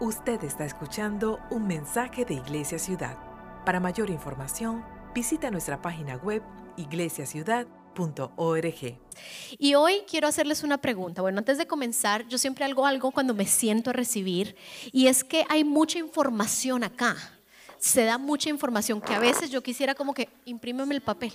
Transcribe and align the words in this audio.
Usted 0.00 0.44
está 0.44 0.64
escuchando 0.64 1.40
un 1.50 1.66
mensaje 1.66 2.24
de 2.24 2.34
Iglesia 2.34 2.78
Ciudad. 2.78 3.18
Para 3.64 3.80
mayor 3.80 4.10
información, 4.10 4.84
visita 5.12 5.50
nuestra 5.50 5.82
página 5.82 6.14
web 6.18 6.40
iglesiaciudad.org. 6.76 8.98
Y 9.58 9.74
hoy 9.74 10.02
quiero 10.08 10.28
hacerles 10.28 10.62
una 10.62 10.78
pregunta. 10.78 11.20
Bueno, 11.20 11.38
antes 11.38 11.58
de 11.58 11.66
comenzar, 11.66 12.28
yo 12.28 12.38
siempre 12.38 12.64
hago 12.64 12.86
algo 12.86 13.10
cuando 13.10 13.34
me 13.34 13.44
siento 13.44 13.90
a 13.90 13.92
recibir 13.92 14.54
y 14.92 15.08
es 15.08 15.24
que 15.24 15.44
hay 15.48 15.64
mucha 15.64 15.98
información 15.98 16.84
acá. 16.84 17.16
Se 17.78 18.04
da 18.04 18.18
mucha 18.18 18.50
información 18.50 19.00
que 19.00 19.14
a 19.14 19.18
veces 19.18 19.50
yo 19.50 19.64
quisiera 19.64 19.96
como 19.96 20.14
que 20.14 20.28
imprímeme 20.44 20.94
el 20.94 21.00
papel 21.00 21.32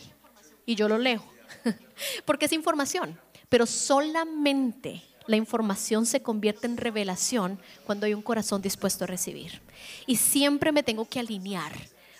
y 0.66 0.76
yo 0.76 0.88
lo 0.88 0.98
leo, 0.98 1.22
porque 2.26 2.46
es 2.46 2.54
información, 2.54 3.20
pero 3.50 3.66
solamente 3.66 5.04
la 5.28 5.36
información 5.36 6.06
se 6.06 6.22
convierte 6.22 6.68
en 6.68 6.78
revelación 6.78 7.60
cuando 7.86 8.06
hay 8.06 8.14
un 8.14 8.22
corazón 8.22 8.62
dispuesto 8.62 9.04
a 9.04 9.08
recibir. 9.08 9.62
Y 10.08 10.18
siempre 10.18 10.72
me 10.72 10.84
tengo 10.84 11.06
que 11.06 11.20
alinear 11.20 11.74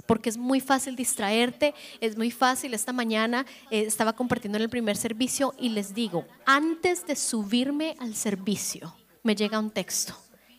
porque 0.06 0.30
es 0.30 0.38
muy 0.38 0.60
fácil 0.60 0.96
distraerte, 0.96 1.74
es 2.02 2.18
muy 2.18 2.32
fácil. 2.32 2.74
Esta 2.74 2.94
mañana 2.94 3.46
eh, 3.72 3.82
estaba 3.82 4.14
compartiendo 4.14 4.58
en 4.58 4.64
el 4.64 4.70
primer 4.70 4.98
servicio 4.98 5.54
y 5.58 5.70
les 5.70 5.94
digo, 5.94 6.26
antes 6.46 7.06
de 7.06 7.16
subirme 7.16 7.96
al 8.00 8.16
servicio, 8.16 8.96
me 9.24 9.36
llega 9.36 9.60
un 9.60 9.72
texto. 9.72 10.14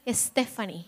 Stephanie, 0.07 0.87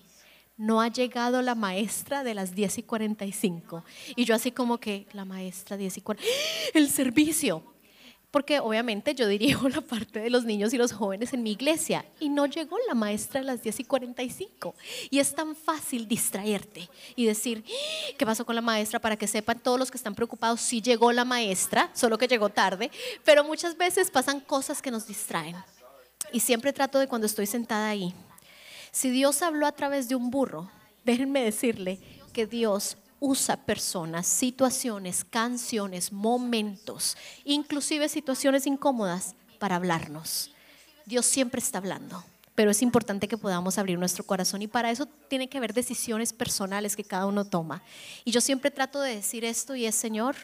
no 0.56 0.80
ha 0.80 0.88
llegado 0.88 1.42
la 1.42 1.54
maestra 1.54 2.24
de 2.24 2.34
las 2.34 2.54
10 2.54 2.78
y 2.78 2.82
45. 2.82 3.84
Y 4.16 4.24
yo 4.24 4.34
así 4.34 4.52
como 4.52 4.78
que, 4.78 5.06
la 5.12 5.24
maestra 5.24 5.76
10 5.76 5.98
y 5.98 6.00
45, 6.00 6.32
el 6.74 6.88
servicio 6.88 7.75
porque 8.36 8.60
obviamente 8.60 9.14
yo 9.14 9.28
dirijo 9.28 9.66
la 9.70 9.80
parte 9.80 10.20
de 10.20 10.28
los 10.28 10.44
niños 10.44 10.74
y 10.74 10.76
los 10.76 10.92
jóvenes 10.92 11.32
en 11.32 11.42
mi 11.42 11.52
iglesia 11.52 12.04
y 12.20 12.28
no 12.28 12.44
llegó 12.44 12.76
la 12.86 12.92
maestra 12.92 13.40
a 13.40 13.42
las 13.42 13.62
10 13.62 13.80
y 13.80 13.84
45. 13.84 14.74
Y 15.08 15.20
es 15.20 15.34
tan 15.34 15.56
fácil 15.56 16.06
distraerte 16.06 16.90
y 17.14 17.24
decir, 17.24 17.64
¿qué 18.18 18.26
pasó 18.26 18.44
con 18.44 18.54
la 18.54 18.60
maestra? 18.60 19.00
Para 19.00 19.16
que 19.16 19.26
sepan 19.26 19.58
todos 19.60 19.78
los 19.78 19.90
que 19.90 19.96
están 19.96 20.14
preocupados, 20.14 20.60
sí 20.60 20.82
llegó 20.82 21.12
la 21.12 21.24
maestra, 21.24 21.88
solo 21.94 22.18
que 22.18 22.28
llegó 22.28 22.50
tarde, 22.50 22.90
pero 23.24 23.42
muchas 23.42 23.78
veces 23.78 24.10
pasan 24.10 24.40
cosas 24.40 24.82
que 24.82 24.90
nos 24.90 25.06
distraen. 25.06 25.56
Y 26.30 26.40
siempre 26.40 26.74
trato 26.74 26.98
de 26.98 27.08
cuando 27.08 27.26
estoy 27.26 27.46
sentada 27.46 27.88
ahí, 27.88 28.12
si 28.92 29.08
Dios 29.08 29.40
habló 29.40 29.66
a 29.66 29.72
través 29.72 30.10
de 30.10 30.14
un 30.14 30.28
burro, 30.28 30.70
déjenme 31.06 31.42
decirle 31.42 32.00
que 32.34 32.46
Dios 32.46 32.98
usa 33.20 33.56
personas, 33.64 34.26
situaciones, 34.26 35.24
canciones, 35.24 36.12
momentos, 36.12 37.16
inclusive 37.44 38.08
situaciones 38.08 38.66
incómodas 38.66 39.34
para 39.58 39.76
hablarnos. 39.76 40.50
Dios 41.06 41.26
siempre 41.26 41.60
está 41.60 41.78
hablando, 41.78 42.24
pero 42.54 42.70
es 42.70 42.82
importante 42.82 43.28
que 43.28 43.38
podamos 43.38 43.78
abrir 43.78 43.98
nuestro 43.98 44.24
corazón 44.24 44.62
y 44.62 44.66
para 44.66 44.90
eso 44.90 45.06
tiene 45.28 45.48
que 45.48 45.58
haber 45.58 45.72
decisiones 45.72 46.32
personales 46.32 46.96
que 46.96 47.04
cada 47.04 47.26
uno 47.26 47.44
toma. 47.44 47.82
Y 48.24 48.30
yo 48.30 48.40
siempre 48.40 48.70
trato 48.70 49.00
de 49.00 49.16
decir 49.16 49.44
esto 49.44 49.76
y 49.76 49.86
es, 49.86 49.94
Señor, 49.94 50.36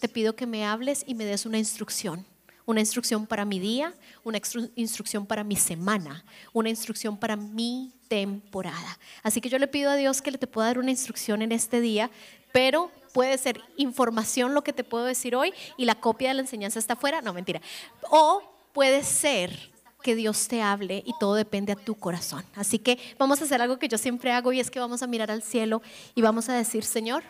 te 0.00 0.08
pido 0.08 0.34
que 0.34 0.46
me 0.46 0.66
hables 0.66 1.04
y 1.06 1.14
me 1.14 1.24
des 1.24 1.46
una 1.46 1.58
instrucción 1.58 2.26
una 2.70 2.80
instrucción 2.80 3.26
para 3.26 3.44
mi 3.44 3.58
día, 3.58 3.92
una 4.22 4.40
instrucción 4.76 5.26
para 5.26 5.42
mi 5.42 5.56
semana, 5.56 6.24
una 6.52 6.68
instrucción 6.68 7.18
para 7.18 7.36
mi 7.36 7.92
temporada. 8.10 8.98
Así 9.22 9.40
que 9.40 9.48
yo 9.48 9.58
le 9.60 9.68
pido 9.68 9.88
a 9.88 9.94
Dios 9.94 10.20
que 10.20 10.32
le 10.32 10.38
te 10.38 10.48
pueda 10.48 10.66
dar 10.66 10.80
una 10.80 10.90
instrucción 10.90 11.42
en 11.42 11.52
este 11.52 11.80
día, 11.80 12.10
pero 12.52 12.90
puede 13.14 13.38
ser 13.38 13.62
información 13.76 14.52
lo 14.52 14.64
que 14.64 14.72
te 14.72 14.82
puedo 14.82 15.04
decir 15.04 15.36
hoy 15.36 15.54
y 15.76 15.84
la 15.84 15.94
copia 15.94 16.28
de 16.28 16.34
la 16.34 16.40
enseñanza 16.40 16.80
está 16.80 16.94
afuera, 16.94 17.22
no 17.22 17.32
mentira. 17.32 17.62
O 18.10 18.42
puede 18.72 19.04
ser 19.04 19.70
que 20.02 20.16
Dios 20.16 20.48
te 20.48 20.60
hable 20.60 21.04
y 21.06 21.12
todo 21.20 21.36
depende 21.36 21.70
a 21.70 21.76
tu 21.76 21.94
corazón. 21.94 22.44
Así 22.56 22.80
que 22.80 22.98
vamos 23.16 23.40
a 23.40 23.44
hacer 23.44 23.62
algo 23.62 23.78
que 23.78 23.86
yo 23.86 23.96
siempre 23.96 24.32
hago 24.32 24.52
y 24.52 24.58
es 24.58 24.72
que 24.72 24.80
vamos 24.80 25.04
a 25.04 25.06
mirar 25.06 25.30
al 25.30 25.44
cielo 25.44 25.80
y 26.16 26.22
vamos 26.22 26.48
a 26.48 26.54
decir, 26.54 26.82
Señor, 26.82 27.22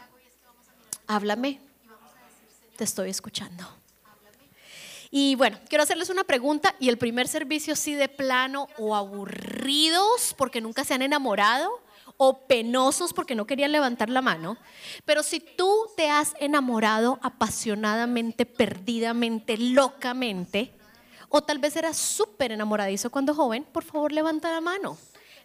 háblame, 1.06 1.60
te 2.76 2.84
estoy 2.84 3.10
escuchando. 3.10 3.79
Y 5.10 5.34
bueno, 5.34 5.58
quiero 5.68 5.82
hacerles 5.82 6.08
una 6.08 6.24
pregunta 6.24 6.74
y 6.78 6.88
el 6.88 6.96
primer 6.96 7.26
servicio 7.26 7.74
sí 7.74 7.94
de 7.94 8.08
plano 8.08 8.68
o 8.78 8.94
aburridos 8.94 10.34
porque 10.36 10.60
nunca 10.60 10.84
se 10.84 10.94
han 10.94 11.02
enamorado 11.02 11.80
o 12.16 12.46
penosos 12.46 13.12
porque 13.12 13.34
no 13.34 13.46
querían 13.46 13.72
levantar 13.72 14.08
la 14.08 14.22
mano. 14.22 14.56
Pero 15.04 15.22
si 15.22 15.40
tú 15.40 15.86
te 15.96 16.10
has 16.10 16.34
enamorado 16.38 17.18
apasionadamente, 17.22 18.46
perdidamente, 18.46 19.56
locamente, 19.56 20.72
o 21.28 21.42
tal 21.42 21.58
vez 21.58 21.76
eras 21.76 21.96
súper 21.96 22.52
enamoradizo 22.52 23.10
cuando 23.10 23.34
joven, 23.34 23.64
por 23.64 23.84
favor 23.84 24.12
levanta 24.12 24.52
la 24.52 24.60
mano. 24.60 24.96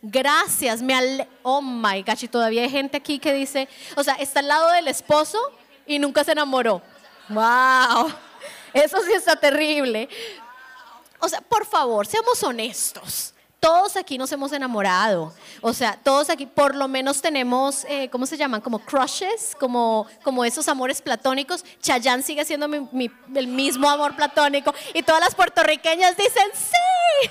Gracias, 0.01 0.81
me 0.81 0.93
ale 0.93 1.27
Oh 1.41 1.61
my 1.61 2.03
gosh, 2.03 2.25
y 2.25 2.27
todavía 2.27 2.63
hay 2.63 2.69
gente 2.69 2.97
aquí 2.97 3.17
que 3.17 3.33
dice, 3.33 3.67
o 3.95 4.03
sea, 4.03 4.15
está 4.15 4.41
al 4.41 4.47
lado 4.47 4.71
del 4.71 4.87
esposo 4.87 5.39
y 5.87 5.97
nunca 5.97 6.23
se 6.23 6.33
enamoró. 6.33 6.81
¡Wow! 7.29 8.13
Eso 8.75 9.01
sí 9.03 9.13
está 9.13 9.37
terrible. 9.37 10.09
O 11.19 11.29
sea, 11.29 11.39
por 11.39 11.65
favor, 11.65 12.05
seamos 12.05 12.43
honestos. 12.43 13.33
Todos 13.61 13.95
aquí 13.95 14.17
nos 14.17 14.29
hemos 14.33 14.51
enamorado. 14.51 15.33
O 15.61 15.73
sea, 15.73 15.97
todos 16.03 16.29
aquí 16.29 16.45
por 16.45 16.75
lo 16.75 16.89
menos 16.89 17.21
tenemos, 17.21 17.85
eh, 17.85 18.09
¿cómo 18.09 18.25
se 18.25 18.35
llaman? 18.35 18.59
Como 18.59 18.79
crushes, 18.79 19.55
como, 19.57 20.05
como 20.23 20.43
esos 20.43 20.67
amores 20.67 21.01
platónicos. 21.01 21.63
Chayán 21.81 22.21
sigue 22.21 22.43
siendo 22.43 22.65
el 22.65 23.47
mismo 23.47 23.89
amor 23.89 24.13
platónico. 24.17 24.75
Y 24.93 25.03
todas 25.03 25.21
las 25.21 25.33
puertorriqueñas 25.33 26.17
dicen, 26.17 26.51
sí. 26.53 27.29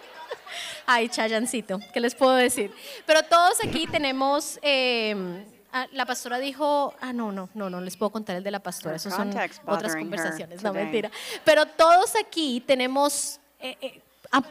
Ay, 0.86 1.08
Chayancito, 1.08 1.80
¿qué 1.92 1.98
les 1.98 2.14
puedo 2.14 2.34
decir? 2.34 2.72
Pero 3.06 3.24
todos 3.24 3.58
aquí 3.62 3.88
tenemos... 3.88 4.60
Eh, 4.62 5.44
Ah, 5.78 5.86
la 5.92 6.06
pastora 6.06 6.38
dijo, 6.38 6.94
ah, 7.02 7.12
no, 7.12 7.32
no, 7.32 7.50
no, 7.52 7.68
no 7.68 7.82
les 7.82 7.98
puedo 7.98 8.08
contar 8.08 8.34
el 8.36 8.42
de 8.42 8.50
la 8.50 8.60
pastora, 8.60 8.96
eso 8.96 9.10
son 9.10 9.28
otras 9.66 9.94
conversaciones, 9.94 10.62
no 10.62 10.72
mentira. 10.72 11.10
Pero 11.44 11.66
todos 11.66 12.14
aquí 12.16 12.62
tenemos 12.66 13.38
eh, 13.60 13.76
eh, 13.82 14.00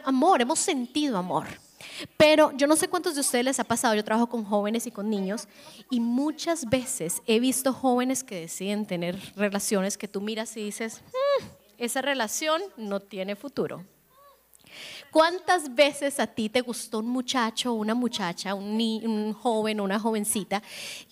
amor, 0.04 0.40
hemos 0.40 0.60
sentido 0.60 1.18
amor. 1.18 1.48
Pero 2.16 2.52
yo 2.52 2.68
no 2.68 2.76
sé 2.76 2.86
cuántos 2.86 3.16
de 3.16 3.22
ustedes 3.22 3.44
les 3.44 3.58
ha 3.58 3.64
pasado, 3.64 3.96
yo 3.96 4.04
trabajo 4.04 4.28
con 4.28 4.44
jóvenes 4.44 4.86
y 4.86 4.92
con 4.92 5.10
niños 5.10 5.48
y 5.90 5.98
muchas 5.98 6.70
veces 6.70 7.20
he 7.26 7.40
visto 7.40 7.72
jóvenes 7.72 8.22
que 8.22 8.42
deciden 8.42 8.86
tener 8.86 9.18
relaciones 9.34 9.98
que 9.98 10.06
tú 10.06 10.20
miras 10.20 10.56
y 10.56 10.62
dices, 10.62 11.02
mm, 11.08 11.44
esa 11.78 12.02
relación 12.02 12.62
no 12.76 13.00
tiene 13.00 13.34
futuro. 13.34 13.84
¿Cuántas 15.16 15.74
veces 15.74 16.20
a 16.20 16.26
ti 16.26 16.50
te 16.50 16.60
gustó 16.60 16.98
un 16.98 17.08
muchacho, 17.08 17.72
una 17.72 17.94
muchacha, 17.94 18.52
un, 18.52 18.78
un 19.02 19.32
joven, 19.32 19.80
una 19.80 19.98
jovencita, 19.98 20.62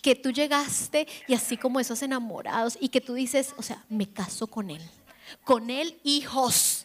que 0.03 0.15
tú 0.15 0.31
llegaste 0.31 1.09
y 1.27 1.33
así 1.33 1.57
como 1.57 1.81
esos 1.81 2.03
enamorados 2.03 2.77
y 2.79 2.91
que 2.91 3.01
tú 3.01 3.15
dices, 3.15 3.55
o 3.57 3.63
sea, 3.63 3.83
me 3.89 4.07
caso 4.07 4.47
con 4.47 4.69
él, 4.69 4.83
con 5.43 5.71
él 5.71 5.99
hijos? 6.05 6.85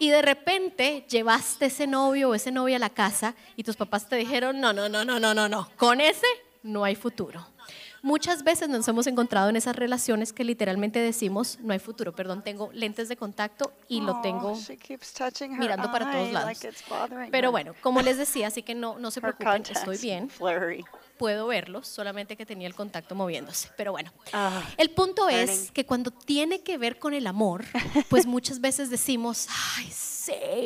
Y 0.00 0.10
de 0.10 0.22
repente 0.22 1.06
llevaste 1.08 1.66
ese 1.66 1.86
novio 1.86 2.30
o 2.30 2.34
ese 2.34 2.50
novia 2.50 2.74
a 2.74 2.80
la 2.80 2.90
casa 2.90 3.36
y 3.54 3.62
tus 3.62 3.76
papás 3.76 4.08
te 4.08 4.16
dijeron, 4.16 4.60
no, 4.60 4.72
no, 4.72 4.88
no, 4.88 5.04
no, 5.04 5.20
no, 5.20 5.32
no, 5.32 5.48
no, 5.48 5.70
con 5.76 6.00
ese 6.00 6.26
no 6.64 6.82
hay 6.82 6.96
futuro. 6.96 7.46
Muchas 8.02 8.42
veces 8.44 8.68
nos 8.68 8.88
hemos 8.88 9.06
encontrado 9.06 9.50
en 9.50 9.56
esas 9.56 9.76
relaciones 9.76 10.32
que 10.32 10.42
literalmente 10.44 10.98
decimos, 11.00 11.58
no 11.60 11.72
hay 11.72 11.78
futuro, 11.78 12.12
perdón, 12.14 12.42
tengo 12.42 12.70
lentes 12.72 13.08
de 13.08 13.16
contacto 13.16 13.72
y 13.88 14.00
lo 14.00 14.20
tengo 14.22 14.56
mirando 15.58 15.92
para 15.92 16.10
todos 16.12 16.32
lados. 16.32 16.58
Pero 17.30 17.50
bueno, 17.50 17.74
como 17.82 18.00
les 18.00 18.16
decía, 18.16 18.46
así 18.48 18.62
que 18.62 18.74
no, 18.74 18.98
no 18.98 19.10
se 19.10 19.20
preocupen, 19.20 19.62
estoy 19.70 19.98
bien. 19.98 20.30
Puedo 21.20 21.48
verlos, 21.48 21.86
solamente 21.86 22.34
que 22.34 22.46
tenía 22.46 22.66
el 22.66 22.74
contacto 22.74 23.14
moviéndose. 23.14 23.68
Pero 23.76 23.92
bueno, 23.92 24.10
ah, 24.32 24.62
el 24.78 24.88
punto 24.88 25.28
es 25.28 25.70
que 25.70 25.84
cuando 25.84 26.10
tiene 26.10 26.62
que 26.62 26.78
ver 26.78 26.98
con 26.98 27.12
el 27.12 27.26
amor, 27.26 27.66
pues 28.08 28.24
muchas 28.24 28.58
veces 28.62 28.88
decimos, 28.88 29.46
ay, 29.76 29.92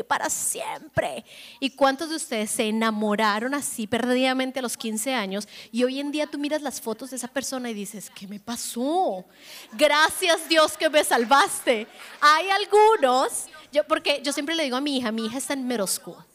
para 0.07 0.31
siempre. 0.31 1.25
¿Y 1.59 1.71
cuántos 1.71 2.11
de 2.11 2.15
ustedes 2.15 2.53
se 2.53 2.69
enamoraron 2.69 3.53
así 3.53 3.89
perdidamente 3.89 4.61
a 4.61 4.63
los 4.63 4.77
15 4.77 5.13
años 5.13 5.49
y 5.73 5.83
hoy 5.83 5.99
en 5.99 6.13
día 6.13 6.29
tú 6.29 6.39
miras 6.39 6.63
las 6.63 6.81
fotos 6.81 7.11
de 7.11 7.17
esa 7.17 7.27
persona 7.27 7.69
y 7.69 7.75
dices, 7.75 8.11
¿qué 8.15 8.29
me 8.29 8.39
pasó? 8.39 9.25
Gracias 9.73 10.49
Dios 10.49 10.77
que 10.77 10.89
me 10.89 11.03
salvaste. 11.03 11.89
Hay 12.21 12.47
algunos, 12.51 13.47
yo, 13.73 13.85
porque 13.89 14.21
yo 14.23 14.33
siempre 14.33 14.55
le 14.55 14.63
digo 14.63 14.77
a 14.77 14.81
mi 14.81 14.99
hija, 14.99 15.11
mi 15.11 15.27
hija 15.27 15.39
está 15.39 15.55
en 15.55 15.67
middle 15.67 15.87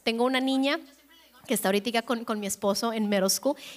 Tengo 0.04 0.26
una 0.26 0.42
niña 0.42 0.78
que 1.50 1.56
está 1.56 1.70
ahorita 1.70 2.04
con, 2.04 2.26
con 2.26 2.40
mi 2.40 2.46
esposo 2.46 2.94
en 2.94 3.10
middle 3.10 3.28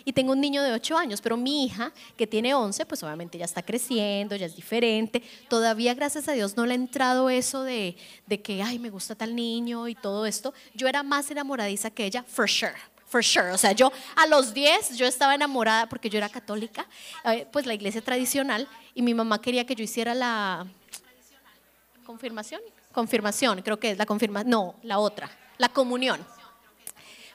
y 0.05 0.13
tengo 0.13 0.33
un 0.33 0.43
niño 0.43 0.63
de 0.63 0.75
8 0.75 0.99
años, 0.99 1.23
pero 1.23 1.39
mi 1.39 1.65
hija, 1.65 1.91
que 2.19 2.27
tiene 2.27 2.53
11, 2.53 2.85
pues 2.85 3.03
obviamente 3.03 3.39
ya 3.39 3.47
está 3.47 3.63
creciendo, 3.63 4.37
ya 4.37 4.45
es 4.45 4.55
diferente. 4.55 5.23
Todavía, 5.49 5.95
gracias 5.95 6.29
a 6.29 6.33
Dios, 6.33 6.55
no 6.55 6.67
le 6.67 6.73
ha 6.73 6.75
entrado 6.75 7.31
eso 7.31 7.63
de, 7.63 7.97
de 8.27 8.43
que, 8.43 8.63
ay, 8.63 8.79
me 8.79 8.91
gusta 8.91 9.15
tal 9.15 9.35
niño 9.35 9.89
y 9.89 9.95
todo 9.95 10.27
esto. 10.27 10.53
Yo 10.75 10.87
era 10.87 11.03
más 11.03 11.31
enamoradiza 11.31 11.89
que 11.89 12.05
ella, 12.05 12.23
for 12.25 12.47
sure. 12.47 12.75
For 13.07 13.25
sure. 13.25 13.53
O 13.53 13.59
sea, 13.59 13.73
yo 13.73 13.91
a 14.17 14.27
los 14.27 14.53
10 14.53 14.99
yo 14.99 15.07
estaba 15.07 15.35
enamorada 15.35 15.89
porque 15.89 16.11
yo 16.11 16.19
era 16.19 16.29
católica, 16.29 16.87
eh, 17.25 17.47
pues 17.51 17.65
la 17.65 17.73
iglesia 17.73 18.03
tradicional, 18.03 18.69
y 18.95 19.01
mi 19.01 19.15
mamá 19.15 19.41
quería 19.41 19.65
que 19.65 19.75
yo 19.75 19.83
hiciera 19.83 20.15
la 20.15 20.67
confirmación. 22.05 22.61
Confirmación, 22.93 23.63
creo 23.63 23.81
que 23.81 23.93
es 23.93 23.97
la 23.97 24.05
confirmación. 24.05 24.51
No, 24.51 24.75
la 24.83 24.99
otra, 24.99 25.31
la 25.57 25.71
comunión 25.71 26.21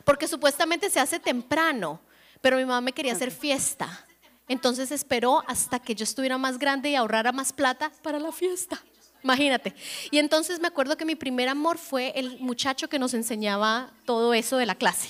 porque 0.08 0.26
supuestamente 0.30 0.90
se 0.90 1.02
hace 1.02 1.20
temprano, 1.20 2.00
pero 2.40 2.56
mi 2.56 2.64
mamá 2.64 2.80
me 2.80 2.94
quería 2.94 3.12
hacer 3.12 3.30
fiesta. 3.30 4.08
Entonces 4.48 4.90
esperó 4.90 5.44
hasta 5.48 5.80
que 5.80 5.96
yo 5.96 6.06
estuviera 6.06 6.38
más 6.38 6.58
grande 6.58 6.90
y 6.90 6.96
ahorrara 6.96 7.34
más 7.34 7.52
plata 7.52 7.92
para 8.02 8.18
la 8.18 8.32
fiesta. 8.32 8.82
Imagínate. 9.22 9.76
Y 10.10 10.20
entonces 10.20 10.62
me 10.62 10.70
acuerdo 10.70 10.96
que 10.96 11.04
mi 11.04 11.16
primer 11.16 11.50
amor 11.50 11.78
fue 11.78 12.14
el 12.16 12.40
muchacho 12.40 12.88
que 12.88 13.00
nos 13.00 13.14
enseñaba 13.14 13.92
todo 14.06 14.34
eso 14.34 14.56
de 14.56 14.66
la 14.66 14.76
clase. 14.76 15.10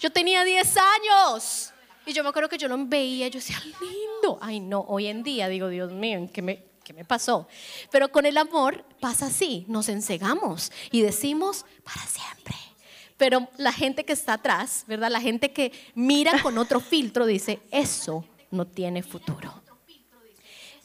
Yo 0.00 0.10
tenía 0.10 0.44
10 0.44 0.76
años. 0.78 1.74
Y 2.06 2.14
yo 2.14 2.22
me 2.22 2.30
acuerdo 2.30 2.48
que 2.48 2.56
yo 2.56 2.68
lo 2.68 2.86
veía, 2.86 3.28
yo 3.28 3.38
decía, 3.38 3.62
lindo. 3.82 4.38
Ay, 4.40 4.60
no, 4.60 4.80
hoy 4.88 5.08
en 5.08 5.22
día 5.22 5.48
digo, 5.48 5.68
Dios 5.68 5.92
mío, 5.92 6.26
¿qué 6.32 6.40
me, 6.40 6.64
qué 6.82 6.94
me 6.94 7.04
pasó? 7.04 7.48
Pero 7.90 8.10
con 8.10 8.24
el 8.24 8.38
amor 8.38 8.82
pasa 8.98 9.26
así, 9.26 9.66
nos 9.68 9.90
ensegamos 9.90 10.72
y 10.90 11.02
decimos, 11.02 11.66
para 11.84 12.00
siempre. 12.06 12.71
Pero 13.22 13.48
la 13.56 13.72
gente 13.72 14.04
que 14.04 14.14
está 14.14 14.32
atrás, 14.32 14.82
¿verdad? 14.88 15.08
La 15.08 15.20
gente 15.20 15.52
que 15.52 15.70
mira 15.94 16.42
con 16.42 16.58
otro 16.58 16.80
filtro 16.80 17.24
dice, 17.24 17.60
eso 17.70 18.24
no 18.50 18.66
tiene 18.66 19.04
futuro. 19.04 19.62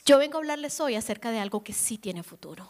Yo 0.06 0.20
vengo 0.20 0.36
a 0.36 0.42
hablarles 0.42 0.80
hoy 0.80 0.94
acerca 0.94 1.32
de 1.32 1.40
algo 1.40 1.64
que 1.64 1.74
sí 1.74 1.98
tiene 1.98 2.22
futuro. 2.22 2.70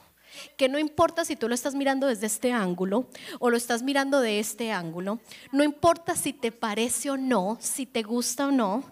Que 0.56 0.70
no 0.70 0.80
importa 0.80 1.26
si 1.26 1.36
tú 1.36 1.50
lo 1.50 1.54
estás 1.54 1.76
mirando 1.76 2.08
desde 2.08 2.28
este 2.28 2.54
ángulo 2.54 3.10
o 3.40 3.50
lo 3.50 3.58
estás 3.58 3.84
mirando 3.84 4.22
de 4.22 4.40
este 4.40 4.72
ángulo, 4.72 5.20
no 5.52 5.66
importa 5.66 6.16
si 6.16 6.32
te 6.32 6.54
parece 6.54 7.10
o 7.10 7.18
no, 7.18 7.58
si 7.60 7.86
te 7.86 8.04
gusta 8.04 8.48
o 8.48 8.52
no, 8.52 8.86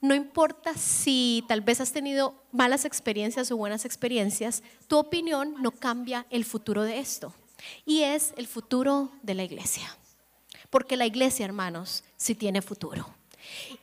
no 0.00 0.14
importa 0.14 0.74
si 0.74 1.44
tal 1.48 1.60
vez 1.60 1.80
has 1.80 1.90
tenido 1.90 2.40
malas 2.52 2.84
experiencias 2.84 3.50
o 3.50 3.56
buenas 3.56 3.84
experiencias, 3.84 4.62
tu 4.86 4.96
opinión 4.96 5.56
no 5.60 5.72
cambia 5.72 6.24
el 6.30 6.44
futuro 6.44 6.84
de 6.84 7.00
esto. 7.00 7.34
Y 7.84 8.02
es 8.02 8.32
el 8.36 8.46
futuro 8.46 9.10
de 9.22 9.34
la 9.34 9.44
iglesia. 9.44 9.96
Porque 10.70 10.96
la 10.96 11.06
iglesia, 11.06 11.44
hermanos, 11.44 12.04
sí 12.16 12.34
tiene 12.34 12.62
futuro. 12.62 13.06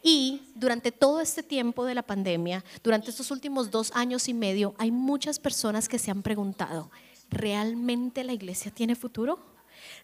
Y 0.03 0.41
durante 0.55 0.91
todo 0.91 1.19
este 1.19 1.43
tiempo 1.43 1.85
de 1.85 1.95
la 1.95 2.03
pandemia, 2.03 2.63
durante 2.83 3.09
estos 3.09 3.31
últimos 3.31 3.71
dos 3.71 3.91
años 3.93 4.27
y 4.27 4.33
medio, 4.33 4.75
hay 4.77 4.91
muchas 4.91 5.39
personas 5.39 5.89
que 5.89 5.99
se 5.99 6.11
han 6.11 6.21
preguntado, 6.21 6.91
¿realmente 7.29 8.23
la 8.23 8.33
iglesia 8.33 8.71
tiene 8.71 8.95
futuro? 8.95 9.39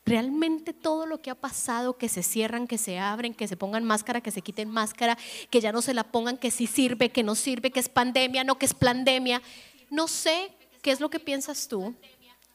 Realmente 0.06 0.74
todo 0.74 1.06
lo 1.06 1.22
que 1.22 1.30
ha 1.30 1.36
pasado, 1.36 1.98
que 1.98 2.10
se 2.10 2.24
cierran, 2.24 2.68
que 2.68 2.78
se 2.78 3.00
abren, 3.00 3.34
que 3.34 3.48
se 3.48 3.58
pongan 3.58 3.84
máscara, 3.84 4.22
que 4.22 4.32
se 4.32 4.42
quiten 4.42 4.70
máscara, 4.70 5.18
que 5.50 5.62
ya 5.62 5.72
no 5.72 5.82
se 5.82 5.94
la 5.94 6.04
pongan, 6.04 6.38
que 6.38 6.52
sí 6.52 6.68
sirve, 6.68 7.10
que 7.10 7.24
no 7.24 7.36
sirve, 7.36 7.72
que 7.72 7.80
es 7.80 7.90
pandemia, 7.90 8.44
no 8.44 8.58
que 8.58 8.66
es 8.66 8.74
pandemia. 8.74 9.42
No 9.90 10.08
sé 10.08 10.52
qué 10.82 10.92
es 10.92 11.00
lo 11.00 11.10
que 11.10 11.20
piensas 11.20 11.68
tú, 11.68 11.96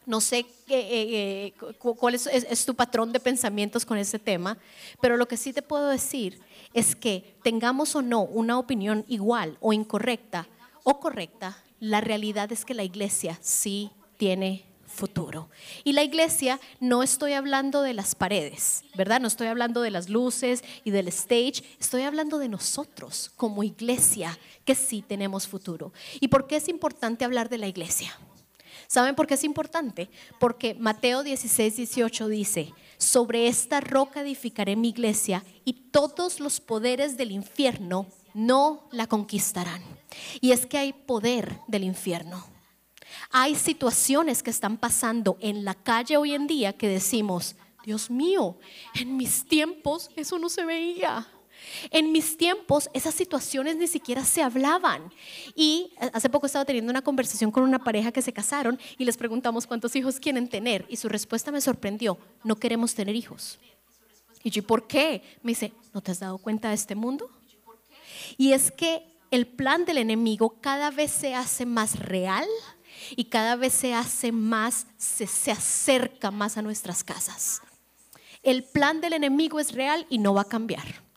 no 0.09 0.23
sé 0.23 0.39
eh, 0.39 0.47
eh, 0.69 1.55
cuál 1.79 2.15
es, 2.15 2.65
tu 2.65 2.75
patrón 2.75 3.13
de 3.13 3.21
pensamientos 3.21 3.85
con 3.85 3.99
ese 3.99 4.19
tema, 4.19 4.57
pero 5.03 5.19
lo 5.19 5.29
que 5.29 5.37
sí 5.37 5.53
te 5.53 5.61
puedo 5.61 5.87
decir 5.89 6.41
es 6.73 6.97
que 6.97 7.37
tengamos 7.43 7.95
o 7.95 8.01
no 8.01 8.23
una 8.23 8.59
opinión 8.59 9.05
igual 9.07 9.59
o 9.61 9.75
incorrecta 9.75 10.49
o 10.83 10.99
correcta, 10.99 11.63
la 11.79 12.01
realidad 12.01 12.51
es 12.51 12.65
que 12.65 12.73
la 12.73 12.85
iglesia 12.85 13.39
sí 13.43 13.91
tiene 14.17 14.65
futuro. 14.87 15.51
Y 15.85 15.93
la 15.93 16.03
iglesia 16.03 16.59
no 16.81 17.03
estoy 17.03 17.35
hablando 17.35 17.83
de 17.83 17.93
las 17.93 18.15
paredes, 18.15 18.85
¿verdad? 18.97 19.21
No 19.21 19.29
estoy 19.29 19.49
hablando 19.49 19.83
de 19.83 19.91
las 19.91 20.09
luces 20.09 20.65
y 20.85 20.91
del 20.91 21.09
stage, 21.09 21.63
estoy 21.79 22.03
hablando 22.03 22.39
de 22.39 22.49
nosotros 22.49 23.31
como 23.37 23.63
iglesia 23.63 24.39
que 24.65 24.75
sí 24.75 25.05
tenemos 25.07 25.47
futuro. 25.47 25.93
¿Y 26.19 26.29
por 26.29 26.47
qué 26.47 26.57
es 26.57 26.69
importante 26.69 27.27
hablar 27.27 27.51
de 27.51 27.59
la 27.59 27.69
iglesia? 27.69 28.19
¿Saben 28.89 29.15
por 29.15 29.27
qué 29.27 29.35
es 29.35 29.45
importante? 29.45 30.09
Porque 30.41 30.75
Mateo 30.75 31.23
16, 31.23 31.77
18 31.77 32.29
dice, 32.29 32.73
sobre 32.97 33.47
esta 33.47 33.83
roca 33.83 34.23
edificaré 34.23 34.77
mi 34.77 34.89
iglesia 34.89 35.45
y 35.67 35.75
todos 35.91 36.41
los 36.41 36.59
poderes 36.59 37.19
del 37.19 37.31
infierno 37.31 38.07
no 38.33 38.89
la 38.91 39.07
conquistarán. 39.07 39.83
Y 40.41 40.53
es 40.53 40.65
que 40.65 40.79
hay 40.79 40.95
poder 40.95 41.61
del 41.67 41.85
infierno. 41.85 42.43
Hay 43.31 43.57
situaciones 43.57 44.43
que 44.43 44.51
están 44.51 44.79
pasando 44.79 45.37
en 45.41 45.67
la 45.67 45.75
calle 45.75 46.17
hoy 46.17 46.33
en 46.33 46.47
día 46.47 46.73
que 46.73 46.89
decimos, 46.89 47.57
Dios 47.85 48.11
mío, 48.11 48.57
en 48.95 49.19
mis 49.19 49.47
tiempos 49.47 50.11
eso 50.17 50.39
no 50.39 50.49
se 50.49 50.65
veía. 50.65 51.27
En 51.91 52.13
mis 52.13 52.37
tiempos 52.37 52.89
esas 52.93 53.15
situaciones 53.15 53.77
ni 53.77 53.87
siquiera 53.87 54.25
se 54.25 54.43
hablaban. 54.43 55.13
Y 55.55 55.93
hace 56.13 56.29
poco 56.29 56.47
estaba 56.47 56.65
teniendo 56.65 56.91
una 56.91 57.03
conversación 57.03 57.51
con 57.51 57.63
una 57.63 57.83
pareja 57.83 58.13
que 58.13 58.23
se 58.23 58.33
casaron 58.33 58.79
y 58.97 59.05
les 59.05 59.17
preguntamos 59.17 59.67
cuántos 59.67 59.95
hijos 59.97 60.21
quieren 60.21 60.49
tener. 60.49 60.87
Y 60.89 60.97
su 60.97 61.09
respuesta 61.09 61.51
me 61.53 61.61
sorprendió, 61.61 62.19
no 62.45 62.57
queremos 62.57 62.95
tener 62.95 63.17
hijos. 63.17 63.59
Y 64.43 64.51
yo, 64.51 64.63
¿por 64.63 64.87
qué? 64.87 65.23
Me 65.43 65.53
dice, 65.53 65.73
¿no 65.93 66.01
te 66.01 66.13
has 66.13 66.21
dado 66.21 66.39
cuenta 66.39 66.69
de 66.69 66.75
este 66.75 66.95
mundo? 66.95 67.31
Y 68.37 68.53
es 68.53 68.71
que 68.71 69.03
el 69.31 69.47
plan 69.47 69.85
del 69.85 69.99
enemigo 69.99 70.57
cada 70.61 70.91
vez 70.91 71.11
se 71.11 71.35
hace 71.35 71.67
más 71.67 71.99
real 71.99 72.47
y 73.17 73.25
cada 73.25 73.57
vez 73.57 73.73
se 73.75 73.95
hace 73.95 74.33
más, 74.33 74.87
se, 74.97 75.27
se 75.27 75.51
acerca 75.51 76.31
más 76.31 76.57
a 76.57 76.63
nuestras 76.63 77.05
casas. 77.05 77.63
El 78.43 78.65
plan 78.65 79.01
del 79.01 79.13
enemigo 79.13 79.61
es 79.61 79.73
real 79.73 80.07
y 80.09 80.19
no 80.19 80.35
va 80.35 80.43
a 80.43 80.49
cambiar. 80.49 81.08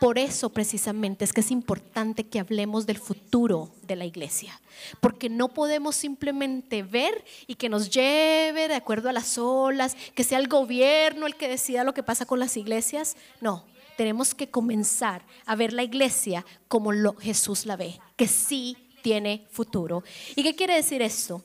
Por 0.00 0.18
eso 0.18 0.50
precisamente 0.50 1.24
es 1.24 1.32
que 1.32 1.40
es 1.40 1.50
importante 1.50 2.26
que 2.26 2.38
hablemos 2.38 2.84
del 2.84 2.98
futuro 2.98 3.72
de 3.82 3.96
la 3.96 4.04
iglesia, 4.04 4.60
porque 5.00 5.30
no 5.30 5.48
podemos 5.48 5.96
simplemente 5.96 6.82
ver 6.82 7.24
y 7.46 7.54
que 7.54 7.70
nos 7.70 7.88
lleve 7.88 8.68
de 8.68 8.74
acuerdo 8.74 9.08
a 9.08 9.14
las 9.14 9.38
olas, 9.38 9.96
que 10.14 10.24
sea 10.24 10.38
el 10.38 10.48
gobierno 10.48 11.26
el 11.26 11.36
que 11.36 11.48
decida 11.48 11.84
lo 11.84 11.94
que 11.94 12.02
pasa 12.02 12.26
con 12.26 12.38
las 12.38 12.58
iglesias. 12.58 13.16
No, 13.40 13.64
tenemos 13.96 14.34
que 14.34 14.50
comenzar 14.50 15.22
a 15.46 15.56
ver 15.56 15.72
la 15.72 15.82
iglesia 15.82 16.44
como 16.68 16.92
lo, 16.92 17.14
Jesús 17.14 17.64
la 17.64 17.76
ve, 17.76 17.98
que 18.16 18.28
sí 18.28 18.76
tiene 19.02 19.46
futuro. 19.50 20.04
¿Y 20.34 20.42
qué 20.42 20.54
quiere 20.54 20.74
decir 20.74 21.00
esto? 21.00 21.42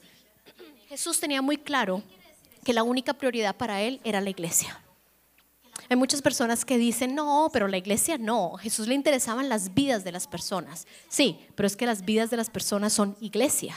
Jesús 0.89 1.19
tenía 1.21 1.41
muy 1.41 1.57
claro 1.57 2.03
que 2.65 2.73
la 2.73 2.83
única 2.83 3.13
prioridad 3.13 3.55
para 3.55 3.81
él 3.81 4.01
era 4.03 4.19
la 4.19 4.29
iglesia. 4.29 4.81
Hay 5.91 5.97
muchas 5.97 6.21
personas 6.21 6.63
que 6.63 6.77
dicen, 6.77 7.15
no, 7.15 7.49
pero 7.51 7.67
la 7.67 7.75
iglesia 7.75 8.17
no. 8.17 8.53
Jesús 8.53 8.87
le 8.87 8.95
interesaban 8.95 9.49
las 9.49 9.73
vidas 9.73 10.05
de 10.05 10.13
las 10.13 10.25
personas. 10.25 10.87
Sí, 11.09 11.37
pero 11.53 11.67
es 11.67 11.75
que 11.75 11.85
las 11.85 12.05
vidas 12.05 12.29
de 12.29 12.37
las 12.37 12.49
personas 12.49 12.93
son 12.93 13.17
iglesia. 13.19 13.75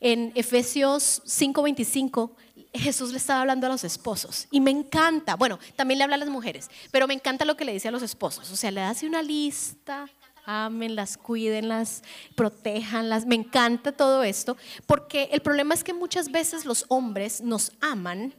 En 0.00 0.32
Efesios 0.34 1.22
5:25, 1.24 2.32
Jesús 2.74 3.12
le 3.12 3.16
estaba 3.16 3.40
hablando 3.40 3.66
a 3.66 3.70
los 3.70 3.84
esposos. 3.84 4.48
Y 4.50 4.60
me 4.60 4.70
encanta, 4.70 5.34
bueno, 5.36 5.58
también 5.76 5.96
le 5.96 6.04
habla 6.04 6.16
a 6.16 6.18
las 6.18 6.28
mujeres, 6.28 6.68
pero 6.90 7.08
me 7.08 7.14
encanta 7.14 7.46
lo 7.46 7.56
que 7.56 7.64
le 7.64 7.72
dice 7.72 7.88
a 7.88 7.90
los 7.90 8.02
esposos. 8.02 8.52
O 8.52 8.56
sea, 8.56 8.70
le 8.70 8.82
hace 8.82 9.06
una 9.06 9.22
lista, 9.22 10.10
ámenlas, 10.44 11.16
cuídenlas, 11.16 12.02
protéjanlas. 12.36 13.24
Me 13.24 13.36
encanta 13.36 13.92
todo 13.92 14.24
esto, 14.24 14.58
porque 14.84 15.30
el 15.32 15.40
problema 15.40 15.72
es 15.72 15.84
que 15.84 15.94
muchas 15.94 16.30
veces 16.30 16.66
los 16.66 16.84
hombres 16.88 17.40
nos 17.40 17.72
aman 17.80 18.34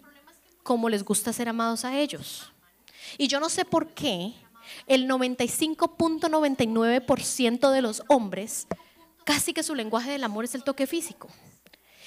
como 0.61 0.87
les 0.87 1.03
gusta 1.03 1.33
ser 1.33 1.49
amados 1.49 1.83
a 1.83 1.97
ellos. 1.97 2.50
Y 3.17 3.27
yo 3.27 3.39
no 3.39 3.49
sé 3.49 3.65
por 3.65 3.89
qué 3.89 4.33
el 4.87 5.07
95.99% 5.07 7.71
de 7.71 7.81
los 7.81 8.03
hombres, 8.07 8.67
casi 9.23 9.53
que 9.53 9.63
su 9.63 9.75
lenguaje 9.75 10.11
del 10.11 10.23
amor 10.23 10.45
es 10.45 10.55
el 10.55 10.63
toque 10.63 10.87
físico. 10.87 11.27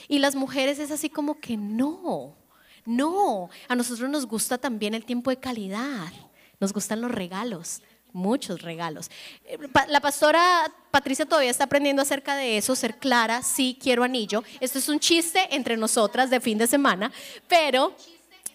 Y 0.08 0.18
las 0.18 0.34
mujeres 0.34 0.78
es 0.78 0.90
así 0.90 1.08
como 1.08 1.40
que 1.40 1.56
no, 1.56 2.37
no, 2.84 3.49
a 3.68 3.75
nosotros 3.75 4.11
nos 4.11 4.26
gusta 4.26 4.58
también 4.58 4.94
el 4.94 5.04
tiempo 5.04 5.30
de 5.30 5.38
calidad, 5.38 6.12
nos 6.61 6.73
gustan 6.73 7.00
los 7.00 7.11
regalos, 7.11 7.82
muchos 8.12 8.62
regalos. 8.62 9.11
Eh, 9.44 9.58
la 9.88 10.00
pastora 10.00 10.73
Patricia 10.90 11.26
todavía 11.26 11.50
está 11.50 11.64
aprendiendo 11.64 12.02
acerca 12.02 12.37
de 12.37 12.58
eso, 12.58 12.76
ser 12.76 12.99
clara, 12.99 13.42
sí 13.42 13.78
quiero 13.80 14.04
anillo. 14.04 14.44
Esto 14.61 14.78
es 14.78 14.88
un 14.88 15.00
chiste 15.00 15.49
entre 15.50 15.76
nosotras 15.76 16.30
de 16.30 16.40
fin 16.40 16.58
de 16.58 16.66
semana, 16.66 17.11
pero 17.49 17.96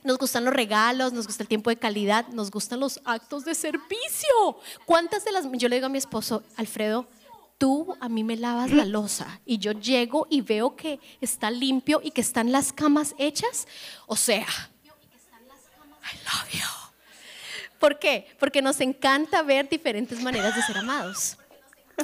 nos 0.03 0.17
gustan 0.17 0.45
los 0.45 0.53
regalos, 0.53 1.13
nos 1.13 1.27
gusta 1.27 1.43
el 1.43 1.49
tiempo 1.49 1.69
de 1.69 1.77
calidad, 1.77 2.27
nos 2.29 2.51
gustan 2.51 2.79
los 2.79 2.99
actos 3.05 3.45
de 3.45 3.55
servicio. 3.55 4.59
¿Cuántas 4.85 5.25
de 5.25 5.31
las... 5.31 5.45
Yo 5.53 5.69
le 5.69 5.75
digo 5.75 5.87
a 5.87 5.89
mi 5.89 5.97
esposo, 5.97 6.43
Alfredo, 6.55 7.07
tú 7.57 7.95
a 7.99 8.09
mí 8.09 8.23
me 8.23 8.37
lavas 8.37 8.71
la 8.71 8.85
losa 8.85 9.41
y 9.45 9.57
yo 9.57 9.73
llego 9.73 10.27
y 10.29 10.41
veo 10.41 10.75
que 10.75 10.99
está 11.21 11.51
limpio 11.51 12.01
y 12.03 12.11
que 12.11 12.21
están 12.21 12.51
las 12.51 12.73
camas 12.73 13.13
hechas. 13.17 13.67
O 14.07 14.15
sea, 14.15 14.47
I 14.47 16.17
love 16.23 16.51
you. 16.53 16.79
¿Por 17.79 17.99
qué? 17.99 18.27
Porque 18.39 18.61
nos 18.61 18.79
encanta 18.81 19.41
ver 19.41 19.69
diferentes 19.69 20.21
maneras 20.21 20.55
de 20.55 20.61
ser 20.63 20.77
amados. 20.77 21.37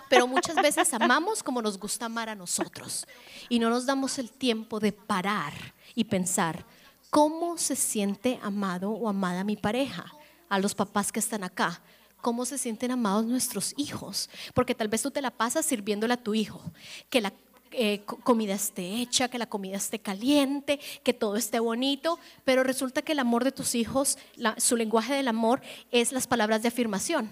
Pero 0.10 0.28
muchas 0.28 0.56
veces 0.56 0.94
amamos 0.94 1.42
como 1.42 1.62
nos 1.62 1.78
gusta 1.78 2.06
amar 2.06 2.30
a 2.30 2.36
nosotros 2.36 3.08
y 3.50 3.60
no 3.60 3.70
nos 3.70 3.86
damos 3.86 4.18
el 4.20 4.30
tiempo 4.30 4.80
de 4.80 4.92
parar 4.92 5.54
y 5.96 6.04
pensar, 6.06 6.66
¿Cómo 7.16 7.58
se 7.58 7.78
siente 7.78 8.42
amado 8.44 8.92
o 8.92 9.08
amada 9.08 9.46
mi 9.46 9.56
pareja? 9.56 10.14
A 10.50 10.60
los 10.60 10.76
papás 10.76 11.14
que 11.14 11.22
están 11.22 11.46
acá. 11.46 11.82
¿Cómo 12.20 12.44
se 12.44 12.58
sienten 12.58 12.92
amados 12.92 13.26
nuestros 13.26 13.74
hijos? 13.78 14.30
Porque 14.54 14.76
tal 14.76 14.90
vez 14.90 15.02
tú 15.02 15.12
te 15.12 15.22
la 15.22 15.32
pasas 15.32 15.66
sirviéndole 15.66 16.14
a 16.16 16.22
tu 16.22 16.36
hijo, 16.36 16.62
que 17.10 17.24
eh, 17.72 18.04
comida 18.04 18.54
esté 18.54 19.00
hecha, 19.00 19.30
que 19.30 19.38
la 19.38 19.48
comida 19.48 19.78
esté 19.78 20.00
caliente, 20.00 20.78
que 21.04 21.14
todo 21.14 21.38
esté 21.38 21.60
bonito, 21.60 22.20
pero 22.44 22.66
resulta 22.66 23.02
que 23.02 23.14
el 23.14 23.20
amor 23.20 23.46
de 23.46 23.54
tus 23.54 23.76
hijos, 23.76 24.18
su 24.58 24.76
lenguaje 24.76 25.14
del 25.14 25.30
amor 25.30 25.62
es 25.92 26.12
las 26.12 26.28
palabras 26.28 26.64
de 26.64 26.68
afirmación. 26.68 27.32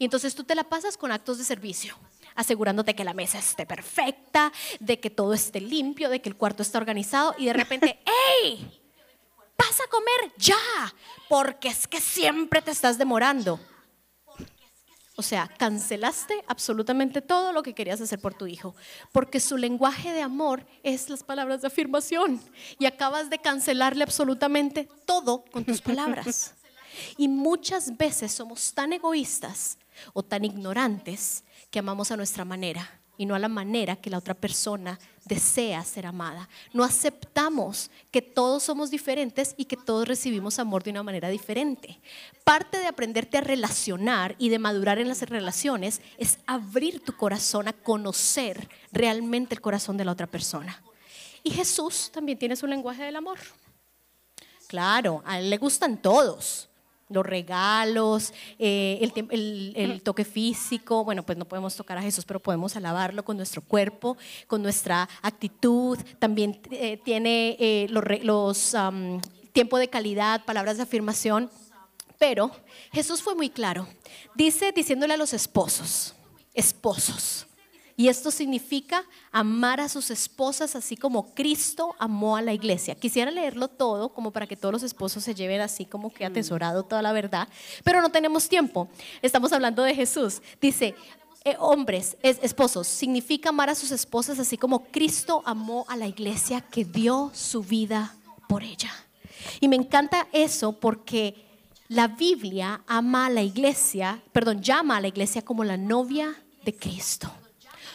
Y 0.00 0.06
entonces 0.06 0.34
tú 0.34 0.42
te 0.42 0.56
la 0.56 0.64
pasas 0.64 0.96
con 0.96 1.12
actos 1.12 1.38
de 1.38 1.44
servicio 1.44 1.96
asegurándote 2.34 2.94
que 2.94 3.04
la 3.04 3.12
mesa 3.12 3.38
esté 3.38 3.66
perfecta, 3.66 4.52
de 4.78 4.98
que 4.98 5.10
todo 5.10 5.34
esté 5.34 5.60
limpio, 5.60 6.08
de 6.08 6.20
que 6.20 6.28
el 6.28 6.36
cuarto 6.36 6.62
esté 6.62 6.78
organizado 6.78 7.34
y 7.36 7.46
de 7.46 7.52
repente, 7.52 7.98
¡hey! 8.44 8.79
Pasa 9.60 9.84
a 9.84 9.90
comer 9.90 10.32
ya, 10.38 10.56
porque 11.28 11.68
es 11.68 11.86
que 11.86 12.00
siempre 12.00 12.62
te 12.62 12.70
estás 12.70 12.96
demorando. 12.96 13.60
O 15.16 15.22
sea, 15.22 15.48
cancelaste 15.58 16.42
absolutamente 16.46 17.20
todo 17.20 17.52
lo 17.52 17.62
que 17.62 17.74
querías 17.74 18.00
hacer 18.00 18.18
por 18.20 18.32
tu 18.32 18.46
hijo, 18.46 18.74
porque 19.12 19.38
su 19.38 19.58
lenguaje 19.58 20.14
de 20.14 20.22
amor 20.22 20.64
es 20.82 21.10
las 21.10 21.22
palabras 21.22 21.60
de 21.60 21.66
afirmación 21.66 22.40
y 22.78 22.86
acabas 22.86 23.28
de 23.28 23.38
cancelarle 23.38 24.02
absolutamente 24.02 24.88
todo 25.04 25.44
con 25.52 25.66
tus 25.66 25.82
palabras. 25.82 26.54
Y 27.18 27.28
muchas 27.28 27.98
veces 27.98 28.32
somos 28.32 28.72
tan 28.72 28.94
egoístas 28.94 29.76
o 30.14 30.22
tan 30.22 30.46
ignorantes 30.46 31.44
que 31.70 31.80
amamos 31.80 32.10
a 32.10 32.16
nuestra 32.16 32.46
manera 32.46 32.99
y 33.20 33.26
no 33.26 33.34
a 33.34 33.38
la 33.38 33.48
manera 33.48 33.96
que 33.96 34.08
la 34.08 34.16
otra 34.16 34.32
persona 34.32 34.98
desea 35.26 35.84
ser 35.84 36.06
amada. 36.06 36.48
No 36.72 36.84
aceptamos 36.84 37.90
que 38.10 38.22
todos 38.22 38.62
somos 38.62 38.90
diferentes 38.90 39.54
y 39.58 39.66
que 39.66 39.76
todos 39.76 40.08
recibimos 40.08 40.58
amor 40.58 40.82
de 40.82 40.90
una 40.90 41.02
manera 41.02 41.28
diferente. 41.28 42.00
Parte 42.44 42.78
de 42.78 42.86
aprenderte 42.86 43.36
a 43.36 43.42
relacionar 43.42 44.36
y 44.38 44.48
de 44.48 44.58
madurar 44.58 44.98
en 44.98 45.08
las 45.08 45.20
relaciones 45.20 46.00
es 46.16 46.38
abrir 46.46 47.04
tu 47.04 47.14
corazón 47.14 47.68
a 47.68 47.74
conocer 47.74 48.70
realmente 48.90 49.54
el 49.54 49.60
corazón 49.60 49.98
de 49.98 50.06
la 50.06 50.12
otra 50.12 50.26
persona. 50.26 50.82
Y 51.42 51.50
Jesús 51.50 52.10
también 52.10 52.38
tiene 52.38 52.56
su 52.56 52.66
lenguaje 52.66 53.02
del 53.02 53.16
amor. 53.16 53.38
Claro, 54.66 55.22
a 55.26 55.38
él 55.38 55.50
le 55.50 55.58
gustan 55.58 56.00
todos 56.00 56.69
los 57.10 57.26
regalos, 57.26 58.32
eh, 58.58 59.12
el, 59.30 60.02
toque 60.02 60.24
físico. 60.24 61.04
Bueno, 61.04 61.24
pues 61.24 61.36
no 61.36 61.44
podemos 61.44 61.76
tocar 61.76 61.98
a 61.98 62.02
Jesús, 62.02 62.24
pero 62.24 62.40
podemos 62.40 62.76
alabarlo 62.76 63.24
con 63.24 63.36
nuestro 63.36 63.60
cuerpo, 63.62 64.16
con 64.46 64.62
nuestra 64.62 65.08
actitud. 65.20 65.98
También 66.18 66.60
eh, 66.70 66.98
tiene 67.04 67.56
eh, 67.58 67.86
los, 67.90 68.74
tiempo 69.52 69.78
de 69.78 69.88
calidad, 69.88 70.44
palabras 70.44 70.76
de 70.76 70.84
afirmación. 70.84 71.50
Pero 72.18 72.50
Jesús 72.92 73.22
fue 73.22 73.34
muy 73.34 73.50
claro. 73.50 73.86
Dice 74.34 74.72
diciéndole 74.72 75.14
a 75.14 75.16
los 75.16 75.32
esposos, 75.32 76.14
esposos, 76.54 77.46
y 78.00 78.08
esto 78.08 78.30
significa 78.30 79.04
amar 79.30 79.78
a 79.78 79.86
sus 79.86 80.10
esposas 80.10 80.74
así 80.74 80.96
como 80.96 81.34
Cristo 81.34 81.94
amó 81.98 82.34
a 82.34 82.40
la 82.40 82.54
iglesia. 82.54 82.94
Quisiera 82.94 83.30
leerlo 83.30 83.68
todo 83.68 84.14
como 84.14 84.30
para 84.30 84.46
que 84.46 84.56
todos 84.56 84.72
los 84.72 84.82
esposos 84.82 85.22
se 85.22 85.34
lleven 85.34 85.60
así 85.60 85.84
como 85.84 86.10
que 86.10 86.24
atesorado 86.24 86.82
toda 86.82 87.02
la 87.02 87.12
verdad, 87.12 87.46
pero 87.84 88.00
no 88.00 88.08
tenemos 88.08 88.48
tiempo. 88.48 88.88
Estamos 89.20 89.52
hablando 89.52 89.82
de 89.82 89.94
Jesús. 89.94 90.40
Dice, 90.62 90.94
eh, 91.44 91.56
hombres, 91.58 92.16
esposos, 92.22 92.86
significa 92.86 93.50
amar 93.50 93.68
a 93.68 93.74
sus 93.74 93.90
esposas 93.90 94.38
así 94.38 94.56
como 94.56 94.84
Cristo 94.84 95.42
amó 95.44 95.84
a 95.86 95.94
la 95.98 96.06
iglesia 96.06 96.62
que 96.62 96.86
dio 96.86 97.30
su 97.34 97.62
vida 97.62 98.16
por 98.48 98.62
ella. 98.62 98.90
Y 99.60 99.68
me 99.68 99.76
encanta 99.76 100.26
eso 100.32 100.72
porque 100.72 101.34
la 101.88 102.08
Biblia 102.08 102.82
ama 102.86 103.26
a 103.26 103.30
la 103.30 103.42
iglesia, 103.42 104.22
perdón, 104.32 104.62
llama 104.62 104.96
a 104.96 105.02
la 105.02 105.08
iglesia 105.08 105.42
como 105.42 105.64
la 105.64 105.76
novia 105.76 106.34
de 106.64 106.74
Cristo. 106.74 107.30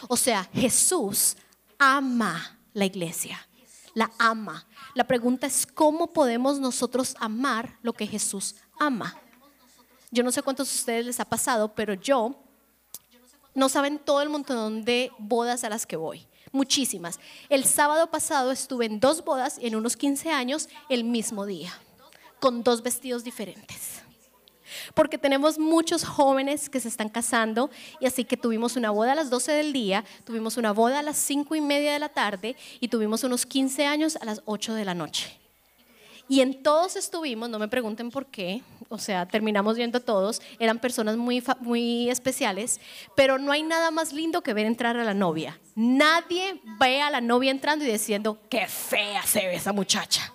O 0.08 0.16
sea, 0.16 0.48
Jesús 0.52 1.36
ama 1.78 2.58
la 2.72 2.84
iglesia, 2.84 3.46
la 3.94 4.10
ama. 4.18 4.66
La 4.94 5.06
pregunta 5.06 5.46
es 5.46 5.66
cómo 5.66 6.12
podemos 6.12 6.58
nosotros 6.58 7.14
amar 7.18 7.78
lo 7.82 7.92
que 7.92 8.06
Jesús 8.06 8.56
ama. 8.78 9.14
Yo 10.10 10.22
no 10.22 10.32
sé 10.32 10.42
cuántos 10.42 10.68
de 10.68 10.76
ustedes 10.76 11.06
les 11.06 11.20
ha 11.20 11.24
pasado, 11.24 11.74
pero 11.74 11.94
yo 11.94 12.36
no 13.54 13.68
saben 13.68 13.98
todo 13.98 14.22
el 14.22 14.28
montón 14.28 14.84
de 14.84 15.10
bodas 15.18 15.64
a 15.64 15.68
las 15.68 15.86
que 15.86 15.96
voy. 15.96 16.26
Muchísimas. 16.52 17.18
El 17.48 17.64
sábado 17.64 18.10
pasado 18.10 18.52
estuve 18.52 18.86
en 18.86 19.00
dos 19.00 19.24
bodas 19.24 19.58
en 19.60 19.74
unos 19.76 19.96
15 19.96 20.30
años 20.30 20.68
el 20.88 21.04
mismo 21.04 21.44
día, 21.44 21.72
con 22.40 22.62
dos 22.62 22.82
vestidos 22.82 23.24
diferentes 23.24 24.05
porque 24.94 25.18
tenemos 25.18 25.58
muchos 25.58 26.04
jóvenes 26.04 26.68
que 26.68 26.80
se 26.80 26.88
están 26.88 27.08
casando 27.08 27.70
y 28.00 28.06
así 28.06 28.24
que 28.24 28.36
tuvimos 28.36 28.76
una 28.76 28.90
boda 28.90 29.12
a 29.12 29.14
las 29.14 29.30
12 29.30 29.52
del 29.52 29.72
día, 29.72 30.04
tuvimos 30.24 30.56
una 30.56 30.72
boda 30.72 31.00
a 31.00 31.02
las 31.02 31.16
5 31.16 31.54
y 31.54 31.60
media 31.60 31.92
de 31.92 31.98
la 31.98 32.08
tarde 32.08 32.56
y 32.80 32.88
tuvimos 32.88 33.24
unos 33.24 33.46
15 33.46 33.86
años 33.86 34.16
a 34.16 34.24
las 34.24 34.42
8 34.44 34.74
de 34.74 34.84
la 34.84 34.94
noche. 34.94 35.38
Y 36.28 36.40
en 36.40 36.62
todos 36.62 36.96
estuvimos, 36.96 37.48
no 37.48 37.58
me 37.58 37.68
pregunten 37.68 38.10
por 38.10 38.26
qué, 38.26 38.62
o 38.88 38.98
sea, 38.98 39.26
terminamos 39.26 39.76
viendo 39.76 40.00
todos, 40.00 40.42
eran 40.58 40.80
personas 40.80 41.16
muy, 41.16 41.42
muy 41.60 42.10
especiales, 42.10 42.80
pero 43.14 43.38
no 43.38 43.52
hay 43.52 43.62
nada 43.62 43.92
más 43.92 44.12
lindo 44.12 44.42
que 44.42 44.52
ver 44.52 44.66
entrar 44.66 44.96
a 44.96 45.04
la 45.04 45.14
novia. 45.14 45.60
Nadie 45.76 46.60
ve 46.80 47.00
a 47.00 47.10
la 47.10 47.20
novia 47.20 47.52
entrando 47.52 47.84
y 47.84 47.92
diciendo, 47.92 48.40
qué 48.50 48.66
fea 48.66 49.22
se 49.22 49.46
ve 49.46 49.54
esa 49.54 49.72
muchacha. 49.72 50.32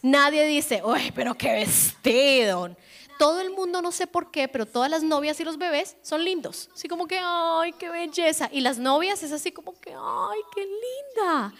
Nadie 0.00 0.46
dice, 0.46 0.80
uy, 0.82 1.12
pero 1.14 1.34
qué 1.34 1.52
vestido 1.52 2.74
todo 3.18 3.40
el 3.40 3.50
mundo, 3.50 3.82
no 3.82 3.92
sé 3.92 4.06
por 4.06 4.30
qué, 4.30 4.48
pero 4.48 4.64
todas 4.64 4.90
las 4.90 5.02
novias 5.02 5.38
y 5.40 5.44
los 5.44 5.58
bebés 5.58 5.96
son 6.02 6.24
lindos. 6.24 6.70
Así 6.74 6.88
como 6.88 7.06
que, 7.06 7.20
ay, 7.22 7.72
qué 7.72 7.88
belleza. 7.90 8.48
Y 8.52 8.60
las 8.60 8.78
novias 8.78 9.22
es 9.22 9.32
así 9.32 9.52
como 9.52 9.78
que, 9.80 9.92
ay, 9.92 10.40
qué 10.54 10.66
linda. 10.66 11.52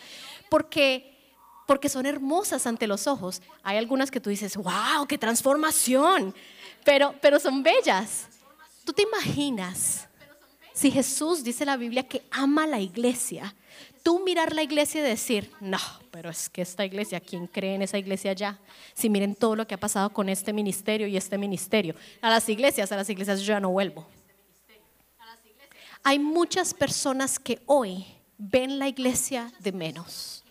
Porque, 0.49 1.15
porque 1.67 1.89
son 1.89 2.07
hermosas 2.07 2.67
ante 2.67 2.87
los 2.87 3.07
ojos. 3.07 3.43
Hay 3.63 3.77
algunas 3.77 4.11
que 4.11 4.21
tú 4.21 4.31
dices, 4.31 4.57
wow, 4.57 5.07
qué 5.09 5.19
transformación. 5.19 6.35
Pero, 6.85 7.15
pero 7.21 7.39
son 7.39 7.63
bellas. 7.63 8.29
¿Tú 8.85 8.93
te 8.93 9.03
imaginas 9.03 10.08
si 10.79 10.91
Jesús 10.91 11.43
dice 11.43 11.65
la 11.65 11.77
Biblia 11.77 12.05
que 12.05 12.23
ama 12.31 12.67
la 12.67 12.81
iglesia? 12.81 13.55
tú 14.09 14.21
mirar 14.21 14.55
la 14.55 14.63
iglesia 14.63 15.01
y 15.01 15.05
decir, 15.05 15.51
no, 15.61 15.79
pero 16.11 16.31
es 16.31 16.49
que 16.49 16.63
esta 16.63 16.83
iglesia, 16.83 17.21
¿quién 17.21 17.47
cree 17.47 17.75
en 17.75 17.83
esa 17.83 17.99
iglesia 17.99 18.33
ya? 18.33 18.59
Si 18.95 19.11
miren 19.11 19.35
todo 19.35 19.55
lo 19.55 19.67
que 19.67 19.75
ha 19.75 19.81
pasado 19.81 20.09
con 20.11 20.31
este 20.31 20.55
ministerio 20.55 21.07
y 21.07 21.17
este 21.17 21.37
ministerio. 21.37 21.95
A 22.23 22.31
las 22.31 22.49
iglesias, 22.49 22.91
a 22.91 22.97
las 22.97 23.11
iglesias 23.11 23.41
yo 23.41 23.49
ya 23.49 23.61
no 23.61 23.69
vuelvo. 23.69 24.07
Hay 26.05 26.19
muchas 26.19 26.73
personas 26.73 27.39
que 27.39 27.61
hoy 27.67 28.07
ven 28.39 28.79
la 28.79 28.89
iglesia 28.89 29.53
de 29.59 29.73
menos, 29.73 30.43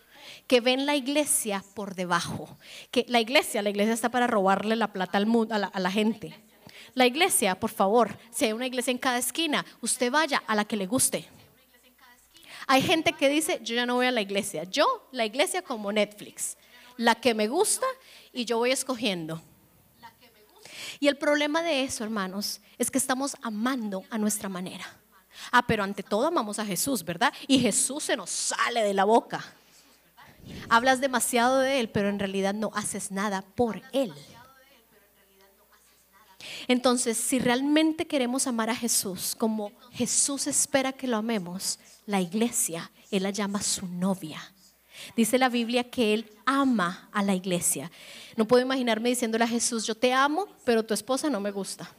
que 0.46 0.60
ven 0.60 0.86
la 0.86 0.94
iglesia 0.94 1.64
por 1.74 1.96
debajo, 1.96 2.56
que 2.92 3.06
la 3.08 3.20
iglesia, 3.20 3.62
la 3.62 3.70
iglesia 3.70 3.94
está 3.94 4.08
para 4.08 4.28
robarle 4.28 4.76
la 4.76 4.92
plata 4.92 5.18
al 5.18 5.26
mundo, 5.26 5.56
a 5.56 5.80
la 5.80 5.90
gente. 5.90 6.47
La 6.94 7.06
iglesia, 7.06 7.58
por 7.58 7.70
favor, 7.70 8.16
si 8.30 8.46
hay 8.46 8.52
una 8.52 8.66
iglesia 8.66 8.90
en 8.90 8.98
cada 8.98 9.18
esquina, 9.18 9.64
usted 9.80 10.10
vaya 10.10 10.42
a 10.46 10.54
la 10.54 10.64
que 10.64 10.76
le 10.76 10.86
guste 10.86 11.28
hay 12.70 12.82
gente 12.82 13.14
que 13.14 13.30
dice, 13.30 13.60
yo 13.64 13.74
ya 13.74 13.86
no 13.86 13.94
voy 13.94 14.06
a 14.06 14.12
la 14.12 14.20
iglesia. 14.20 14.64
Yo, 14.64 15.08
la 15.10 15.24
iglesia 15.24 15.62
como 15.62 15.90
Netflix, 15.90 16.58
la 16.98 17.14
que 17.14 17.32
me 17.32 17.48
gusta 17.48 17.86
y 18.30 18.44
yo 18.44 18.58
voy 18.58 18.72
escogiendo. 18.72 19.40
Y 21.00 21.08
el 21.08 21.16
problema 21.16 21.62
de 21.62 21.82
eso, 21.82 22.04
hermanos, 22.04 22.60
es 22.76 22.90
que 22.90 22.98
estamos 22.98 23.36
amando 23.40 24.04
a 24.10 24.18
nuestra 24.18 24.50
manera. 24.50 24.84
Ah, 25.50 25.66
pero 25.66 25.82
ante 25.82 26.02
todo 26.02 26.26
amamos 26.26 26.58
a 26.58 26.66
Jesús, 26.66 27.02
¿verdad? 27.02 27.32
Y 27.46 27.58
Jesús 27.58 28.04
se 28.04 28.18
nos 28.18 28.28
sale 28.28 28.82
de 28.82 28.92
la 28.92 29.04
boca. 29.04 29.42
Hablas 30.68 31.00
demasiado 31.00 31.60
de 31.60 31.80
Él, 31.80 31.88
pero 31.88 32.10
en 32.10 32.18
realidad 32.18 32.52
no 32.52 32.70
haces 32.74 33.10
nada 33.10 33.40
por 33.40 33.80
Él. 33.92 34.12
Entonces, 36.68 37.16
si 37.16 37.38
realmente 37.38 38.06
queremos 38.06 38.46
amar 38.46 38.70
a 38.70 38.76
Jesús 38.76 39.34
como 39.36 39.72
Jesús 39.92 40.46
espera 40.46 40.92
que 40.92 41.08
lo 41.08 41.16
amemos, 41.16 41.78
la 42.06 42.20
iglesia, 42.20 42.90
Él 43.10 43.24
la 43.24 43.30
llama 43.30 43.62
su 43.62 43.86
novia. 43.86 44.52
Dice 45.16 45.38
la 45.38 45.48
Biblia 45.48 45.84
que 45.84 46.14
Él 46.14 46.30
ama 46.46 47.08
a 47.12 47.22
la 47.22 47.34
iglesia. 47.34 47.90
No 48.36 48.46
puedo 48.46 48.62
imaginarme 48.62 49.08
diciéndole 49.08 49.44
a 49.44 49.48
Jesús, 49.48 49.86
yo 49.86 49.94
te 49.94 50.12
amo, 50.12 50.46
pero 50.64 50.84
tu 50.84 50.94
esposa 50.94 51.30
no 51.30 51.40
me 51.40 51.50
gusta. 51.50 51.90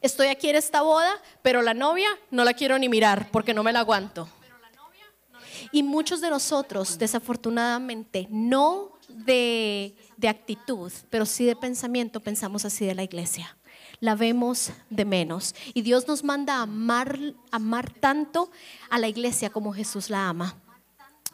Estoy 0.00 0.28
aquí 0.28 0.48
en 0.48 0.56
esta 0.56 0.82
boda, 0.82 1.10
pero 1.42 1.60
la 1.60 1.74
novia 1.74 2.08
no 2.30 2.44
la 2.44 2.54
quiero 2.54 2.78
ni 2.78 2.88
mirar 2.88 3.30
porque 3.30 3.54
no 3.54 3.62
me 3.62 3.72
la 3.72 3.80
aguanto. 3.80 4.28
Y 5.72 5.82
muchos 5.82 6.20
de 6.20 6.30
nosotros, 6.30 6.98
desafortunadamente, 6.98 8.28
no 8.30 8.97
de, 9.24 9.94
actitud, 10.28 10.92
pero 11.10 11.26
sí 11.26 11.44
de 11.44 11.56
pensamiento, 11.56 12.20
pensamos 12.20 12.64
así 12.64 12.86
de 12.86 12.94
la 12.94 13.02
iglesia. 13.02 13.56
La 14.00 14.14
vemos 14.14 14.70
de 14.90 15.04
menos. 15.04 15.54
Y 15.74 15.82
Dios 15.82 16.06
nos 16.06 16.22
manda 16.22 16.56
a 16.56 16.62
amar, 16.62 17.18
amar 17.50 17.90
tanto 17.90 18.50
a 18.90 18.98
la 18.98 19.08
iglesia 19.08 19.50
como 19.50 19.72
Jesús 19.72 20.08
la 20.08 20.28
ama. 20.28 20.56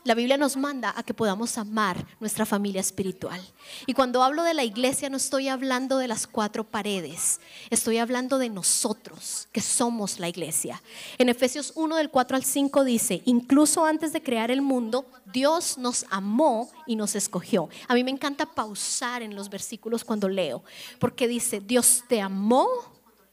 La 0.04 0.14
Biblia 0.14 0.36
nos 0.36 0.58
manda 0.58 0.92
a 0.94 1.02
que 1.02 1.14
podamos 1.14 1.56
amar 1.56 2.06
nuestra 2.20 2.44
familia 2.44 2.82
espiritual. 2.82 3.40
Y 3.86 3.94
cuando 3.94 4.22
hablo 4.22 4.42
de 4.42 4.52
la 4.52 4.62
iglesia 4.62 5.08
no 5.08 5.16
estoy 5.16 5.48
hablando 5.48 5.96
de 5.96 6.08
las 6.08 6.26
cuatro 6.26 6.62
paredes, 6.62 7.40
estoy 7.70 7.96
hablando 7.96 8.36
de 8.36 8.50
nosotros, 8.50 9.48
que 9.50 9.62
somos 9.62 10.18
la 10.18 10.28
iglesia. 10.28 10.82
En 11.16 11.30
Efesios 11.30 11.72
1 11.74 11.96
del 11.96 12.10
4 12.10 12.36
al 12.36 12.44
5 12.44 12.84
dice, 12.84 13.22
incluso 13.24 13.86
antes 13.86 14.12
de 14.12 14.22
crear 14.22 14.50
el 14.50 14.60
mundo, 14.60 15.06
Dios 15.32 15.78
nos 15.78 16.04
amó 16.10 16.70
y 16.86 16.96
nos 16.96 17.14
escogió. 17.14 17.70
A 17.88 17.94
mí 17.94 18.04
me 18.04 18.10
encanta 18.10 18.44
pausar 18.44 19.22
en 19.22 19.34
los 19.34 19.48
versículos 19.48 20.04
cuando 20.04 20.28
leo, 20.28 20.62
porque 20.98 21.26
dice, 21.26 21.60
Dios 21.60 22.04
te 22.08 22.20
amó, 22.20 22.68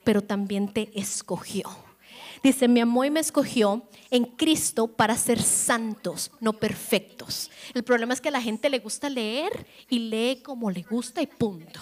pero 0.05 0.21
también 0.21 0.71
te 0.71 0.89
escogió. 0.97 1.90
Dice, 2.43 2.67
me 2.67 2.81
amó 2.81 3.05
y 3.05 3.12
me 3.12 3.19
escogió 3.19 3.83
en 4.10 4.25
Cristo 4.25 4.88
para 4.88 5.15
ser 5.15 5.41
santos, 5.41 6.31
no 6.39 6.53
perfectos. 6.53 7.51
El 7.74 7.83
problema 7.83 8.13
es 8.13 8.21
que 8.21 8.29
a 8.29 8.31
la 8.31 8.41
gente 8.41 8.69
le 8.69 8.79
gusta 8.79 9.10
leer 9.10 9.67
y 9.89 10.00
lee 10.00 10.41
como 10.43 10.71
le 10.71 10.81
gusta 10.81 11.21
y 11.21 11.27
punto. 11.27 11.79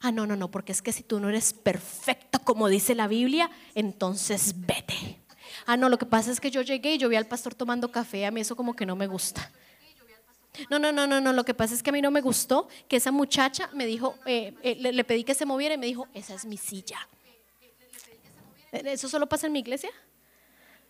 Ah, 0.00 0.12
no, 0.12 0.26
no, 0.26 0.36
no, 0.36 0.48
porque 0.48 0.70
es 0.70 0.80
que 0.80 0.92
si 0.92 1.02
tú 1.02 1.18
no 1.18 1.28
eres 1.28 1.52
perfecto 1.52 2.38
como 2.44 2.68
dice 2.68 2.94
la 2.94 3.08
Biblia, 3.08 3.50
entonces 3.74 4.54
vete. 4.56 5.18
Ah, 5.66 5.76
no, 5.76 5.88
lo 5.88 5.98
que 5.98 6.06
pasa 6.06 6.30
es 6.30 6.40
que 6.40 6.50
yo 6.50 6.62
llegué 6.62 6.94
y 6.94 6.98
yo 6.98 7.08
vi 7.08 7.16
al 7.16 7.26
pastor 7.26 7.54
tomando 7.54 7.90
café, 7.90 8.26
a 8.26 8.30
mí 8.30 8.40
eso 8.40 8.54
como 8.54 8.76
que 8.76 8.86
no 8.86 8.94
me 8.94 9.08
gusta. 9.08 9.50
No, 10.70 10.78
no, 10.78 10.92
no, 10.92 11.06
no, 11.06 11.20
no, 11.20 11.32
lo 11.32 11.44
que 11.44 11.54
pasa 11.54 11.74
es 11.74 11.82
que 11.82 11.90
a 11.90 11.92
mí 11.92 12.00
no 12.00 12.10
me 12.10 12.20
gustó 12.20 12.68
que 12.88 12.96
esa 12.96 13.10
muchacha 13.10 13.70
me 13.74 13.86
dijo, 13.86 14.14
eh, 14.24 14.54
eh, 14.62 14.76
le, 14.80 14.92
le 14.92 15.04
pedí 15.04 15.24
que 15.24 15.34
se 15.34 15.44
moviera 15.46 15.74
y 15.74 15.78
me 15.78 15.86
dijo, 15.86 16.06
esa 16.14 16.34
es 16.34 16.44
mi 16.44 16.56
silla. 16.56 16.98
¿Eso 18.72 19.08
solo 19.08 19.28
pasa 19.28 19.46
en 19.46 19.52
mi 19.52 19.60
iglesia? 19.60 19.90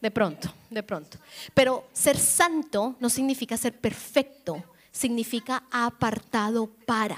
De 0.01 0.11
pronto, 0.11 0.53
de 0.71 0.83
pronto. 0.83 1.19
Pero 1.55 1.89
ser 1.93 2.17
santo 2.17 2.97
no 3.01 3.11
significa 3.11 3.57
ser 3.57 3.79
perfecto, 3.79 4.63
significa 4.91 5.65
apartado 5.71 6.67
para. 6.87 7.17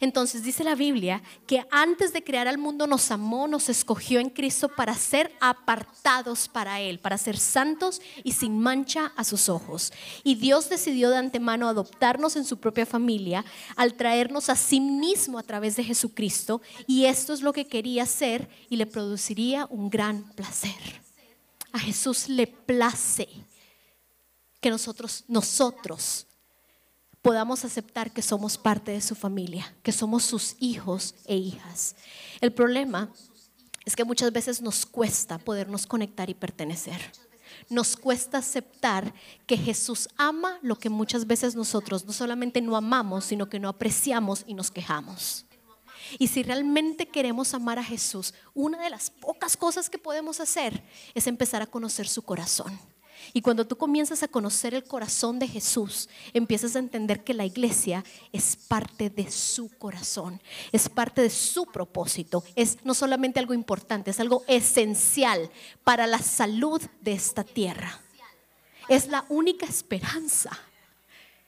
Entonces 0.00 0.42
dice 0.42 0.64
la 0.64 0.74
Biblia 0.74 1.22
que 1.46 1.64
antes 1.70 2.12
de 2.12 2.24
crear 2.24 2.48
al 2.48 2.58
mundo 2.58 2.86
nos 2.86 3.10
amó, 3.10 3.48
nos 3.48 3.68
escogió 3.68 4.20
en 4.20 4.30
Cristo 4.30 4.68
para 4.68 4.94
ser 4.94 5.32
apartados 5.40 6.48
para 6.48 6.80
Él, 6.80 6.98
para 6.98 7.18
ser 7.18 7.38
santos 7.38 8.00
y 8.24 8.32
sin 8.32 8.58
mancha 8.58 9.12
a 9.16 9.24
sus 9.24 9.48
ojos. 9.48 9.92
Y 10.24 10.36
Dios 10.36 10.68
decidió 10.68 11.10
de 11.10 11.16
antemano 11.16 11.68
adoptarnos 11.68 12.36
en 12.36 12.44
su 12.44 12.58
propia 12.58 12.86
familia 12.86 13.44
al 13.76 13.94
traernos 13.94 14.48
a 14.48 14.56
sí 14.56 14.80
mismo 14.80 15.38
a 15.38 15.42
través 15.42 15.76
de 15.76 15.84
Jesucristo. 15.84 16.62
Y 16.86 17.06
esto 17.06 17.32
es 17.32 17.42
lo 17.42 17.52
que 17.52 17.66
quería 17.66 18.04
hacer 18.04 18.48
y 18.68 18.76
le 18.76 18.86
produciría 18.86 19.66
un 19.70 19.90
gran 19.90 20.24
placer. 20.34 21.02
A 21.72 21.78
Jesús 21.78 22.28
le 22.28 22.46
place 22.46 23.28
que 24.60 24.70
nosotros, 24.70 25.24
nosotros, 25.26 26.26
podamos 27.22 27.64
aceptar 27.64 28.10
que 28.10 28.20
somos 28.20 28.58
parte 28.58 28.90
de 28.90 29.00
su 29.00 29.14
familia, 29.14 29.72
que 29.82 29.92
somos 29.92 30.24
sus 30.24 30.56
hijos 30.58 31.14
e 31.24 31.36
hijas. 31.36 31.94
El 32.40 32.52
problema 32.52 33.10
es 33.84 33.94
que 33.96 34.04
muchas 34.04 34.32
veces 34.32 34.60
nos 34.60 34.84
cuesta 34.84 35.38
podernos 35.38 35.86
conectar 35.86 36.28
y 36.28 36.34
pertenecer. 36.34 37.00
Nos 37.68 37.96
cuesta 37.96 38.38
aceptar 38.38 39.14
que 39.46 39.56
Jesús 39.56 40.08
ama 40.16 40.58
lo 40.62 40.76
que 40.76 40.90
muchas 40.90 41.26
veces 41.26 41.54
nosotros 41.54 42.04
no 42.04 42.12
solamente 42.12 42.60
no 42.60 42.76
amamos, 42.76 43.24
sino 43.24 43.48
que 43.48 43.60
no 43.60 43.68
apreciamos 43.68 44.42
y 44.46 44.54
nos 44.54 44.70
quejamos. 44.70 45.46
Y 46.18 46.26
si 46.26 46.42
realmente 46.42 47.06
queremos 47.06 47.54
amar 47.54 47.78
a 47.78 47.84
Jesús, 47.84 48.34
una 48.52 48.82
de 48.82 48.90
las 48.90 49.10
pocas 49.10 49.56
cosas 49.56 49.88
que 49.88 49.98
podemos 49.98 50.40
hacer 50.40 50.82
es 51.14 51.28
empezar 51.28 51.62
a 51.62 51.66
conocer 51.66 52.08
su 52.08 52.22
corazón 52.22 52.78
y 53.32 53.42
cuando 53.42 53.66
tú 53.66 53.76
comienzas 53.76 54.22
a 54.22 54.28
conocer 54.28 54.74
el 54.74 54.84
corazón 54.84 55.38
de 55.38 55.48
Jesús, 55.48 56.08
empiezas 56.32 56.76
a 56.76 56.78
entender 56.78 57.24
que 57.24 57.34
la 57.34 57.44
iglesia 57.44 58.04
es 58.32 58.56
parte 58.56 59.10
de 59.10 59.30
su 59.30 59.68
corazón, 59.78 60.40
es 60.72 60.88
parte 60.88 61.22
de 61.22 61.30
su 61.30 61.66
propósito, 61.66 62.44
es 62.56 62.78
no 62.84 62.94
solamente 62.94 63.40
algo 63.40 63.54
importante, 63.54 64.10
es 64.10 64.20
algo 64.20 64.44
esencial 64.46 65.50
para 65.84 66.06
la 66.06 66.18
salud 66.18 66.82
de 67.00 67.12
esta 67.12 67.44
tierra. 67.44 68.00
Es 68.88 69.06
la 69.06 69.24
única 69.28 69.66
esperanza 69.66 70.50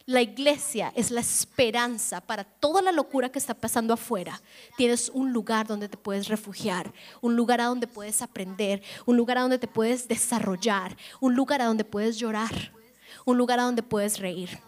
la 0.07 0.21
iglesia 0.21 0.93
es 0.95 1.11
la 1.11 1.21
esperanza 1.21 2.21
para 2.21 2.45
toda 2.45 2.83
la 2.83 2.93
locura 2.93 3.31
que 3.31 3.39
está 3.39 3.55
pasando 3.55 3.95
afuera. 3.95 4.41
Tienes 4.77 5.09
un 5.09 5.33
lugar 5.33 5.67
donde 5.67 5.89
te 5.89 5.97
puedes 5.97 6.29
refugiar, 6.29 6.93
un 7.23 7.37
lugar 7.37 7.61
a 7.61 7.67
donde 7.67 7.87
puedes 7.87 8.21
aprender, 8.21 8.83
un 9.07 9.17
lugar 9.17 9.39
a 9.39 9.43
donde 9.43 9.59
te 9.59 9.69
puedes 9.69 10.07
desarrollar, 10.07 10.97
un 11.21 11.35
lugar 11.35 11.63
a 11.63 11.67
donde 11.67 11.85
puedes 11.85 12.19
llorar, 12.19 12.73
un 13.25 13.39
lugar 13.39 13.61
a 13.61 13.65
donde 13.65 13.83
puedes 13.83 14.19
reír. 14.19 14.59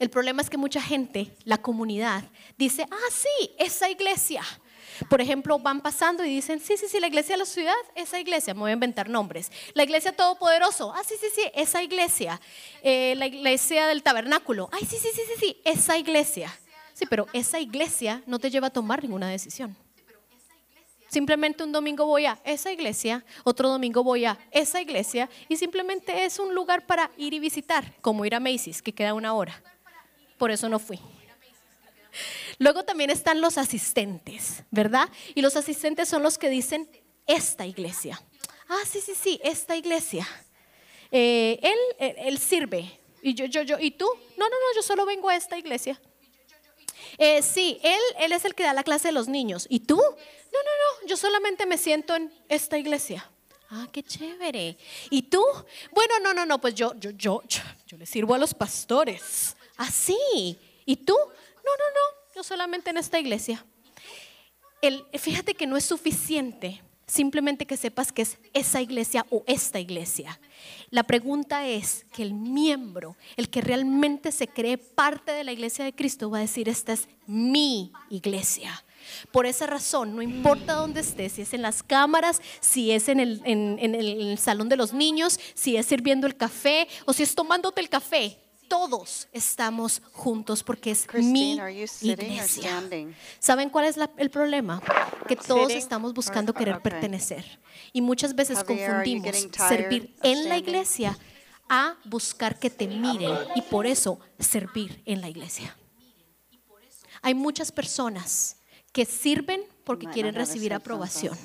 El 0.00 0.10
problema 0.10 0.42
es 0.42 0.50
que 0.50 0.58
mucha 0.58 0.82
gente, 0.82 1.36
la 1.44 1.58
comunidad, 1.58 2.24
dice, 2.58 2.86
ah, 2.90 3.10
sí, 3.10 3.54
esa 3.58 3.88
iglesia. 3.88 4.42
Por 5.08 5.20
ejemplo, 5.20 5.58
van 5.58 5.80
pasando 5.80 6.24
y 6.24 6.28
dicen, 6.28 6.60
sí, 6.60 6.76
sí, 6.76 6.86
sí, 6.88 7.00
la 7.00 7.06
iglesia 7.06 7.34
de 7.34 7.38
la 7.38 7.46
ciudad, 7.46 7.74
esa 7.94 8.18
iglesia, 8.18 8.54
me 8.54 8.60
voy 8.60 8.70
a 8.70 8.74
inventar 8.74 9.08
nombres. 9.08 9.50
La 9.74 9.82
iglesia 9.82 10.12
todopoderoso, 10.12 10.92
ah, 10.94 11.02
sí, 11.06 11.14
sí, 11.20 11.26
sí, 11.34 11.42
esa 11.54 11.82
iglesia. 11.82 12.40
Eh, 12.82 13.14
la 13.16 13.26
iglesia 13.26 13.86
del 13.86 14.02
tabernáculo, 14.02 14.68
ay, 14.72 14.86
sí, 14.86 14.96
sí, 14.96 15.08
sí, 15.12 15.22
sí, 15.26 15.32
sí, 15.38 15.60
esa 15.64 15.98
iglesia. 15.98 16.56
Sí, 16.92 17.06
pero 17.06 17.26
esa 17.32 17.58
iglesia 17.58 18.22
no 18.26 18.38
te 18.38 18.50
lleva 18.50 18.68
a 18.68 18.70
tomar 18.70 19.02
ninguna 19.02 19.28
decisión. 19.28 19.76
Simplemente 21.08 21.62
un 21.62 21.70
domingo 21.70 22.06
voy 22.06 22.26
a 22.26 22.40
esa 22.44 22.72
iglesia, 22.72 23.24
otro 23.44 23.68
domingo 23.68 24.02
voy 24.02 24.24
a 24.24 24.36
esa 24.50 24.80
iglesia 24.80 25.30
y 25.48 25.56
simplemente 25.56 26.24
es 26.24 26.40
un 26.40 26.54
lugar 26.56 26.86
para 26.86 27.10
ir 27.16 27.34
y 27.34 27.38
visitar, 27.38 27.94
como 28.00 28.24
ir 28.24 28.34
a 28.34 28.40
Macy's, 28.40 28.82
que 28.82 28.92
queda 28.92 29.14
una 29.14 29.32
hora. 29.32 29.62
Por 30.38 30.50
eso 30.50 30.68
no 30.68 30.80
fui. 30.80 30.98
Luego 32.58 32.84
también 32.84 33.10
están 33.10 33.40
los 33.40 33.58
asistentes, 33.58 34.62
¿verdad? 34.70 35.08
Y 35.34 35.42
los 35.42 35.56
asistentes 35.56 36.08
son 36.08 36.22
los 36.22 36.38
que 36.38 36.48
dicen 36.48 36.88
esta 37.26 37.66
iglesia. 37.66 38.20
Ah, 38.68 38.82
sí, 38.88 39.00
sí, 39.00 39.14
sí, 39.14 39.40
esta 39.42 39.76
iglesia. 39.76 40.26
Eh, 41.10 41.58
él, 41.62 42.14
él, 42.18 42.38
sirve. 42.38 43.00
Y 43.22 43.34
yo, 43.34 43.46
yo, 43.46 43.62
yo, 43.62 43.78
¿y 43.78 43.92
tú? 43.92 44.06
No, 44.36 44.48
no, 44.48 44.56
no, 44.56 44.76
yo 44.76 44.82
solo 44.82 45.06
vengo 45.06 45.28
a 45.28 45.36
esta 45.36 45.58
iglesia. 45.58 46.00
Eh, 47.18 47.42
sí, 47.42 47.78
él, 47.82 48.00
él 48.18 48.32
es 48.32 48.44
el 48.44 48.54
que 48.54 48.64
da 48.64 48.72
la 48.72 48.82
clase 48.82 49.08
de 49.08 49.12
los 49.12 49.28
niños. 49.28 49.66
¿Y 49.68 49.80
tú? 49.80 49.96
No, 49.96 50.02
no, 50.02 51.02
no, 51.02 51.08
yo 51.08 51.16
solamente 51.16 51.66
me 51.66 51.78
siento 51.78 52.14
en 52.16 52.32
esta 52.48 52.78
iglesia. 52.78 53.28
Ah, 53.70 53.88
qué 53.92 54.02
chévere. 54.02 54.76
¿Y 55.10 55.22
tú? 55.22 55.44
Bueno, 55.92 56.14
no, 56.22 56.34
no, 56.34 56.46
no, 56.46 56.60
pues 56.60 56.74
yo, 56.74 56.94
yo, 56.98 57.10
yo, 57.10 57.42
yo, 57.86 57.96
le 57.96 58.06
sirvo 58.06 58.34
a 58.34 58.38
los 58.38 58.54
pastores. 58.54 59.56
Ah, 59.76 59.90
sí. 59.90 60.58
¿Y 60.84 60.96
tú? 60.96 61.14
No, 61.14 61.22
no, 61.24 61.84
no, 61.94 62.23
yo 62.34 62.42
solamente 62.42 62.90
en 62.90 62.96
esta 62.96 63.18
iglesia. 63.18 63.64
El, 64.82 65.04
fíjate 65.18 65.54
que 65.54 65.66
no 65.66 65.76
es 65.76 65.84
suficiente 65.84 66.82
simplemente 67.06 67.66
que 67.66 67.76
sepas 67.76 68.12
que 68.12 68.22
es 68.22 68.38
esa 68.54 68.80
iglesia 68.80 69.26
o 69.30 69.44
esta 69.46 69.78
iglesia. 69.78 70.40
La 70.90 71.02
pregunta 71.02 71.66
es 71.66 72.06
que 72.12 72.22
el 72.22 72.34
miembro, 72.34 73.16
el 73.36 73.50
que 73.50 73.60
realmente 73.60 74.32
se 74.32 74.48
cree 74.48 74.78
parte 74.78 75.32
de 75.32 75.44
la 75.44 75.52
iglesia 75.52 75.84
de 75.84 75.94
Cristo, 75.94 76.30
va 76.30 76.38
a 76.38 76.42
decir, 76.42 76.68
esta 76.68 76.92
es 76.92 77.08
mi 77.26 77.92
iglesia. 78.10 78.84
Por 79.32 79.44
esa 79.44 79.66
razón, 79.66 80.16
no 80.16 80.22
importa 80.22 80.74
dónde 80.74 81.00
estés, 81.00 81.32
si 81.32 81.42
es 81.42 81.52
en 81.52 81.60
las 81.60 81.82
cámaras, 81.82 82.40
si 82.60 82.90
es 82.90 83.08
en 83.08 83.20
el, 83.20 83.42
en 83.44 83.94
el 83.94 84.38
salón 84.38 84.70
de 84.70 84.76
los 84.76 84.94
niños, 84.94 85.38
si 85.54 85.76
es 85.76 85.84
sirviendo 85.84 86.26
el 86.26 86.36
café 86.36 86.88
o 87.04 87.12
si 87.12 87.22
es 87.22 87.34
tomándote 87.34 87.82
el 87.82 87.90
café, 87.90 88.38
todos 88.68 89.28
estamos 89.32 90.02
juntos 90.12 90.62
porque 90.62 90.90
es 90.90 91.06
mi 91.14 91.58
iglesia. 92.00 92.82
¿Saben 93.38 93.70
cuál 93.70 93.86
es 93.86 93.96
el 94.16 94.30
problema? 94.30 94.82
Que 95.28 95.36
todos 95.36 95.72
estamos 95.72 96.12
buscando 96.14 96.52
querer 96.52 96.80
pertenecer. 96.80 97.60
Y 97.92 98.00
muchas 98.00 98.34
veces 98.34 98.62
confundimos 98.64 99.48
servir 99.56 100.14
en 100.22 100.48
la 100.48 100.58
iglesia 100.58 101.18
a 101.68 101.96
buscar 102.04 102.58
que 102.58 102.70
te 102.70 102.86
miren 102.86 103.36
y 103.54 103.62
por 103.62 103.86
eso 103.86 104.18
servir 104.38 105.02
en 105.06 105.20
la 105.20 105.28
iglesia. 105.28 105.76
Hay 107.22 107.34
muchas 107.34 107.72
personas 107.72 108.56
que 108.92 109.06
sirven 109.06 109.62
porque 109.84 110.06
quieren 110.06 110.34
recibir 110.34 110.74
aprobación, 110.74 111.36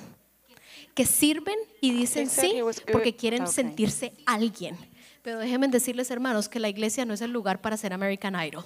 que 0.94 1.06
sirven 1.06 1.58
y 1.82 1.92
dicen 1.92 2.30
sí 2.30 2.62
porque 2.92 3.16
quieren 3.16 3.48
sentirse 3.48 4.14
alguien 4.26 4.78
pero 5.22 5.40
déjenme 5.40 5.68
decirles, 5.68 6.10
hermanos, 6.12 6.48
que 6.50 6.60
la 6.60 6.70
iglesia 6.70 7.06
no 7.06 7.14
es 7.14 7.22
el 7.22 7.32
lugar 7.32 7.62
para 7.62 7.78
ser 7.78 7.94
American 7.94 8.36
Idol. 8.42 8.64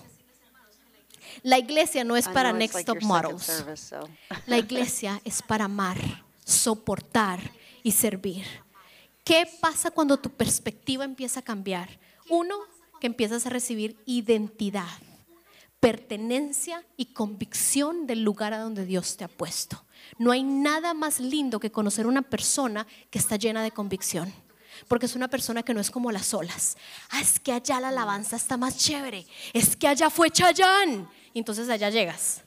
La 1.41 1.57
iglesia 1.57 2.03
no 2.03 2.15
es 2.15 2.27
para 2.27 2.53
Next 2.53 2.85
Top 2.85 3.01
Models. 3.01 3.65
La 4.45 4.57
iglesia 4.57 5.19
es 5.23 5.41
para 5.41 5.65
amar, 5.65 5.97
soportar 6.45 7.39
y 7.81 7.91
servir. 7.91 8.45
¿Qué 9.23 9.47
pasa 9.59 9.89
cuando 9.89 10.17
tu 10.17 10.29
perspectiva 10.29 11.05
empieza 11.05 11.39
a 11.39 11.43
cambiar? 11.43 11.99
Uno, 12.29 12.55
que 12.99 13.07
empiezas 13.07 13.45
a 13.45 13.49
recibir 13.49 13.97
identidad, 14.05 14.87
pertenencia 15.79 16.85
y 16.97 17.07
convicción 17.07 18.05
del 18.05 18.23
lugar 18.23 18.53
a 18.53 18.59
donde 18.59 18.85
Dios 18.85 19.17
te 19.17 19.23
ha 19.23 19.27
puesto. 19.27 19.83
No 20.19 20.31
hay 20.31 20.43
nada 20.43 20.93
más 20.93 21.19
lindo 21.19 21.59
que 21.59 21.71
conocer 21.71 22.05
una 22.05 22.21
persona 22.21 22.85
que 23.09 23.19
está 23.19 23.37
llena 23.37 23.63
de 23.63 23.71
convicción 23.71 24.31
porque 24.87 25.05
es 25.05 25.15
una 25.15 25.27
persona 25.27 25.63
que 25.63 25.73
no 25.73 25.81
es 25.81 25.91
como 25.91 26.11
las 26.11 26.33
olas. 26.33 26.77
Ah, 27.09 27.21
es 27.21 27.39
que 27.39 27.51
allá 27.51 27.79
la 27.79 27.89
alabanza 27.89 28.35
está 28.35 28.57
más 28.57 28.77
chévere. 28.77 29.25
Es 29.53 29.75
que 29.75 29.87
allá 29.87 30.09
fue 30.09 30.29
Chayán. 30.29 31.09
Y 31.33 31.39
entonces 31.39 31.69
allá 31.69 31.89
llegas. 31.89 32.41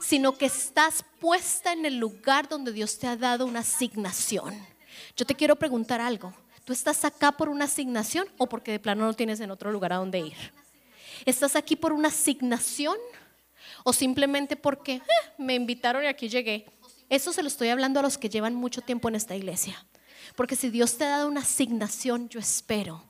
Sino 0.00 0.36
que 0.36 0.46
estás 0.46 1.04
puesta 1.20 1.72
en 1.72 1.84
el 1.84 1.98
lugar 1.98 2.48
donde 2.48 2.72
Dios 2.72 2.98
te 2.98 3.06
ha 3.06 3.16
dado 3.16 3.46
una 3.46 3.60
asignación. 3.60 4.54
Yo 5.16 5.26
te 5.26 5.34
quiero 5.34 5.56
preguntar 5.56 6.00
algo. 6.00 6.32
¿Tú 6.64 6.72
estás 6.72 7.04
acá 7.04 7.32
por 7.32 7.48
una 7.48 7.66
asignación 7.66 8.26
o 8.38 8.48
porque 8.48 8.72
de 8.72 8.80
plano 8.80 9.04
no 9.04 9.14
tienes 9.14 9.40
en 9.40 9.50
otro 9.50 9.70
lugar 9.70 9.92
a 9.92 9.96
donde 9.96 10.18
ir? 10.18 10.52
¿Estás 11.24 11.56
aquí 11.56 11.76
por 11.76 11.92
una 11.92 12.08
asignación 12.08 12.96
o 13.84 13.92
simplemente 13.92 14.56
porque 14.56 14.94
eh, 14.94 15.02
me 15.38 15.54
invitaron 15.54 16.04
y 16.04 16.06
aquí 16.06 16.28
llegué? 16.28 16.66
Eso 17.08 17.32
se 17.32 17.42
lo 17.42 17.48
estoy 17.48 17.68
hablando 17.68 18.00
a 18.00 18.02
los 18.02 18.18
que 18.18 18.28
llevan 18.28 18.54
mucho 18.54 18.80
tiempo 18.82 19.08
en 19.08 19.14
esta 19.14 19.36
iglesia. 19.36 19.86
Porque 20.34 20.56
si 20.56 20.70
Dios 20.70 20.96
te 20.96 21.04
ha 21.04 21.10
dado 21.10 21.28
una 21.28 21.40
asignación, 21.40 22.28
yo 22.28 22.40
espero 22.40 23.04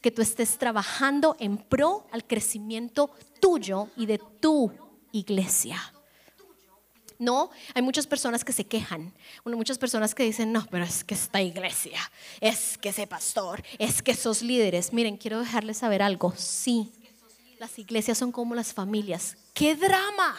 que 0.00 0.10
tú 0.10 0.22
estés 0.22 0.58
trabajando 0.58 1.36
en 1.38 1.58
pro 1.58 2.06
al 2.12 2.24
crecimiento 2.24 3.10
tuyo 3.40 3.88
y 3.96 4.06
de 4.06 4.18
tu 4.40 4.72
iglesia. 5.12 5.80
No, 7.18 7.50
hay 7.74 7.82
muchas 7.82 8.06
personas 8.06 8.44
que 8.44 8.52
se 8.52 8.64
quejan, 8.64 9.12
muchas 9.44 9.76
personas 9.76 10.14
que 10.14 10.22
dicen, 10.22 10.52
no, 10.52 10.64
pero 10.70 10.84
es 10.84 11.02
que 11.02 11.14
esta 11.14 11.42
iglesia, 11.42 11.98
es 12.40 12.78
que 12.78 12.90
ese 12.90 13.08
pastor, 13.08 13.64
es 13.78 14.02
que 14.02 14.12
esos 14.12 14.40
líderes. 14.40 14.92
Miren, 14.92 15.16
quiero 15.16 15.40
dejarles 15.40 15.78
saber 15.78 16.00
algo. 16.00 16.32
Sí, 16.36 16.92
las 17.58 17.76
iglesias 17.76 18.18
son 18.18 18.30
como 18.30 18.54
las 18.54 18.72
familias. 18.72 19.36
¡Qué 19.52 19.74
drama! 19.74 20.36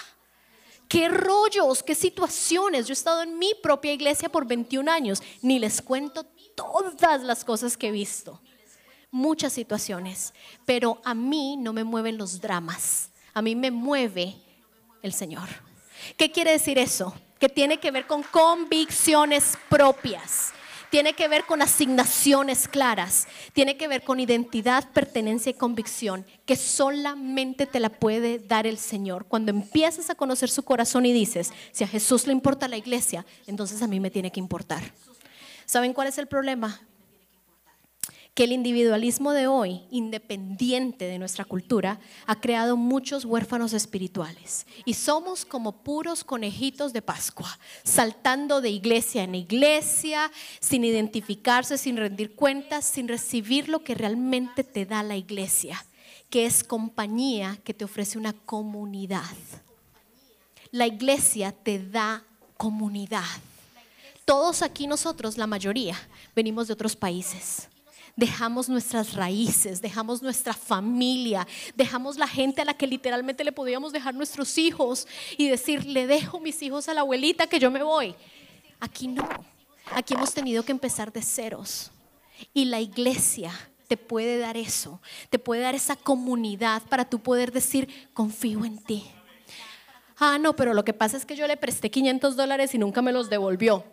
Qué 0.90 1.08
rollos, 1.08 1.84
qué 1.84 1.96
situaciones. 1.96 2.88
Yo 2.88 2.92
he 2.92 2.94
estado 2.94 3.22
en 3.22 3.40
mi 3.40 3.54
propia 3.64 3.94
iglesia 3.94 4.28
por 4.28 4.46
21 4.46 4.92
años, 4.92 5.24
ni 5.42 5.60
les 5.60 5.82
cuento 5.82 6.26
todas 6.56 7.22
las 7.22 7.46
cosas 7.46 7.78
que 7.78 7.88
he 7.88 7.92
visto. 7.92 8.42
Muchas 9.12 9.54
situaciones, 9.54 10.34
pero 10.66 11.02
a 11.06 11.14
mí 11.14 11.56
no 11.58 11.72
me 11.72 11.84
mueven 11.84 12.18
los 12.18 12.42
dramas, 12.42 13.12
a 13.34 13.42
mí 13.42 13.56
me 13.56 13.72
mueve 13.72 14.36
el 15.02 15.14
Señor. 15.14 15.48
¿Qué 16.18 16.32
quiere 16.32 16.52
decir 16.52 16.78
eso? 16.78 17.14
Que 17.40 17.50
tiene 17.50 17.80
que 17.80 17.92
ver 17.92 18.06
con 18.06 18.24
convicciones 18.24 19.58
propias 19.70 20.54
tiene 20.90 21.14
que 21.14 21.28
ver 21.28 21.46
con 21.46 21.62
asignaciones 21.62 22.68
claras, 22.68 23.28
tiene 23.54 23.78
que 23.78 23.88
ver 23.88 24.04
con 24.04 24.20
identidad, 24.20 24.90
pertenencia 24.92 25.52
y 25.52 25.54
convicción, 25.54 26.26
que 26.46 26.56
solamente 26.56 27.66
te 27.66 27.80
la 27.80 27.90
puede 27.90 28.40
dar 28.40 28.66
el 28.66 28.78
Señor. 28.78 29.26
Cuando 29.26 29.52
empiezas 29.52 30.10
a 30.10 30.16
conocer 30.16 30.50
su 30.50 30.64
corazón 30.64 31.06
y 31.06 31.14
dices, 31.14 31.52
si 31.72 31.84
a 31.84 31.88
Jesús 31.88 32.28
le 32.28 32.34
importa 32.34 32.68
la 32.68 32.78
iglesia, 32.78 33.26
entonces 33.48 33.82
a 33.82 33.88
mí 33.88 34.00
me 34.00 34.12
tiene 34.12 34.32
que 34.32 34.40
importar. 34.40 34.82
¿Saben 35.66 35.94
cuál 35.94 36.08
es 36.08 36.18
el 36.18 36.28
problema? 36.28 36.82
Que 38.34 38.46
el 38.46 38.52
individualismo 38.52 39.34
de 39.34 39.48
hoy, 39.48 39.82
independiente 39.92 41.06
de 41.06 41.20
nuestra 41.20 41.46
cultura, 41.46 42.00
ha 42.26 42.40
creado 42.40 42.78
muchos 42.78 43.26
huérfanos 43.26 43.74
espirituales. 43.74 44.66
Y 44.86 44.94
somos 44.94 45.46
como 45.46 45.84
puros 45.84 46.24
conejitos 46.24 46.94
de 46.94 47.02
Pascua, 47.02 47.60
saltando 47.84 48.62
de 48.62 48.70
iglesia 48.70 49.24
en 49.24 49.36
iglesia, 49.36 50.32
sin 50.62 50.84
identificarse, 50.84 51.78
sin 51.78 51.98
rendir 51.98 52.36
cuentas, 52.36 52.86
sin 52.86 53.08
recibir 53.08 53.68
lo 53.68 53.84
que 53.84 53.96
realmente 53.96 54.64
te 54.64 54.86
da 54.86 55.04
la 55.04 55.18
iglesia, 55.18 55.84
que 56.30 56.46
es 56.46 56.64
compañía 56.64 57.58
que 57.64 57.74
te 57.74 57.86
ofrece 57.86 58.18
una 58.18 58.34
comunidad. 58.34 59.36
La 60.72 60.88
iglesia 60.88 61.52
te 61.52 61.80
da 61.80 62.24
comunidad. 62.56 63.26
Todos 64.24 64.62
aquí 64.62 64.86
nosotros, 64.86 65.38
la 65.38 65.48
mayoría, 65.48 65.98
venimos 66.36 66.68
de 66.68 66.74
otros 66.74 66.96
países 66.96 67.68
dejamos 68.20 68.68
nuestras 68.68 69.14
raíces, 69.14 69.82
dejamos 69.82 70.22
nuestra 70.22 70.54
familia, 70.54 71.48
dejamos 71.74 72.18
la 72.18 72.28
gente 72.28 72.62
a 72.62 72.66
la 72.66 72.74
que 72.74 72.86
literalmente 72.86 73.46
le 73.46 73.54
podíamos 73.54 73.94
dejar 73.94 74.14
nuestros 74.14 74.58
hijos 74.58 75.08
y 75.38 75.48
decir, 75.48 75.86
le 75.86 76.06
dejo 76.06 76.42
mis 76.42 76.62
hijos 76.62 76.90
a 76.90 76.94
la 76.94 77.02
abuelita 77.02 77.48
que 77.48 77.60
yo 77.60 77.72
me 77.72 77.82
voy. 77.82 78.14
Aquí 78.82 79.08
no, 79.08 79.28
aquí 79.94 80.16
hemos 80.16 80.34
tenido 80.34 80.64
que 80.64 80.74
empezar 80.74 81.14
de 81.14 81.22
ceros. 81.22 81.92
Y 82.54 82.66
la 82.66 82.82
iglesia 82.82 83.54
te 83.88 83.96
puede 83.96 84.38
dar 84.38 84.58
eso, 84.58 85.02
te 85.30 85.40
puede 85.40 85.62
dar 85.62 85.74
esa 85.74 85.96
comunidad 85.96 86.84
para 86.90 87.06
tú 87.06 87.20
poder 87.20 87.54
decir, 87.54 88.10
confío 88.14 88.66
en 88.66 88.80
ti. 88.80 89.06
Ah, 90.18 90.38
no, 90.38 90.58
pero 90.58 90.74
lo 90.74 90.84
que 90.84 90.94
pasa 90.94 91.16
es 91.16 91.26
que 91.26 91.38
yo 91.38 91.48
le 91.48 91.56
presté 91.56 91.90
500 91.90 92.36
dólares 92.36 92.76
y 92.76 92.78
nunca 92.78 93.02
me 93.02 93.14
los 93.14 93.30
devolvió. 93.30 93.86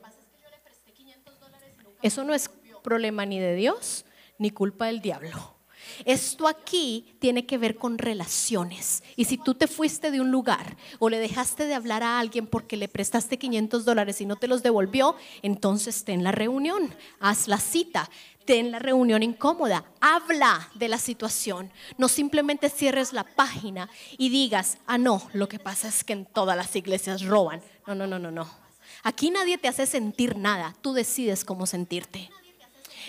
Eso 2.03 2.25
no 2.25 2.35
es 2.35 2.51
problema 2.83 3.25
ni 3.25 3.39
de 3.39 3.55
Dios 3.55 4.05
ni 4.39 4.51
culpa 4.51 4.87
del 4.87 5.01
diablo. 5.01 5.57
Esto 6.05 6.49
aquí 6.49 7.17
tiene 7.21 7.47
que 7.47 7.59
ver 7.59 7.77
con 7.77 7.99
relaciones. 7.99 9.03
Y 9.15 9.25
si 9.25 9.39
tú 9.39 9.55
te 9.55 9.67
fuiste 9.67 10.11
de 10.11 10.21
un 10.21 10.31
lugar 10.31 10.77
o 10.99 11.09
le 11.09 11.19
dejaste 11.19 11.67
de 11.67 11.75
hablar 11.75 12.03
a 12.03 12.19
alguien 12.19 12.47
porque 12.47 12.77
le 12.77 12.89
prestaste 12.89 13.39
500 13.39 13.85
dólares 13.85 14.21
y 14.21 14.27
no 14.27 14.37
te 14.37 14.49
los 14.49 14.63
devolvió, 14.63 15.17
entonces 15.43 16.05
ten 16.05 16.25
la 16.25 16.33
reunión, 16.33 16.95
haz 17.21 17.49
la 17.49 17.59
cita, 17.59 18.11
ten 18.45 18.71
la 18.71 18.79
reunión 18.79 19.23
incómoda, 19.23 19.85
habla 20.01 20.71
de 20.75 20.89
la 20.89 20.99
situación. 20.99 21.71
No 21.99 22.09
simplemente 22.09 22.69
cierres 22.69 23.13
la 23.13 23.25
página 23.25 23.89
y 24.19 24.29
digas, 24.29 24.79
ah, 24.87 24.99
no, 24.99 25.23
lo 25.33 25.49
que 25.49 25.59
pasa 25.59 25.89
es 25.89 26.05
que 26.05 26.13
en 26.13 26.27
todas 26.27 26.57
las 26.57 26.75
iglesias 26.77 27.23
roban. 27.23 27.63
No, 27.87 27.95
no, 27.95 28.07
no, 28.07 28.19
no, 28.19 28.31
no. 28.31 28.49
Aquí 29.03 29.31
nadie 29.31 29.59
te 29.59 29.69
hace 29.69 29.87
sentir 29.87 30.37
nada, 30.37 30.75
tú 30.81 30.93
decides 30.93 31.45
cómo 31.45 31.67
sentirte. 31.67 32.31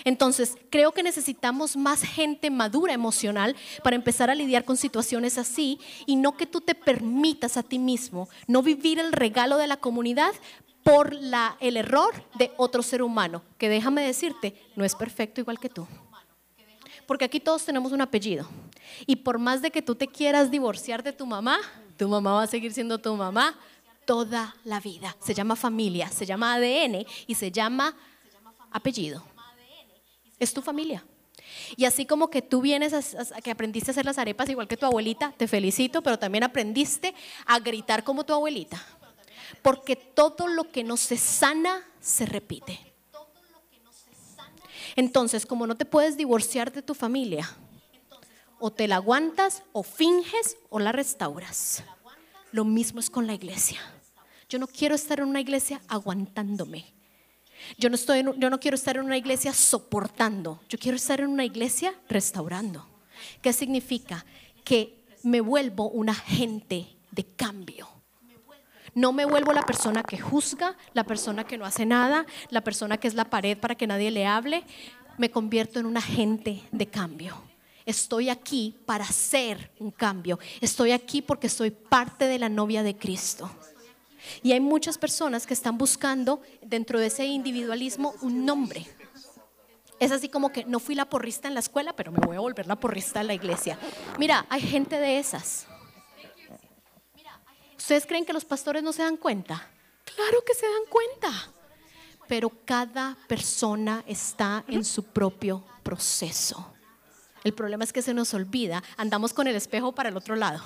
Entonces, 0.08 0.56
creo 0.70 0.92
que 0.92 1.02
necesitamos 1.02 1.76
más 1.76 2.00
gente 2.00 2.48
madura 2.48 2.94
emocional 2.94 3.54
para 3.84 3.94
empezar 3.94 4.30
a 4.30 4.34
lidiar 4.34 4.64
con 4.64 4.78
situaciones 4.78 5.36
así 5.36 5.78
y 6.06 6.16
no 6.16 6.34
que 6.34 6.46
tú 6.46 6.62
te 6.62 6.74
permitas 6.74 7.58
a 7.58 7.62
ti 7.62 7.78
mismo 7.78 8.26
no 8.46 8.62
vivir 8.62 8.98
el 8.98 9.12
regalo 9.12 9.58
de 9.58 9.66
la 9.66 9.76
comunidad 9.76 10.32
por 10.82 11.12
el 11.60 11.76
error 11.76 12.24
de 12.38 12.52
otro 12.56 12.82
ser 12.82 13.02
humano, 13.02 13.42
que 13.58 13.68
déjame 13.68 14.00
decirte, 14.00 14.54
no 14.76 14.86
es 14.86 14.94
perfecto 14.94 15.42
igual 15.42 15.60
que 15.60 15.68
tú. 15.68 15.86
Porque 17.06 17.26
aquí 17.26 17.38
todos 17.38 17.66
tenemos 17.66 17.92
un 17.92 18.00
apellido. 18.00 18.48
Y 19.04 19.16
por 19.16 19.38
más 19.38 19.60
de 19.60 19.70
que 19.70 19.82
tú 19.82 19.94
te 19.94 20.06
quieras 20.06 20.50
divorciar 20.50 21.02
de 21.02 21.12
tu 21.12 21.26
mamá, 21.26 21.58
tu 21.98 22.08
mamá 22.08 22.32
va 22.32 22.44
a 22.44 22.46
seguir 22.46 22.72
siendo 22.72 22.96
tu 22.96 23.14
mamá 23.14 23.58
toda 24.06 24.56
la 24.64 24.80
vida. 24.80 25.14
Se 25.20 25.34
llama 25.34 25.54
familia, 25.54 26.08
se 26.08 26.24
llama 26.24 26.54
ADN 26.54 27.04
y 27.26 27.34
se 27.34 27.52
llama 27.52 27.94
apellido 28.70 29.22
es 30.38 30.52
tu 30.52 30.62
familia. 30.62 31.04
Y 31.76 31.84
así 31.84 32.06
como 32.06 32.30
que 32.30 32.42
tú 32.42 32.60
vienes 32.60 32.92
a, 32.92 33.40
que 33.40 33.50
aprendiste 33.50 33.90
a 33.90 33.92
hacer 33.92 34.04
las 34.04 34.18
arepas 34.18 34.48
igual 34.48 34.68
que 34.68 34.76
tu 34.76 34.86
abuelita, 34.86 35.32
te 35.36 35.48
felicito, 35.48 36.02
pero 36.02 36.18
también 36.18 36.44
aprendiste 36.44 37.14
a 37.46 37.58
gritar 37.58 38.04
como 38.04 38.24
tu 38.24 38.32
abuelita. 38.32 38.84
Porque 39.62 39.96
todo 39.96 40.46
lo 40.46 40.70
que 40.70 40.84
no 40.84 40.96
se 40.96 41.16
sana 41.16 41.82
se 42.00 42.26
repite. 42.26 42.78
Entonces, 44.96 45.46
como 45.46 45.66
no 45.66 45.76
te 45.76 45.84
puedes 45.84 46.16
divorciar 46.16 46.72
de 46.72 46.82
tu 46.82 46.94
familia, 46.94 47.48
o 48.58 48.72
te 48.72 48.88
la 48.88 48.96
aguantas, 48.96 49.62
o 49.72 49.82
finges, 49.82 50.56
o 50.68 50.80
la 50.80 50.92
restauras. 50.92 51.84
Lo 52.50 52.64
mismo 52.64 52.98
es 52.98 53.08
con 53.08 53.26
la 53.26 53.34
iglesia. 53.34 53.80
Yo 54.48 54.58
no 54.58 54.66
quiero 54.66 54.94
estar 54.94 55.20
en 55.20 55.28
una 55.28 55.40
iglesia 55.40 55.80
aguantándome. 55.88 56.97
Yo 57.76 57.88
no, 57.88 57.94
estoy 57.94 58.22
yo 58.22 58.50
no 58.50 58.60
quiero 58.60 58.74
estar 58.74 58.96
en 58.96 59.04
una 59.04 59.16
iglesia 59.16 59.52
soportando, 59.52 60.60
yo 60.68 60.78
quiero 60.78 60.96
estar 60.96 61.20
en 61.20 61.28
una 61.28 61.44
iglesia 61.44 61.94
restaurando. 62.08 62.86
¿Qué 63.42 63.52
significa? 63.52 64.24
Que 64.64 65.04
me 65.22 65.40
vuelvo 65.40 65.90
un 65.90 66.08
agente 66.08 66.86
de 67.10 67.24
cambio. 67.24 67.88
No 68.94 69.12
me 69.12 69.24
vuelvo 69.24 69.52
la 69.52 69.62
persona 69.62 70.02
que 70.02 70.18
juzga, 70.18 70.76
la 70.92 71.04
persona 71.04 71.44
que 71.44 71.58
no 71.58 71.64
hace 71.64 71.86
nada, 71.86 72.26
la 72.50 72.62
persona 72.62 72.96
que 72.96 73.08
es 73.08 73.14
la 73.14 73.26
pared 73.26 73.56
para 73.56 73.74
que 73.74 73.86
nadie 73.86 74.10
le 74.10 74.26
hable. 74.26 74.64
Me 75.18 75.30
convierto 75.30 75.78
en 75.78 75.86
un 75.86 75.96
agente 75.96 76.62
de 76.72 76.86
cambio. 76.86 77.36
Estoy 77.84 78.28
aquí 78.28 78.74
para 78.86 79.04
hacer 79.04 79.70
un 79.78 79.90
cambio. 79.90 80.38
Estoy 80.60 80.92
aquí 80.92 81.22
porque 81.22 81.48
soy 81.48 81.70
parte 81.70 82.26
de 82.26 82.38
la 82.38 82.48
novia 82.48 82.82
de 82.82 82.96
Cristo. 82.96 83.50
Y 84.42 84.52
hay 84.52 84.60
muchas 84.60 84.98
personas 84.98 85.46
que 85.46 85.54
están 85.54 85.78
buscando 85.78 86.40
dentro 86.62 87.00
de 87.00 87.06
ese 87.06 87.26
individualismo 87.26 88.14
un 88.22 88.44
nombre. 88.44 88.86
Es 89.98 90.12
así 90.12 90.28
como 90.28 90.52
que 90.52 90.64
no 90.64 90.78
fui 90.78 90.94
la 90.94 91.06
porrista 91.06 91.48
en 91.48 91.54
la 91.54 91.60
escuela, 91.60 91.92
pero 91.94 92.12
me 92.12 92.24
voy 92.24 92.36
a 92.36 92.40
volver 92.40 92.66
la 92.66 92.76
porrista 92.76 93.20
en 93.20 93.26
la 93.26 93.34
iglesia. 93.34 93.78
Mira, 94.18 94.46
hay 94.48 94.60
gente 94.60 94.96
de 94.98 95.18
esas. 95.18 95.66
¿Ustedes 97.76 98.06
creen 98.06 98.24
que 98.24 98.32
los 98.32 98.44
pastores 98.44 98.82
no 98.82 98.92
se 98.92 99.02
dan 99.02 99.16
cuenta? 99.16 99.68
Claro 100.04 100.44
que 100.46 100.54
se 100.54 100.66
dan 100.66 100.84
cuenta. 100.88 101.52
Pero 102.28 102.50
cada 102.64 103.16
persona 103.26 104.04
está 104.06 104.64
en 104.68 104.84
su 104.84 105.04
propio 105.04 105.64
proceso. 105.82 106.74
El 107.42 107.54
problema 107.54 107.84
es 107.84 107.92
que 107.92 108.02
se 108.02 108.14
nos 108.14 108.34
olvida, 108.34 108.82
andamos 108.96 109.32
con 109.32 109.46
el 109.46 109.56
espejo 109.56 109.92
para 109.92 110.10
el 110.10 110.16
otro 110.16 110.36
lado 110.36 110.62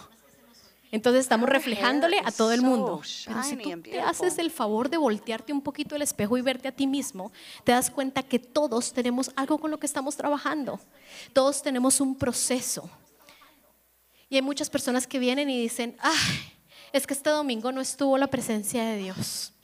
Entonces 0.93 1.23
estamos 1.23 1.49
reflejándole 1.49 2.19
a 2.23 2.31
todo 2.31 2.53
el 2.53 2.61
mundo. 2.61 3.01
Pero 3.27 3.43
si 3.43 3.57
tú 3.57 3.81
te 3.81 4.01
haces 4.01 4.37
el 4.37 4.51
favor 4.51 4.91
de 4.91 4.99
voltearte 4.99 5.51
un 5.51 5.63
poquito 5.63 5.97
el 5.97 6.03
espejo 6.03 6.37
y 6.37 6.43
verte 6.43 6.69
a 6.69 6.73
ti 6.73 6.87
mismo, 6.87 7.33
te 7.65 7.73
das 7.73 7.91
cuenta 7.91 8.23
que 8.23 8.39
todos 8.39 8.93
tenemos 8.93 9.33
algo 9.35 9.57
con 9.59 9.71
lo 9.71 9.79
que 9.79 9.87
estamos 9.87 10.17
trabajando. 10.17 10.79
Todos 11.33 11.63
tenemos 11.63 11.99
un 12.03 12.15
proceso. 12.15 12.91
Y 14.29 14.37
hay 14.37 14.43
muchas 14.43 14.69
personas 14.69 15.07
que 15.07 15.19
vienen 15.19 15.49
y 15.49 15.63
dicen, 15.63 15.97
ay, 15.99 16.53
es 16.93 17.07
que 17.07 17.15
este 17.15 17.31
domingo 17.31 17.73
no 17.73 17.81
estuvo 17.81 18.19
la 18.19 18.27
presencia 18.27 18.85
de 18.85 18.99
Dios. 18.99 19.55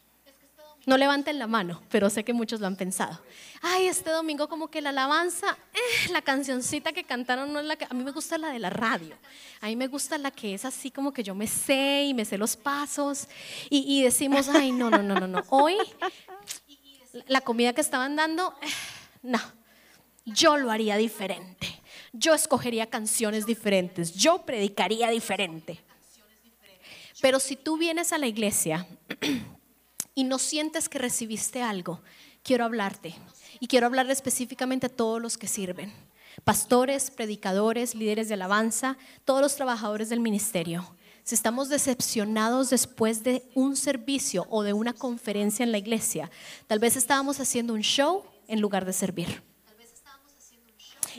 No 0.89 0.97
levanten 0.97 1.39
la 1.39 1.47
mano, 1.47 1.83
pero 1.91 2.09
sé 2.09 2.25
que 2.25 2.33
muchos 2.33 2.61
lo 2.61 2.67
han 2.67 2.75
pensado. 2.75 3.21
Ay, 3.61 3.89
este 3.89 4.09
domingo 4.09 4.49
como 4.49 4.69
que 4.69 4.81
la 4.81 4.89
alabanza, 4.89 5.59
eh, 5.75 6.09
la 6.13 6.23
cancioncita 6.23 6.95
que 6.95 7.05
cantaron 7.05 7.53
no 7.53 7.61
es 7.61 7.67
la 7.67 7.77
que... 7.77 7.85
A 7.85 7.93
mí 7.93 8.03
me 8.03 8.11
gusta 8.11 8.39
la 8.39 8.49
de 8.49 8.59
la 8.59 8.71
radio. 8.71 9.15
A 9.61 9.67
mí 9.67 9.77
me 9.77 9.87
gusta 9.87 10.17
la 10.17 10.31
que 10.31 10.55
es 10.55 10.65
así 10.65 10.91
como 10.91 11.13
que 11.13 11.23
yo 11.23 11.35
me 11.35 11.47
sé 11.47 12.05
y 12.05 12.15
me 12.15 12.25
sé 12.25 12.39
los 12.39 12.57
pasos. 12.57 13.29
Y, 13.69 14.03
decimos, 14.03 14.49
ay, 14.49 14.73
no, 14.73 14.89
no, 14.89 15.03
no, 15.03 15.21
no, 15.21 15.29
no. 15.29 15.45
Hoy 15.51 15.77
la 17.27 17.43
comida 17.43 17.75
que 17.75 17.83
estaban 17.83 18.17
dando, 18.17 18.55
eh, 18.63 18.67
no, 19.25 19.41
yo 20.25 20.57
lo 20.57 20.71
haría 20.71 20.97
diferente. 20.97 21.69
Yo 22.15 22.33
escogería 22.33 22.87
canciones 22.87 23.45
diferentes. 23.45 24.15
Yo 24.15 24.39
predicaría 24.47 25.11
diferente. 25.11 25.81
Pero 27.21 27.41
si 27.41 27.57
tú 27.57 27.77
vienes 27.77 28.15
a 28.15 28.17
la 28.17 28.27
iglesia 28.27 28.87
y 30.19 30.25
no 30.25 30.41
sientes 30.41 30.89
que 30.89 30.99
recibiste 30.99 31.63
algo, 31.63 32.01
quiero 32.43 32.65
hablarte. 32.65 33.15
Y 33.61 33.69
quiero 33.69 33.87
hablar 33.87 34.11
específicamente 34.11 34.87
a 34.87 34.89
todos 34.89 35.23
los 35.23 35.39
que 35.39 35.47
sirven. 35.47 35.93
Pastores, 36.43 37.13
predicadores, 37.13 37.95
líderes 37.95 38.27
de 38.27 38.35
alabanza, 38.35 38.99
todos 39.25 39.41
los 39.41 39.55
trabajadores 39.55 40.09
del 40.09 40.19
ministerio. 40.19 40.93
Si 41.23 41.37
estamos 41.37 41.69
decepcionados 41.69 42.69
después 42.69 43.23
de 43.23 43.45
un 43.55 43.77
servicio 43.77 44.45
o 44.51 44.65
de 44.65 44.73
una 44.73 44.93
conferencia 44.93 45.63
en 45.63 45.71
la 45.71 45.79
iglesia, 45.79 46.33
tal 46.67 46.81
vez 46.81 46.97
estábamos 46.97 47.39
haciendo 47.39 47.73
un 47.73 47.83
show 47.83 48.25
en 48.49 48.61
lugar 48.61 48.85
de 48.87 48.95
servir. 48.95 49.41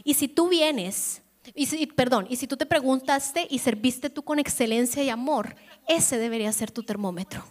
Y 0.03 0.15
si 0.15 0.27
tú 0.27 0.49
vienes, 0.49 1.21
y 1.55 1.67
si, 1.67 1.87
perdón, 1.87 2.27
y 2.29 2.35
si 2.35 2.47
tú 2.47 2.57
te 2.57 2.65
preguntaste 2.65 3.47
y 3.49 3.59
serviste 3.59 4.09
tú 4.09 4.23
con 4.23 4.39
excelencia 4.39 5.01
y 5.01 5.09
amor, 5.09 5.55
ese 5.87 6.17
debería 6.17 6.51
ser 6.51 6.69
tu 6.69 6.83
termómetro. 6.83 7.45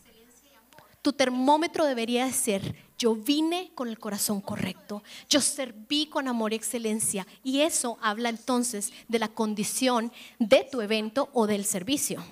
Tu 1.02 1.12
termómetro 1.12 1.84
debería 1.84 2.30
ser, 2.32 2.74
yo 2.98 3.14
vine 3.14 3.70
con 3.74 3.88
el 3.88 3.98
corazón 3.98 4.40
correcto, 4.40 5.02
yo 5.28 5.40
serví 5.40 6.06
con 6.06 6.26
amor 6.26 6.52
y 6.52 6.56
excelencia. 6.56 7.26
Y 7.44 7.60
eso 7.60 7.98
habla 8.00 8.28
entonces 8.28 8.92
de 9.06 9.18
la 9.18 9.28
condición 9.28 10.12
de 10.38 10.66
tu 10.70 10.80
evento 10.80 11.30
o 11.32 11.46
del 11.46 11.64
servicio. 11.64 12.24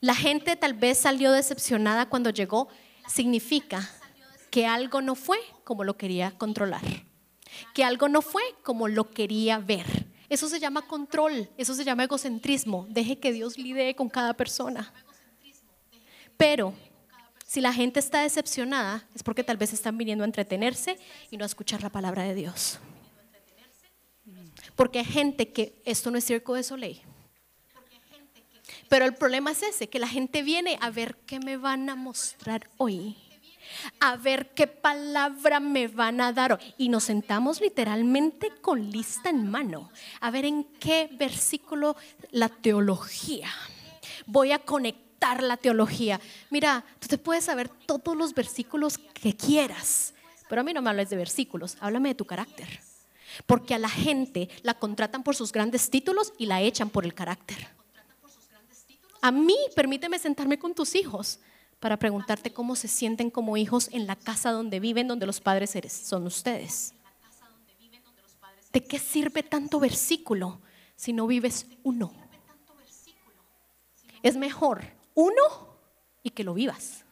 La 0.00 0.14
gente 0.14 0.56
tal 0.56 0.74
vez 0.74 0.98
salió 0.98 1.32
decepcionada 1.32 2.08
cuando 2.08 2.30
llegó, 2.30 2.68
significa 3.06 3.90
que 4.50 4.66
algo 4.66 5.02
no 5.02 5.14
fue 5.14 5.38
como 5.64 5.84
lo 5.84 5.96
quería 5.96 6.30
controlar, 6.38 6.82
que 7.74 7.84
algo 7.84 8.08
no 8.08 8.22
fue 8.22 8.42
como 8.62 8.88
lo 8.88 9.10
quería 9.10 9.58
ver. 9.58 10.06
Eso 10.28 10.48
se 10.48 10.60
llama 10.60 10.86
control, 10.86 11.50
eso 11.56 11.74
se 11.74 11.84
llama 11.84 12.04
egocentrismo. 12.04 12.86
Deje 12.88 13.18
que 13.18 13.32
Dios 13.32 13.58
lidee 13.58 13.96
con 13.96 14.08
cada 14.08 14.34
persona. 14.34 14.92
Pero 16.36 16.72
si 17.50 17.60
la 17.60 17.72
gente 17.72 17.98
está 17.98 18.22
decepcionada, 18.22 19.04
es 19.12 19.24
porque 19.24 19.42
tal 19.42 19.56
vez 19.56 19.72
están 19.72 19.98
viniendo 19.98 20.22
a 20.22 20.24
entretenerse 20.24 20.96
y 21.32 21.36
no 21.36 21.42
a 21.42 21.46
escuchar 21.46 21.82
la 21.82 21.90
palabra 21.90 22.22
de 22.22 22.36
Dios. 22.36 22.78
Porque 24.76 25.00
hay 25.00 25.04
gente 25.04 25.50
que 25.50 25.82
esto 25.84 26.12
no 26.12 26.18
es 26.18 26.24
Circo 26.24 26.54
de 26.54 26.62
Soleil. 26.62 27.02
Pero 28.88 29.04
el 29.04 29.16
problema 29.16 29.50
es 29.50 29.64
ese, 29.64 29.88
que 29.88 29.98
la 29.98 30.06
gente 30.06 30.44
viene 30.44 30.78
a 30.80 30.90
ver 30.90 31.16
qué 31.26 31.40
me 31.40 31.56
van 31.56 31.90
a 31.90 31.96
mostrar 31.96 32.70
hoy. 32.76 33.16
A 33.98 34.14
ver 34.14 34.50
qué 34.50 34.68
palabra 34.68 35.58
me 35.58 35.88
van 35.88 36.20
a 36.20 36.32
dar. 36.32 36.60
Y 36.78 36.88
nos 36.88 37.02
sentamos 37.02 37.60
literalmente 37.60 38.52
con 38.60 38.92
lista 38.92 39.28
en 39.28 39.50
mano. 39.50 39.90
A 40.20 40.30
ver 40.30 40.44
en 40.44 40.62
qué 40.78 41.10
versículo 41.18 41.96
la 42.30 42.48
teología. 42.48 43.50
Voy 44.26 44.52
a 44.52 44.60
conectar 44.60 45.09
la 45.42 45.56
teología. 45.56 46.20
Mira, 46.50 46.84
tú 46.98 47.06
te 47.06 47.18
puedes 47.18 47.44
saber 47.44 47.68
todos 47.68 48.16
los 48.16 48.34
versículos 48.34 48.98
que 48.98 49.36
quieras, 49.36 50.14
pero 50.48 50.62
a 50.62 50.64
mí 50.64 50.72
no 50.72 50.82
me 50.82 50.90
hables 50.90 51.10
de 51.10 51.16
versículos, 51.16 51.76
háblame 51.80 52.10
de 52.10 52.14
tu 52.16 52.24
carácter. 52.24 52.80
Porque 53.46 53.74
a 53.74 53.78
la 53.78 53.88
gente 53.88 54.48
la 54.62 54.74
contratan 54.74 55.22
por 55.22 55.36
sus 55.36 55.52
grandes 55.52 55.88
títulos 55.90 56.32
y 56.38 56.46
la 56.46 56.60
echan 56.62 56.90
por 56.90 57.04
el 57.04 57.14
carácter. 57.14 57.68
A 59.22 59.30
mí, 59.30 59.56
permíteme 59.76 60.18
sentarme 60.18 60.58
con 60.58 60.74
tus 60.74 60.94
hijos 60.94 61.38
para 61.78 61.98
preguntarte 61.98 62.52
cómo 62.52 62.74
se 62.74 62.88
sienten 62.88 63.30
como 63.30 63.56
hijos 63.56 63.88
en 63.92 64.06
la 64.06 64.16
casa 64.16 64.50
donde 64.50 64.80
viven, 64.80 65.06
donde 65.06 65.26
los 65.26 65.40
padres 65.40 65.76
son 65.92 66.26
ustedes. 66.26 66.94
¿De 68.72 68.82
qué 68.82 68.98
sirve 68.98 69.42
tanto 69.42 69.78
versículo 69.78 70.60
si 70.96 71.12
no 71.12 71.26
vives 71.26 71.66
uno? 71.82 72.12
Es 74.22 74.36
mejor 74.36 74.99
uno 75.14 75.78
y 76.22 76.30
que 76.30 76.44
lo 76.44 76.54
vivas. 76.54 77.04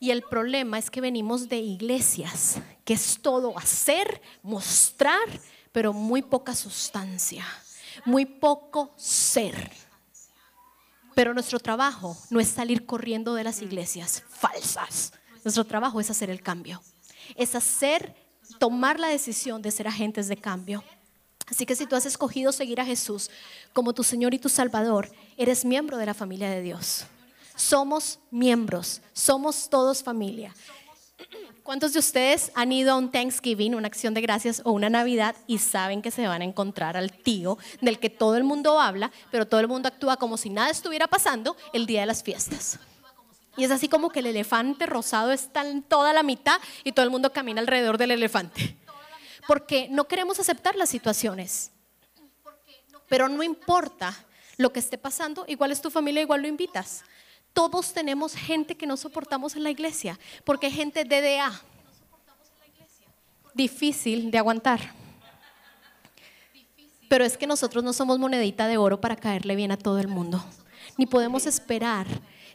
Y 0.00 0.10
el 0.10 0.22
problema 0.22 0.78
es 0.78 0.90
que 0.90 1.00
venimos 1.00 1.48
de 1.48 1.58
iglesias, 1.58 2.60
que 2.84 2.94
es 2.94 3.18
todo 3.20 3.58
hacer, 3.58 4.22
mostrar, 4.42 5.28
pero 5.72 5.92
muy 5.92 6.22
poca 6.22 6.54
sustancia, 6.54 7.44
muy 8.04 8.24
poco 8.24 8.92
ser. 8.96 9.72
Pero 11.16 11.34
nuestro 11.34 11.58
trabajo 11.58 12.16
no 12.30 12.38
es 12.38 12.48
salir 12.48 12.86
corriendo 12.86 13.34
de 13.34 13.42
las 13.42 13.60
iglesias 13.60 14.22
falsas. 14.28 15.12
Nuestro 15.42 15.64
trabajo 15.64 16.00
es 16.00 16.10
hacer 16.10 16.30
el 16.30 16.42
cambio. 16.42 16.80
Es 17.34 17.56
hacer, 17.56 18.14
tomar 18.60 19.00
la 19.00 19.08
decisión 19.08 19.60
de 19.62 19.72
ser 19.72 19.88
agentes 19.88 20.28
de 20.28 20.36
cambio. 20.36 20.84
Así 21.50 21.64
que 21.66 21.76
si 21.76 21.86
tú 21.86 21.96
has 21.96 22.06
escogido 22.06 22.52
seguir 22.52 22.80
a 22.80 22.84
Jesús 22.84 23.30
como 23.72 23.94
tu 23.94 24.02
Señor 24.02 24.34
y 24.34 24.38
tu 24.38 24.48
Salvador, 24.48 25.10
eres 25.36 25.64
miembro 25.64 25.96
de 25.96 26.06
la 26.06 26.14
familia 26.14 26.50
de 26.50 26.62
Dios. 26.62 27.06
Somos 27.56 28.18
miembros, 28.30 29.00
somos 29.12 29.68
todos 29.68 30.02
familia. 30.02 30.54
¿Cuántos 31.62 31.92
de 31.92 31.98
ustedes 31.98 32.50
han 32.54 32.72
ido 32.72 32.92
a 32.92 32.96
un 32.96 33.10
Thanksgiving, 33.10 33.74
una 33.74 33.88
acción 33.88 34.14
de 34.14 34.20
gracias 34.20 34.62
o 34.64 34.72
una 34.72 34.88
Navidad 34.88 35.36
y 35.46 35.58
saben 35.58 36.00
que 36.00 36.10
se 36.10 36.26
van 36.26 36.40
a 36.40 36.44
encontrar 36.44 36.96
al 36.96 37.12
tío 37.12 37.58
del 37.82 37.98
que 37.98 38.08
todo 38.08 38.36
el 38.36 38.44
mundo 38.44 38.80
habla, 38.80 39.10
pero 39.30 39.46
todo 39.46 39.60
el 39.60 39.68
mundo 39.68 39.88
actúa 39.88 40.16
como 40.16 40.36
si 40.36 40.48
nada 40.48 40.70
estuviera 40.70 41.08
pasando 41.08 41.56
el 41.72 41.84
día 41.84 42.00
de 42.00 42.06
las 42.06 42.22
fiestas? 42.22 42.78
Y 43.56 43.64
es 43.64 43.70
así 43.70 43.88
como 43.88 44.08
que 44.08 44.20
el 44.20 44.26
elefante 44.26 44.86
rosado 44.86 45.32
está 45.32 45.68
en 45.68 45.82
toda 45.82 46.12
la 46.12 46.22
mitad 46.22 46.60
y 46.84 46.92
todo 46.92 47.04
el 47.04 47.10
mundo 47.10 47.32
camina 47.32 47.60
alrededor 47.60 47.98
del 47.98 48.12
elefante 48.12 48.76
porque 49.48 49.88
no 49.90 50.04
queremos 50.04 50.38
aceptar 50.38 50.76
las 50.76 50.90
situaciones. 50.90 51.72
Pero 53.08 53.30
no 53.30 53.42
importa 53.42 54.14
lo 54.58 54.74
que 54.74 54.78
esté 54.78 54.98
pasando, 54.98 55.46
igual 55.48 55.72
es 55.72 55.80
tu 55.80 55.90
familia, 55.90 56.20
igual 56.20 56.42
lo 56.42 56.48
invitas. 56.48 57.02
Todos 57.54 57.94
tenemos 57.94 58.34
gente 58.34 58.76
que 58.76 58.86
no 58.86 58.98
soportamos 58.98 59.56
en 59.56 59.62
la 59.62 59.70
iglesia, 59.70 60.18
porque 60.44 60.66
hay 60.66 60.72
gente 60.72 61.02
DDA. 61.02 61.62
Difícil 63.54 64.30
de 64.30 64.36
aguantar. 64.36 64.92
Pero 67.08 67.24
es 67.24 67.38
que 67.38 67.46
nosotros 67.46 67.82
no 67.82 67.94
somos 67.94 68.18
monedita 68.18 68.68
de 68.68 68.76
oro 68.76 69.00
para 69.00 69.16
caerle 69.16 69.56
bien 69.56 69.72
a 69.72 69.78
todo 69.78 69.98
el 69.98 70.08
mundo. 70.08 70.44
Ni 70.98 71.06
podemos 71.06 71.46
esperar 71.46 72.06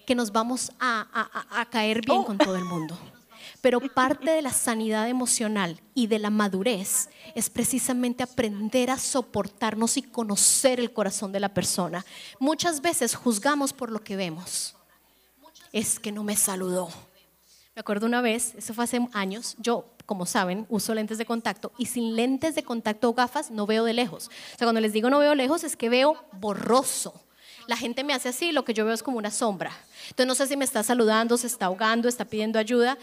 que 0.05 0.13
nos 0.13 0.31
vamos 0.31 0.71
a, 0.79 1.39
a 1.59 1.65
caer 1.71 2.01
bien 2.05 2.19
oh. 2.19 2.25
con 2.25 2.37
todo 2.37 2.55
el 2.55 2.65
mundo. 2.65 2.99
Pero 3.63 3.79
parte 3.79 4.29
de 4.29 4.41
la 4.41 4.51
sanidad 4.51 5.07
emocional 5.07 5.79
y 5.95 6.07
de 6.07 6.19
la 6.19 6.29
madurez 6.29 7.07
es 7.33 7.49
precisamente 7.49 8.21
aprender 8.21 8.91
a 8.91 8.99
soportarnos 8.99 9.95
y 9.95 10.01
conocer 10.01 10.81
el 10.81 10.91
corazón 10.91 11.31
de 11.31 11.39
la 11.39 11.53
persona. 11.53 12.05
Muchas 12.39 12.81
veces 12.81 13.15
juzgamos 13.15 13.71
por 13.71 13.89
lo 13.89 14.03
que 14.03 14.17
vemos. 14.17 14.75
Es 15.71 15.97
que 15.97 16.11
no 16.11 16.25
me 16.25 16.35
saludó. 16.35 16.89
Me 17.73 17.79
acuerdo 17.79 18.05
una 18.05 18.19
vez, 18.19 18.53
eso 18.55 18.73
fue 18.73 18.83
hace 18.83 18.99
años, 19.13 19.55
yo, 19.59 19.85
como 20.05 20.25
saben, 20.25 20.65
uso 20.67 20.93
lentes 20.93 21.17
de 21.17 21.25
contacto 21.25 21.71
y 21.77 21.85
sin 21.85 22.17
lentes 22.17 22.55
de 22.55 22.63
contacto 22.63 23.07
o 23.07 23.13
gafas 23.13 23.49
no 23.49 23.65
veo 23.65 23.85
de 23.85 23.93
lejos. 23.93 24.27
O 24.27 24.57
sea, 24.57 24.65
cuando 24.65 24.81
les 24.81 24.91
digo 24.91 25.09
no 25.09 25.19
veo 25.19 25.35
lejos 25.35 25.63
es 25.63 25.77
que 25.77 25.87
veo 25.87 26.17
borroso. 26.33 27.13
La 27.67 27.77
gente 27.77 28.03
me 28.03 28.13
hace 28.13 28.29
así, 28.29 28.51
lo 28.51 28.65
que 28.65 28.73
yo 28.73 28.85
veo 28.85 28.93
es 28.93 29.03
como 29.03 29.17
una 29.17 29.31
sombra. 29.31 29.71
Entonces 30.09 30.27
no 30.27 30.35
sé 30.35 30.47
si 30.47 30.57
me 30.57 30.65
está 30.65 30.83
saludando, 30.83 31.37
se 31.37 31.47
está 31.47 31.67
ahogando, 31.67 32.09
está 32.09 32.25
pidiendo 32.25 32.59
ayuda. 32.59 32.97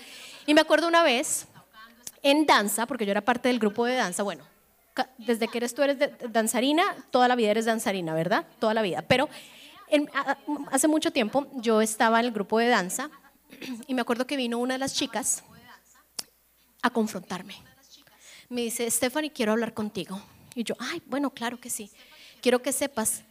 Y 0.46 0.54
me 0.54 0.60
acuerdo 0.60 0.88
una 0.88 1.02
vez 1.02 1.46
en 2.22 2.46
danza, 2.46 2.86
porque 2.86 3.06
yo 3.06 3.12
era 3.12 3.22
parte 3.22 3.48
del 3.48 3.58
grupo 3.58 3.86
de 3.86 3.94
danza, 3.94 4.22
bueno, 4.22 4.44
desde 5.18 5.48
que 5.48 5.58
eres 5.58 5.74
tú 5.74 5.82
eres 5.82 5.98
danzarina, 6.30 6.84
toda 7.10 7.28
la 7.28 7.36
vida 7.36 7.50
eres 7.50 7.64
danzarina, 7.64 8.14
¿verdad? 8.14 8.46
Toda 8.58 8.74
la 8.74 8.82
vida. 8.82 9.02
Pero 9.02 9.28
hace 10.70 10.88
mucho 10.88 11.10
tiempo 11.10 11.46
yo 11.54 11.80
estaba 11.80 12.20
en 12.20 12.26
el 12.26 12.32
grupo 12.32 12.58
de 12.58 12.68
danza 12.68 13.10
y 13.86 13.94
me 13.94 14.02
acuerdo 14.02 14.26
que 14.26 14.36
vino 14.36 14.58
una 14.58 14.74
de 14.74 14.78
las 14.78 14.94
chicas 14.94 15.42
a 16.82 16.90
confrontarme. 16.90 17.54
Me 18.48 18.62
dice, 18.62 18.90
Stephanie, 18.90 19.30
quiero 19.30 19.52
hablar 19.52 19.74
contigo. 19.74 20.20
Y 20.54 20.64
yo, 20.64 20.74
ay, 20.78 21.02
bueno, 21.06 21.30
claro 21.30 21.60
que 21.60 21.70
sí. 21.70 21.90
Quiero 22.40 22.60
que 22.62 22.72
sepas 22.72 23.22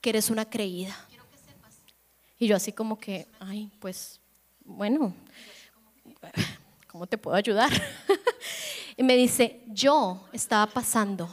que 0.00 0.10
eres 0.10 0.30
una 0.30 0.48
creída. 0.48 0.96
Y 2.38 2.46
yo 2.46 2.56
así 2.56 2.72
como 2.72 2.98
que, 2.98 3.26
ay, 3.38 3.70
pues, 3.80 4.20
bueno, 4.64 5.14
¿cómo 6.86 7.06
te 7.06 7.18
puedo 7.18 7.36
ayudar? 7.36 7.70
y 8.96 9.02
me 9.02 9.16
dice, 9.16 9.62
yo 9.68 10.26
estaba 10.32 10.66
pasando 10.66 11.28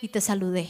y 0.00 0.08
te 0.08 0.20
saludé. 0.20 0.68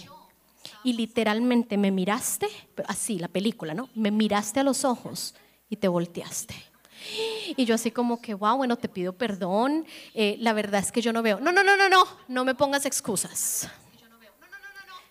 Y 0.83 0.93
literalmente 0.93 1.79
me 1.79 1.91
miraste, 1.91 2.47
así 2.87 3.19
la 3.19 3.29
película, 3.29 3.73
¿no? 3.73 3.89
Me 3.95 4.11
miraste 4.11 4.61
a 4.61 4.65
los 4.65 4.85
ojos 4.85 5.35
y 5.71 5.77
te 5.77 5.89
volteaste. 5.89 6.55
Y 7.57 7.67
yo 7.67 7.75
así 7.75 7.91
como 7.91 8.21
que, 8.21 8.35
wow, 8.35 8.57
bueno, 8.57 8.77
te 8.77 8.89
pido 8.89 9.13
perdón. 9.13 9.87
Eh, 10.15 10.37
la 10.41 10.53
verdad 10.55 10.81
es 10.81 10.91
que 10.91 11.03
yo 11.03 11.13
no 11.13 11.23
veo. 11.23 11.39
No, 11.41 11.53
no, 11.53 11.63
no, 11.63 11.77
no, 11.77 11.89
no, 11.89 12.05
no 12.27 12.45
me 12.45 12.55
pongas 12.55 12.87
excusas. 12.87 13.69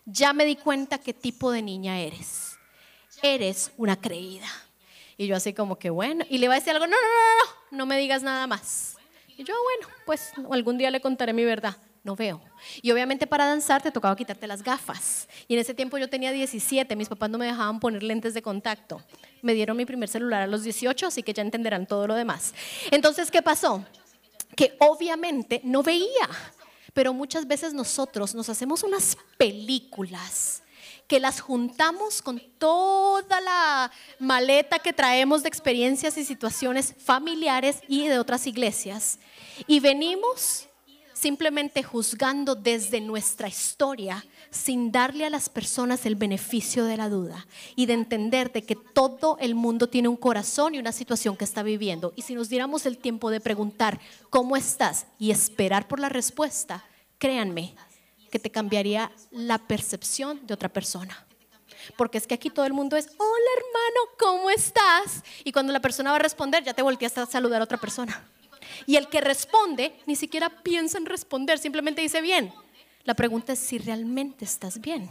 Ya 0.06 0.34
me 0.34 0.46
di 0.46 0.56
cuenta 0.56 0.98
qué 0.98 1.14
tipo 1.14 1.52
de 1.52 1.62
niña 1.62 2.00
eres. 2.00 2.58
Eres 3.22 3.72
una 3.78 4.00
creída. 4.00 4.48
Y 5.18 5.28
yo 5.28 5.36
así 5.36 5.54
como 5.54 5.78
que, 5.78 5.90
bueno, 5.90 6.26
y 6.30 6.40
le 6.40 6.48
va 6.48 6.56
a 6.56 6.58
decir 6.58 6.74
algo, 6.74 6.88
no, 6.88 6.96
no, 6.96 6.98
no, 6.98 7.46
no, 7.72 7.78
no 7.78 7.86
me 7.86 7.98
digas 7.98 8.24
nada 8.24 8.48
más. 8.48 8.98
Y 9.38 9.44
yo, 9.44 9.54
bueno, 9.64 9.96
pues 10.06 10.32
algún 10.52 10.78
día 10.78 10.92
le 10.92 11.02
contaré 11.02 11.34
mi 11.34 11.46
verdad. 11.46 11.78
No 12.04 12.18
veo. 12.18 12.42
Y 12.82 12.92
obviamente 12.92 13.28
para 13.28 13.46
danzar 13.46 13.82
te 13.82 13.90
tocaba 13.90 14.14
quitarte 14.16 14.46
las 14.46 14.62
gafas. 14.62 15.30
Y 15.48 15.54
en 15.54 15.62
ese 15.62 15.74
tiempo 15.74 15.98
yo 15.98 16.10
tenía 16.10 16.34
17, 16.34 16.98
mis 16.98 17.08
papás 17.08 17.30
no 17.30 17.38
me 17.38 17.46
dejaban 17.46 17.80
poner 17.80 18.04
lentes 18.04 18.34
de 18.34 18.42
contacto. 18.42 19.02
Me 19.42 19.54
dieron 19.54 19.78
mi 19.78 19.86
primer 19.86 20.10
celular 20.10 20.42
a 20.42 20.48
los 20.48 20.64
18, 20.64 21.08
así 21.08 21.24
que 21.24 21.34
ya 21.34 21.42
entenderán 21.42 21.88
todo 21.88 22.06
lo 22.06 22.16
demás. 22.16 22.54
Entonces, 22.92 23.32
¿qué 23.32 23.42
pasó? 23.42 23.86
Que 24.54 24.76
obviamente 24.80 25.62
no 25.64 25.82
veía, 25.82 26.30
pero 26.94 27.14
muchas 27.14 27.48
veces 27.48 27.74
nosotros 27.74 28.36
nos 28.36 28.50
hacemos 28.50 28.84
unas 28.84 29.18
películas 29.38 30.62
que 31.08 31.20
las 31.20 31.42
juntamos 31.42 32.22
con 32.22 32.42
toda 32.58 33.42
la 33.42 33.92
maleta 34.20 34.80
que 34.80 34.94
traemos 34.94 35.44
de 35.44 35.50
experiencias 35.50 36.18
y 36.18 36.26
situaciones 36.26 36.96
familiares 36.98 37.82
y 37.88 38.08
de 38.08 38.20
otras 38.20 38.48
iglesias. 38.48 39.20
Y 39.68 39.80
venimos 39.80 40.68
simplemente 41.14 41.84
juzgando 41.84 42.56
desde 42.56 43.00
nuestra 43.00 43.48
historia 43.48 44.26
sin 44.54 44.92
darle 44.92 45.26
a 45.26 45.30
las 45.30 45.50
personas 45.50 46.06
el 46.06 46.16
beneficio 46.16 46.86
de 46.86 46.96
la 46.96 47.10
duda 47.10 47.48
y 47.76 47.88
de 47.88 47.94
entender 47.94 48.52
de 48.52 48.64
que 48.64 48.76
todo 48.76 49.38
el 49.40 49.56
mundo 49.56 49.90
tiene 49.90 50.08
un 50.08 50.16
corazón 50.16 50.76
y 50.76 50.80
una 50.80 50.92
situación 50.92 51.36
que 51.36 51.44
está 51.44 51.64
viviendo. 51.64 52.14
Y 52.16 52.22
si 52.22 52.36
nos 52.36 52.50
diéramos 52.50 52.86
el 52.86 52.98
tiempo 52.98 53.32
de 53.32 53.42
preguntar 53.42 54.00
cómo 54.30 54.56
estás 54.56 55.08
y 55.18 55.32
esperar 55.32 55.88
por 55.88 56.00
la 56.00 56.10
respuesta, 56.10 56.86
créanme 57.18 57.74
que 58.32 58.40
te 58.40 58.52
cambiaría 58.52 59.12
la 59.32 59.58
percepción 59.58 60.46
de 60.46 60.54
otra 60.54 60.70
persona. 60.70 61.26
Porque 61.98 62.18
es 62.18 62.28
que 62.28 62.36
aquí 62.36 62.50
todo 62.50 62.66
el 62.66 62.74
mundo 62.74 62.96
es, 62.96 63.08
hola 63.18 63.50
hermano, 63.58 64.18
¿cómo 64.20 64.50
estás? 64.52 65.24
Y 65.44 65.52
cuando 65.52 65.74
la 65.74 65.82
persona 65.82 66.12
va 66.12 66.18
a 66.18 66.20
responder, 66.20 66.64
ya 66.64 66.74
te 66.74 66.82
volteaste 66.82 67.20
a 67.20 67.26
saludar 67.26 67.62
a 67.62 67.66
otra 67.66 67.80
persona. 67.80 68.24
Y 68.86 68.96
el 68.96 69.08
que 69.08 69.20
responde 69.20 70.00
ni 70.06 70.16
siquiera 70.16 70.50
piensa 70.50 70.98
en 70.98 71.06
responder, 71.06 71.58
simplemente 71.58 72.02
dice 72.02 72.22
bien. 72.22 72.54
La 73.04 73.14
pregunta 73.14 73.54
es 73.54 73.60
si 73.60 73.78
realmente 73.78 74.46
estás 74.46 74.80
bien. 74.80 75.10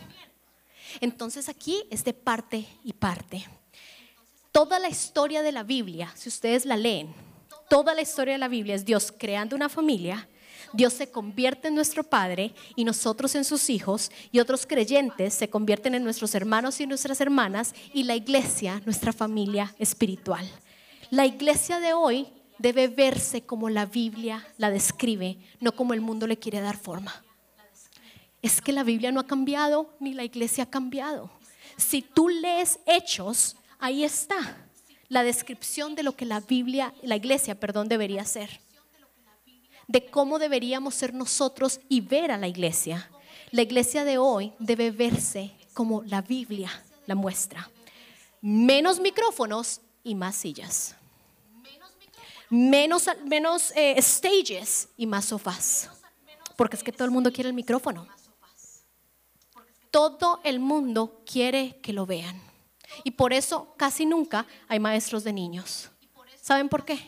Entonces 1.00 1.48
aquí 1.48 1.84
es 1.90 2.04
de 2.04 2.14
parte 2.14 2.66
y 2.84 2.92
parte. 2.92 3.44
Toda 4.50 4.78
la 4.78 4.88
historia 4.88 5.42
de 5.42 5.52
la 5.52 5.62
Biblia, 5.62 6.12
si 6.14 6.28
ustedes 6.28 6.66
la 6.66 6.76
leen, 6.76 7.14
toda 7.68 7.94
la 7.94 8.02
historia 8.02 8.34
de 8.34 8.38
la 8.38 8.48
Biblia 8.48 8.74
es 8.74 8.84
Dios 8.84 9.12
creando 9.16 9.56
una 9.56 9.68
familia, 9.68 10.28
Dios 10.74 10.94
se 10.94 11.10
convierte 11.10 11.68
en 11.68 11.74
nuestro 11.74 12.02
Padre 12.02 12.54
y 12.76 12.84
nosotros 12.84 13.34
en 13.34 13.44
sus 13.44 13.68
hijos 13.68 14.10
y 14.30 14.40
otros 14.40 14.66
creyentes 14.66 15.34
se 15.34 15.50
convierten 15.50 15.94
en 15.94 16.04
nuestros 16.04 16.34
hermanos 16.34 16.80
y 16.80 16.86
nuestras 16.86 17.20
hermanas 17.20 17.74
y 17.92 18.04
la 18.04 18.14
iglesia, 18.14 18.80
nuestra 18.86 19.12
familia 19.12 19.74
espiritual. 19.78 20.48
La 21.10 21.26
iglesia 21.26 21.78
de 21.78 21.92
hoy 21.92 22.26
debe 22.58 22.88
verse 22.88 23.42
como 23.42 23.68
la 23.68 23.84
Biblia 23.84 24.46
la 24.56 24.70
describe, 24.70 25.36
no 25.60 25.72
como 25.72 25.92
el 25.92 26.00
mundo 26.00 26.26
le 26.26 26.38
quiere 26.38 26.60
dar 26.60 26.78
forma. 26.78 27.22
Es 28.42 28.60
que 28.60 28.72
la 28.72 28.82
Biblia 28.82 29.12
no 29.12 29.20
ha 29.20 29.26
cambiado 29.26 29.94
ni 30.00 30.12
la 30.14 30.24
iglesia 30.24 30.64
ha 30.64 30.70
cambiado. 30.70 31.30
Si 31.76 32.02
tú 32.02 32.28
lees 32.28 32.80
hechos, 32.86 33.56
ahí 33.78 34.04
está 34.04 34.68
la 35.08 35.22
descripción 35.22 35.94
de 35.94 36.02
lo 36.02 36.16
que 36.16 36.26
la 36.26 36.40
Biblia, 36.40 36.92
la 37.02 37.16
iglesia, 37.16 37.58
perdón, 37.58 37.88
debería 37.88 38.24
ser. 38.24 38.60
De 39.86 40.06
cómo 40.06 40.38
deberíamos 40.38 40.94
ser 40.94 41.14
nosotros 41.14 41.80
y 41.88 42.00
ver 42.00 42.30
a 42.30 42.38
la 42.38 42.48
iglesia. 42.48 43.10
La 43.50 43.62
iglesia 43.62 44.04
de 44.04 44.18
hoy 44.18 44.52
debe 44.58 44.90
verse 44.90 45.52
como 45.74 46.02
la 46.02 46.22
Biblia 46.22 46.70
la 47.06 47.14
muestra. 47.14 47.70
Menos 48.40 49.00
micrófonos 49.00 49.80
y 50.02 50.14
más 50.14 50.34
sillas 50.36 50.96
menos, 52.52 53.08
menos 53.24 53.72
eh, 53.74 53.96
stages 54.00 54.88
y 54.98 55.06
más 55.06 55.24
sofás. 55.24 55.88
Porque 56.56 56.76
es 56.76 56.82
que 56.82 56.92
todo 56.92 57.06
el 57.06 57.10
mundo 57.10 57.32
quiere 57.32 57.48
el 57.48 57.54
micrófono. 57.54 58.06
Todo 59.92 60.40
el 60.42 60.58
mundo 60.58 61.22
quiere 61.24 61.78
que 61.82 61.92
lo 61.92 62.06
vean. 62.06 62.40
Y 63.04 63.12
por 63.12 63.32
eso 63.32 63.74
casi 63.76 64.06
nunca 64.06 64.46
hay 64.66 64.80
maestros 64.80 65.22
de 65.22 65.34
niños. 65.34 65.90
¿Saben 66.40 66.68
por 66.68 66.84
qué? 66.84 66.98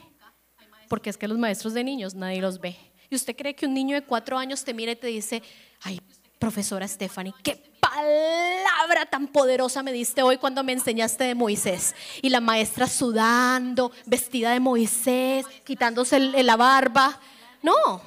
Porque 0.88 1.08
es 1.08 1.16
que 1.16 1.26
los 1.26 1.38
maestros 1.38 1.72
de 1.72 1.82
niños 1.82 2.14
nadie 2.14 2.42
los 2.42 2.60
ve. 2.60 2.76
Y 3.08 3.16
usted 3.16 3.34
cree 3.34 3.56
que 3.56 3.64
un 3.64 3.72
niño 3.72 3.96
de 3.96 4.04
cuatro 4.04 4.36
años 4.38 4.62
te 4.64 4.74
mira 4.74 4.92
y 4.92 4.96
te 4.96 5.06
dice, 5.06 5.42
ay, 5.80 5.98
profesora 6.38 6.86
Stephanie, 6.86 7.32
qué 7.42 7.56
palabra 7.80 9.06
tan 9.06 9.28
poderosa 9.28 9.82
me 9.82 9.90
diste 9.90 10.22
hoy 10.22 10.36
cuando 10.36 10.62
me 10.62 10.72
enseñaste 10.72 11.24
de 11.24 11.34
Moisés. 11.34 11.94
Y 12.20 12.28
la 12.28 12.40
maestra 12.40 12.86
sudando, 12.86 13.92
vestida 14.04 14.52
de 14.52 14.60
Moisés, 14.60 15.46
quitándose 15.64 16.20
la 16.20 16.56
barba. 16.56 17.18
No, 17.62 18.02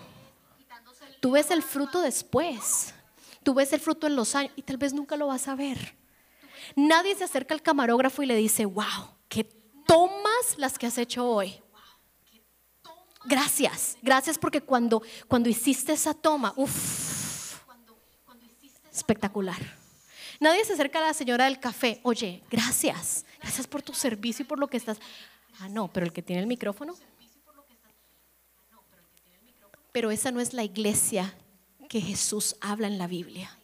tú 1.20 1.32
ves 1.32 1.50
el 1.50 1.64
fruto 1.64 2.00
después. 2.02 2.94
Tú 3.48 3.54
ves 3.54 3.72
el 3.72 3.80
fruto 3.80 4.08
en 4.08 4.18
los 4.18 4.36
años 4.36 4.52
y 4.58 4.62
tal 4.62 4.76
vez 4.76 4.92
nunca 4.92 5.16
lo 5.16 5.28
vas 5.28 5.48
a 5.48 5.56
ver. 5.56 5.96
Nadie 6.76 7.16
se 7.16 7.24
acerca 7.24 7.54
al 7.54 7.62
camarógrafo 7.62 8.22
y 8.22 8.26
le 8.26 8.36
dice, 8.36 8.66
wow, 8.66 9.16
qué 9.30 9.46
tomas 9.86 10.58
las 10.58 10.78
que 10.78 10.86
has 10.86 10.98
hecho 10.98 11.26
hoy. 11.26 11.58
Gracias, 13.24 13.98
gracias 14.02 14.38
porque 14.38 14.60
cuando, 14.60 15.02
cuando 15.30 15.48
hiciste 15.48 15.94
esa 15.94 16.14
toma, 16.14 16.52
uff, 16.58 17.62
espectacular. 18.92 19.62
Nadie 20.42 20.66
se 20.66 20.74
acerca 20.74 21.00
a 21.00 21.04
la 21.04 21.14
señora 21.14 21.46
del 21.46 21.62
café, 21.62 22.02
oye, 22.04 22.44
gracias, 22.52 23.26
gracias 23.40 23.66
por 23.66 23.82
tu 23.82 23.94
servicio 23.94 24.44
y 24.44 24.46
por 24.46 24.60
lo 24.60 24.68
que 24.68 24.76
estás. 24.76 24.98
Ah, 25.62 25.70
no, 25.70 25.88
pero 25.88 26.06
el 26.06 26.12
que 26.12 26.22
tiene 26.22 26.42
el 26.42 26.48
micrófono. 26.48 26.96
Pero 29.94 30.12
esa 30.12 30.32
no 30.32 30.42
es 30.42 30.54
la 30.54 30.66
iglesia 30.66 31.34
que 31.88 32.02
Jesús 32.02 32.56
habla 32.62 32.88
en 32.88 32.98
la 32.98 33.08
Biblia. 33.08 33.58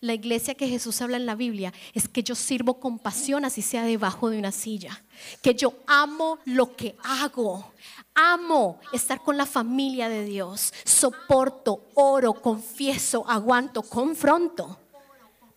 La 0.00 0.14
iglesia 0.14 0.54
que 0.54 0.68
Jesús 0.68 1.00
habla 1.00 1.16
en 1.16 1.26
la 1.26 1.34
Biblia 1.34 1.72
es 1.94 2.08
que 2.08 2.22
yo 2.22 2.34
sirvo 2.34 2.78
con 2.78 2.98
pasión, 2.98 3.44
así 3.44 3.62
sea 3.62 3.84
debajo 3.84 4.30
de 4.30 4.38
una 4.38 4.52
silla. 4.52 5.02
Que 5.42 5.54
yo 5.54 5.74
amo 5.86 6.38
lo 6.44 6.76
que 6.76 6.96
hago. 7.02 7.72
Amo 8.14 8.80
estar 8.92 9.22
con 9.22 9.36
la 9.36 9.46
familia 9.46 10.08
de 10.08 10.24
Dios. 10.24 10.72
Soporto, 10.84 11.88
oro, 11.94 12.34
confieso, 12.34 13.24
aguanto, 13.28 13.82
confronto. 13.82 14.78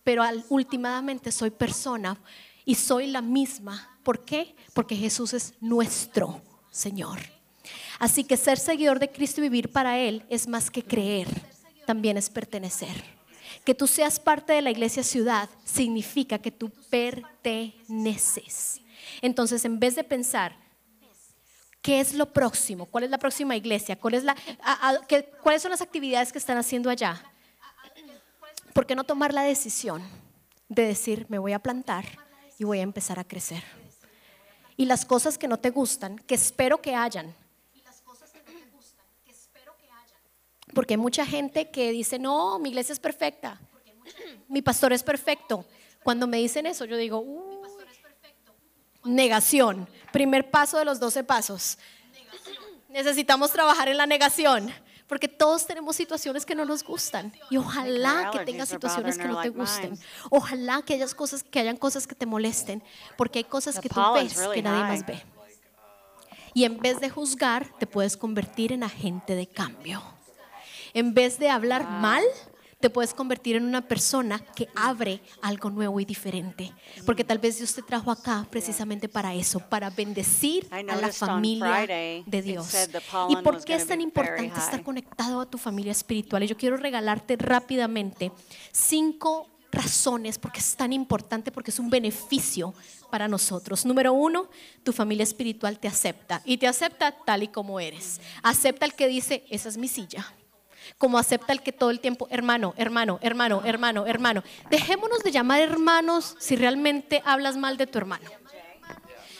Pero 0.04 0.22
últimamente 0.48 1.30
soy 1.32 1.50
persona 1.50 2.18
y 2.64 2.74
soy 2.74 3.08
la 3.08 3.20
misma. 3.20 3.98
¿Por 4.02 4.24
qué? 4.24 4.54
Porque 4.72 4.96
Jesús 4.96 5.34
es 5.34 5.54
nuestro 5.60 6.40
Señor. 6.70 7.18
Así 7.98 8.24
que 8.24 8.38
ser 8.38 8.58
seguidor 8.58 8.98
de 8.98 9.10
Cristo 9.10 9.40
y 9.40 9.42
vivir 9.42 9.70
para 9.70 9.98
Él 9.98 10.24
es 10.30 10.48
más 10.48 10.70
que 10.70 10.82
creer, 10.82 11.28
también 11.90 12.16
es 12.16 12.30
pertenecer. 12.30 13.02
Que 13.64 13.74
tú 13.74 13.88
seas 13.88 14.20
parte 14.20 14.52
de 14.52 14.62
la 14.62 14.70
iglesia 14.70 15.02
ciudad 15.02 15.48
significa 15.64 16.38
que 16.38 16.52
tú 16.52 16.70
perteneces. 16.88 18.80
Entonces, 19.20 19.64
en 19.64 19.80
vez 19.80 19.96
de 19.96 20.04
pensar, 20.04 20.54
¿qué 21.82 21.98
es 21.98 22.14
lo 22.14 22.32
próximo? 22.32 22.86
¿Cuál 22.86 23.02
es 23.02 23.10
la 23.10 23.18
próxima 23.18 23.56
iglesia? 23.56 23.96
¿Cuál 23.96 24.14
es 24.14 24.22
la, 24.22 24.36
¿Cuáles 25.42 25.62
son 25.62 25.72
las 25.72 25.80
actividades 25.80 26.30
que 26.30 26.38
están 26.38 26.58
haciendo 26.58 26.90
allá? 26.90 27.20
¿Por 28.72 28.86
qué 28.86 28.94
no 28.94 29.02
tomar 29.02 29.34
la 29.34 29.42
decisión 29.42 30.00
de 30.68 30.84
decir, 30.84 31.26
me 31.28 31.38
voy 31.40 31.54
a 31.54 31.58
plantar 31.58 32.04
y 32.56 32.62
voy 32.62 32.78
a 32.78 32.82
empezar 32.82 33.18
a 33.18 33.24
crecer? 33.24 33.64
Y 34.76 34.84
las 34.84 35.04
cosas 35.04 35.36
que 35.38 35.48
no 35.48 35.58
te 35.58 35.70
gustan, 35.70 36.20
que 36.20 36.36
espero 36.36 36.80
que 36.80 36.94
hayan, 36.94 37.34
Porque 40.74 40.94
hay 40.94 40.98
mucha 40.98 41.26
gente 41.26 41.70
que 41.70 41.90
dice, 41.90 42.18
no, 42.18 42.58
mi 42.58 42.70
iglesia 42.70 42.92
es 42.92 43.00
perfecta, 43.00 43.60
mi 44.48 44.62
pastor 44.62 44.92
es 44.92 45.02
perfecto. 45.02 45.64
Cuando 46.02 46.26
me 46.26 46.38
dicen 46.38 46.66
eso, 46.66 46.84
yo 46.84 46.96
digo, 46.96 47.24
negación, 49.04 49.88
primer 50.12 50.50
paso 50.50 50.78
de 50.78 50.84
los 50.84 51.00
12 51.00 51.24
pasos. 51.24 51.78
Necesitamos 52.88 53.52
trabajar 53.52 53.88
en 53.88 53.96
la 53.96 54.06
negación, 54.06 54.72
Porque 55.06 55.26
todos 55.26 55.66
tenemos 55.66 55.96
situaciones 55.96 56.46
que 56.46 56.54
no 56.54 56.64
nos 56.64 56.84
gustan. 56.84 57.32
Y 57.50 57.56
ojalá 57.56 58.30
que 58.30 58.44
tengas 58.44 58.68
situaciones 58.68 59.18
que 59.18 59.26
no 59.26 59.42
te 59.42 59.48
gusten. 59.48 59.98
Ojalá 60.30 60.82
que, 60.82 60.94
hayas 60.94 61.16
cosas, 61.16 61.42
que 61.42 61.58
hayan 61.58 61.76
cosas 61.76 62.06
que 62.06 62.14
te 62.14 62.26
molesten. 62.26 62.80
Porque 63.16 63.40
hay 63.40 63.44
cosas 63.44 63.80
que 63.80 63.88
tú 63.88 64.00
ves 64.14 64.38
que 64.54 64.62
nadie 64.62 64.84
más 64.84 65.04
ve. 65.04 65.20
Y 66.54 66.62
en 66.62 66.78
vez 66.78 67.00
de 67.00 67.10
juzgar, 67.10 67.66
te 67.80 67.88
puedes 67.88 68.16
convertir 68.16 68.70
en 68.72 68.84
agente 68.84 69.34
de 69.34 69.48
cambio. 69.48 70.00
En 70.94 71.14
vez 71.14 71.38
de 71.38 71.48
hablar 71.48 71.88
mal, 71.88 72.22
te 72.80 72.88
puedes 72.88 73.12
convertir 73.12 73.56
en 73.56 73.64
una 73.64 73.86
persona 73.86 74.38
que 74.38 74.68
abre 74.74 75.20
algo 75.42 75.70
nuevo 75.70 76.00
y 76.00 76.04
diferente. 76.06 76.72
Porque 77.04 77.24
tal 77.24 77.38
vez 77.38 77.58
Dios 77.58 77.74
te 77.74 77.82
trajo 77.82 78.10
acá 78.10 78.46
precisamente 78.50 79.08
para 79.08 79.34
eso, 79.34 79.60
para 79.60 79.90
bendecir 79.90 80.66
a 80.70 80.82
la 80.96 81.12
familia 81.12 81.86
de 81.86 82.42
Dios. 82.42 82.74
¿Y 83.28 83.36
por 83.36 83.62
qué 83.62 83.74
es 83.74 83.86
tan 83.86 84.00
importante 84.00 84.58
estar 84.58 84.82
conectado 84.82 85.40
a 85.40 85.46
tu 85.46 85.58
familia 85.58 85.92
espiritual? 85.92 86.42
Y 86.42 86.46
yo 86.46 86.56
quiero 86.56 86.78
regalarte 86.78 87.36
rápidamente 87.36 88.32
cinco 88.72 89.46
razones 89.70 90.38
porque 90.38 90.58
es 90.58 90.74
tan 90.74 90.92
importante, 90.92 91.52
porque 91.52 91.70
es 91.70 91.78
un 91.78 91.90
beneficio 91.90 92.74
para 93.10 93.28
nosotros. 93.28 93.84
Número 93.84 94.12
uno, 94.12 94.48
tu 94.82 94.92
familia 94.92 95.22
espiritual 95.22 95.78
te 95.78 95.86
acepta 95.86 96.40
y 96.44 96.56
te 96.56 96.66
acepta 96.66 97.12
tal 97.12 97.42
y 97.42 97.48
como 97.48 97.78
eres. 97.78 98.20
Acepta 98.42 98.86
el 98.86 98.94
que 98.94 99.06
dice, 99.06 99.44
esa 99.50 99.68
es 99.68 99.76
mi 99.76 99.86
silla 99.86 100.26
como 100.98 101.18
acepta 101.18 101.52
el 101.52 101.62
que 101.62 101.72
todo 101.72 101.90
el 101.90 102.00
tiempo, 102.00 102.26
hermano, 102.30 102.74
hermano, 102.76 103.18
hermano, 103.22 103.62
hermano, 103.64 104.06
hermano. 104.06 104.42
Dejémonos 104.70 105.22
de 105.22 105.32
llamar 105.32 105.60
hermanos 105.60 106.36
si 106.38 106.56
realmente 106.56 107.22
hablas 107.24 107.56
mal 107.56 107.76
de 107.76 107.86
tu 107.86 107.98
hermano. 107.98 108.30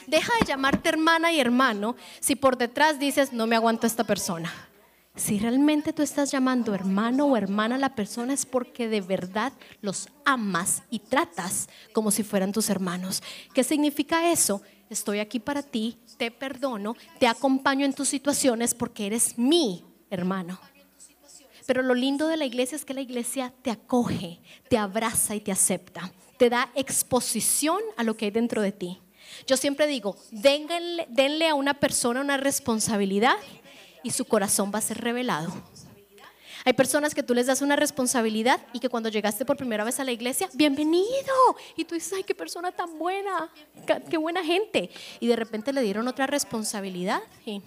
Deja 0.06 0.32
de 0.40 0.46
llamarte 0.46 0.88
hermana 0.88 1.32
y 1.32 1.40
hermano 1.40 1.94
si 2.18 2.34
por 2.34 2.58
detrás 2.58 2.98
dices, 2.98 3.32
no 3.32 3.46
me 3.46 3.56
aguanto 3.56 3.86
a 3.86 3.88
esta 3.88 4.04
persona. 4.04 4.52
Si 5.16 5.38
realmente 5.38 5.92
tú 5.92 6.02
estás 6.02 6.30
llamando 6.30 6.74
hermano 6.74 7.26
o 7.26 7.36
hermana 7.36 7.74
a 7.74 7.78
la 7.78 7.94
persona 7.94 8.32
es 8.32 8.46
porque 8.46 8.88
de 8.88 9.00
verdad 9.00 9.52
los 9.82 10.08
amas 10.24 10.82
y 10.88 11.00
tratas 11.00 11.68
como 11.92 12.10
si 12.10 12.22
fueran 12.22 12.52
tus 12.52 12.70
hermanos. 12.70 13.22
¿Qué 13.52 13.62
significa 13.62 14.30
eso? 14.32 14.62
Estoy 14.88 15.18
aquí 15.20 15.38
para 15.38 15.62
ti, 15.62 15.98
te 16.16 16.30
perdono, 16.30 16.96
te 17.18 17.28
acompaño 17.28 17.84
en 17.84 17.92
tus 17.92 18.08
situaciones 18.08 18.74
porque 18.74 19.06
eres 19.06 19.38
mi 19.38 19.84
hermano. 20.10 20.58
Pero 21.70 21.84
lo 21.84 21.94
lindo 21.94 22.26
de 22.26 22.36
la 22.36 22.46
iglesia 22.46 22.74
es 22.74 22.84
que 22.84 22.94
la 22.94 23.00
iglesia 23.00 23.54
te 23.62 23.70
acoge, 23.70 24.40
te 24.68 24.76
abraza 24.76 25.36
y 25.36 25.40
te 25.40 25.52
acepta. 25.52 26.10
Te 26.36 26.50
da 26.50 26.68
exposición 26.74 27.78
a 27.96 28.02
lo 28.02 28.16
que 28.16 28.24
hay 28.24 28.32
dentro 28.32 28.60
de 28.60 28.72
ti. 28.72 28.98
Yo 29.46 29.56
siempre 29.56 29.86
digo, 29.86 30.16
denle, 30.32 31.48
a 31.48 31.54
una 31.54 31.74
persona 31.74 32.22
una 32.22 32.38
responsabilidad 32.38 33.36
y 34.02 34.10
su 34.10 34.24
corazón 34.24 34.72
va 34.74 34.80
a 34.80 34.82
ser 34.82 35.00
revelado. 35.00 35.52
Hay 36.64 36.72
personas 36.72 37.14
que 37.14 37.22
tú 37.22 37.34
les 37.34 37.46
das 37.46 37.62
una 37.62 37.76
responsabilidad 37.76 38.60
y 38.72 38.80
que 38.80 38.88
cuando 38.88 39.08
llegaste 39.08 39.44
por 39.44 39.56
primera 39.56 39.84
vez 39.84 40.00
a 40.00 40.04
la 40.04 40.10
iglesia, 40.10 40.50
bienvenido. 40.54 41.06
Y 41.76 41.84
tú 41.84 41.94
dices, 41.94 42.14
ay, 42.14 42.24
qué 42.24 42.34
persona 42.34 42.72
tan 42.72 42.98
buena, 42.98 43.48
qué 44.10 44.16
buena 44.16 44.42
gente. 44.42 44.90
Y 45.20 45.28
de 45.28 45.36
repente 45.36 45.72
le 45.72 45.82
dieron 45.82 46.08
otra 46.08 46.26
responsabilidad 46.26 47.22
y 47.46 47.60
mm, 47.60 47.62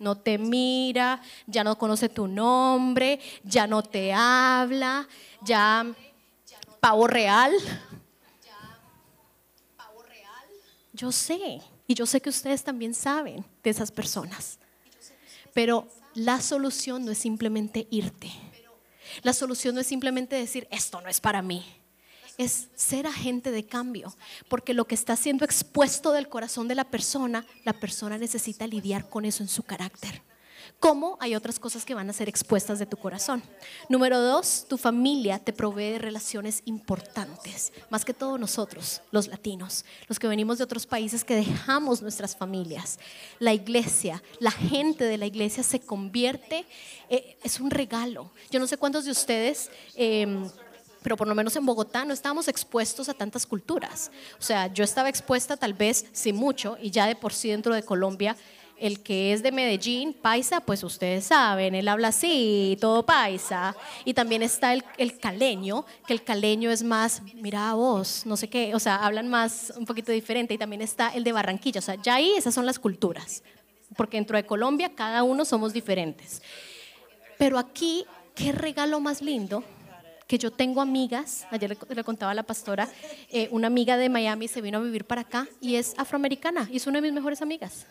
no 0.00 0.16
te 0.16 0.38
mira, 0.38 1.22
ya 1.46 1.62
no 1.62 1.78
conoce 1.78 2.08
tu 2.08 2.26
nombre, 2.26 3.20
ya 3.44 3.66
no 3.66 3.82
te 3.82 4.12
habla, 4.12 5.06
ya 5.42 5.86
pavo 6.80 7.06
real. 7.06 7.52
Yo 10.92 11.12
sé, 11.12 11.60
y 11.86 11.94
yo 11.94 12.04
sé 12.04 12.20
que 12.20 12.30
ustedes 12.30 12.64
también 12.64 12.92
saben 12.94 13.44
de 13.62 13.70
esas 13.70 13.92
personas. 13.92 14.58
Pero 15.54 15.88
la 16.14 16.40
solución 16.40 17.04
no 17.04 17.12
es 17.12 17.18
simplemente 17.18 17.86
irte. 17.90 18.30
La 19.22 19.32
solución 19.32 19.74
no 19.74 19.80
es 19.80 19.86
simplemente 19.86 20.36
decir, 20.36 20.66
esto 20.70 21.00
no 21.00 21.08
es 21.08 21.20
para 21.20 21.42
mí 21.42 21.79
es 22.40 22.68
ser 22.74 23.06
agente 23.06 23.50
de 23.50 23.66
cambio, 23.66 24.14
porque 24.48 24.72
lo 24.72 24.86
que 24.86 24.94
está 24.94 25.14
siendo 25.14 25.44
expuesto 25.44 26.10
del 26.12 26.30
corazón 26.30 26.68
de 26.68 26.74
la 26.74 26.84
persona, 26.84 27.44
la 27.66 27.74
persona 27.74 28.16
necesita 28.16 28.66
lidiar 28.66 29.10
con 29.10 29.26
eso 29.26 29.42
en 29.42 29.48
su 29.50 29.62
carácter. 29.62 30.22
¿Cómo? 30.78 31.18
Hay 31.20 31.34
otras 31.34 31.60
cosas 31.60 31.84
que 31.84 31.92
van 31.92 32.08
a 32.08 32.14
ser 32.14 32.30
expuestas 32.30 32.78
de 32.78 32.86
tu 32.86 32.96
corazón. 32.96 33.42
Número 33.90 34.18
dos, 34.18 34.64
tu 34.66 34.78
familia 34.78 35.38
te 35.38 35.52
provee 35.52 35.98
relaciones 35.98 36.62
importantes, 36.64 37.74
más 37.90 38.06
que 38.06 38.14
todos 38.14 38.40
nosotros, 38.40 39.02
los 39.10 39.28
latinos, 39.28 39.84
los 40.08 40.18
que 40.18 40.26
venimos 40.26 40.56
de 40.56 40.64
otros 40.64 40.86
países 40.86 41.24
que 41.24 41.36
dejamos 41.36 42.00
nuestras 42.00 42.34
familias. 42.34 42.98
La 43.38 43.52
iglesia, 43.52 44.22
la 44.38 44.50
gente 44.50 45.04
de 45.04 45.18
la 45.18 45.26
iglesia 45.26 45.62
se 45.62 45.80
convierte, 45.80 46.64
eh, 47.10 47.36
es 47.42 47.60
un 47.60 47.70
regalo. 47.70 48.32
Yo 48.50 48.58
no 48.58 48.66
sé 48.66 48.78
cuántos 48.78 49.04
de 49.04 49.10
ustedes... 49.10 49.70
Em, 49.94 50.48
pero 51.02 51.16
por 51.16 51.28
lo 51.28 51.34
menos 51.34 51.56
en 51.56 51.66
Bogotá 51.66 52.04
no 52.04 52.12
estábamos 52.12 52.48
expuestos 52.48 53.08
a 53.08 53.14
tantas 53.14 53.46
culturas. 53.46 54.10
O 54.38 54.42
sea, 54.42 54.72
yo 54.72 54.84
estaba 54.84 55.08
expuesta 55.08 55.56
tal 55.56 55.74
vez, 55.74 56.06
sí 56.12 56.32
mucho, 56.32 56.76
y 56.80 56.90
ya 56.90 57.06
de 57.06 57.16
por 57.16 57.32
sí 57.32 57.48
dentro 57.48 57.74
de 57.74 57.82
Colombia, 57.82 58.36
el 58.80 59.02
que 59.02 59.34
es 59.34 59.42
de 59.42 59.52
Medellín, 59.52 60.14
paisa, 60.14 60.60
pues 60.60 60.82
ustedes 60.82 61.26
saben, 61.26 61.74
él 61.74 61.86
habla 61.86 62.08
así, 62.08 62.78
todo 62.80 63.04
paisa. 63.04 63.76
Y 64.06 64.14
también 64.14 64.42
está 64.42 64.72
el, 64.72 64.82
el, 64.96 65.18
caleño, 65.18 65.84
que 66.06 66.14
el 66.14 66.24
caleño 66.24 66.70
es 66.70 66.82
más, 66.82 67.22
mira 67.34 67.74
vos, 67.74 68.22
no 68.24 68.38
sé 68.38 68.48
qué, 68.48 68.74
o 68.74 68.80
sea, 68.80 68.96
hablan 68.96 69.28
más, 69.28 69.74
un 69.76 69.84
poquito 69.84 70.12
diferente. 70.12 70.54
Y 70.54 70.58
también 70.58 70.80
está 70.80 71.10
el 71.10 71.24
de 71.24 71.32
Barranquilla, 71.32 71.80
o 71.80 71.82
sea, 71.82 71.96
ya 71.96 72.14
ahí 72.14 72.32
esas 72.36 72.54
son 72.54 72.64
las 72.64 72.78
culturas. 72.78 73.42
Porque 73.96 74.16
dentro 74.16 74.36
de 74.36 74.46
Colombia 74.46 74.92
cada 74.94 75.24
uno 75.24 75.44
somos 75.44 75.74
diferentes. 75.74 76.40
Pero 77.36 77.58
aquí, 77.58 78.06
qué 78.34 78.52
regalo 78.52 78.98
más 79.00 79.20
lindo 79.20 79.62
que 80.30 80.38
yo 80.38 80.52
tengo 80.52 80.80
amigas, 80.80 81.44
ayer 81.50 81.76
le, 81.88 82.04
contaba 82.04 82.30
a 82.30 82.34
la 82.36 82.44
pastora, 82.44 82.88
eh, 83.30 83.48
una 83.50 83.66
amiga 83.66 83.96
de 83.96 84.08
Miami 84.08 84.46
se 84.46 84.60
vino 84.60 84.78
a 84.78 84.80
vivir 84.80 85.04
para 85.04 85.22
acá 85.22 85.48
y 85.60 85.74
es 85.74 85.92
afroamericana 85.96 86.68
y 86.70 86.76
es 86.76 86.86
una 86.86 86.98
de 86.98 87.02
mis 87.02 87.12
mejores 87.12 87.42
amigas. 87.42 87.84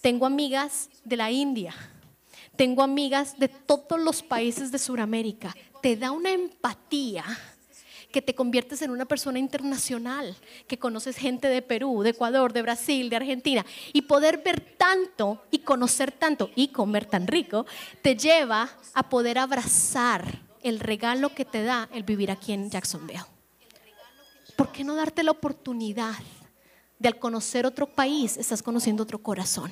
Tengo 0.00 0.26
amigas 0.26 0.88
de 1.02 1.16
la 1.16 1.32
India, 1.32 1.74
tengo 2.54 2.84
amigas 2.84 3.36
de 3.36 3.48
todos 3.48 3.98
los 3.98 4.22
países 4.22 4.70
de 4.70 4.78
Sudamérica. 4.78 5.52
Te 5.82 5.96
da 5.96 6.12
una 6.12 6.30
empatía 6.30 7.24
que 8.12 8.22
te 8.22 8.36
conviertes 8.36 8.80
en 8.82 8.92
una 8.92 9.06
persona 9.06 9.40
internacional, 9.40 10.36
que 10.68 10.78
conoces 10.78 11.16
gente 11.16 11.48
de 11.48 11.62
Perú, 11.62 12.04
de 12.04 12.10
Ecuador, 12.10 12.52
de 12.52 12.62
Brasil, 12.62 13.10
de 13.10 13.16
Argentina, 13.16 13.66
y 13.92 14.02
poder 14.02 14.40
ver 14.44 14.60
tanto 14.60 15.42
y 15.50 15.58
conocer 15.58 16.12
tanto 16.12 16.48
y 16.54 16.68
comer 16.68 17.06
tan 17.06 17.26
rico, 17.26 17.66
te 18.02 18.14
lleva 18.14 18.70
a 18.94 19.08
poder 19.08 19.36
abrazar 19.36 20.48
el 20.62 20.80
regalo 20.80 21.34
que 21.34 21.44
te 21.44 21.62
da 21.62 21.88
el 21.92 22.02
vivir 22.02 22.30
aquí 22.30 22.52
en 22.52 22.70
Jacksonville. 22.70 23.24
¿Por 24.56 24.72
qué 24.72 24.84
no 24.84 24.94
darte 24.94 25.22
la 25.22 25.30
oportunidad 25.30 26.14
de 26.98 27.08
al 27.08 27.18
conocer 27.18 27.66
otro 27.66 27.86
país, 27.86 28.36
estás 28.36 28.62
conociendo 28.62 29.02
otro 29.02 29.18
corazón? 29.18 29.70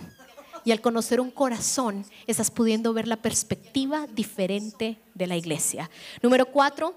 Y 0.64 0.72
al 0.72 0.80
conocer 0.80 1.20
un 1.20 1.30
corazón, 1.30 2.04
estás 2.26 2.50
pudiendo 2.50 2.92
ver 2.92 3.06
la 3.06 3.16
perspectiva 3.16 4.06
diferente 4.08 4.98
de 5.14 5.26
la 5.26 5.36
iglesia. 5.36 5.88
Número 6.22 6.46
cuatro, 6.46 6.94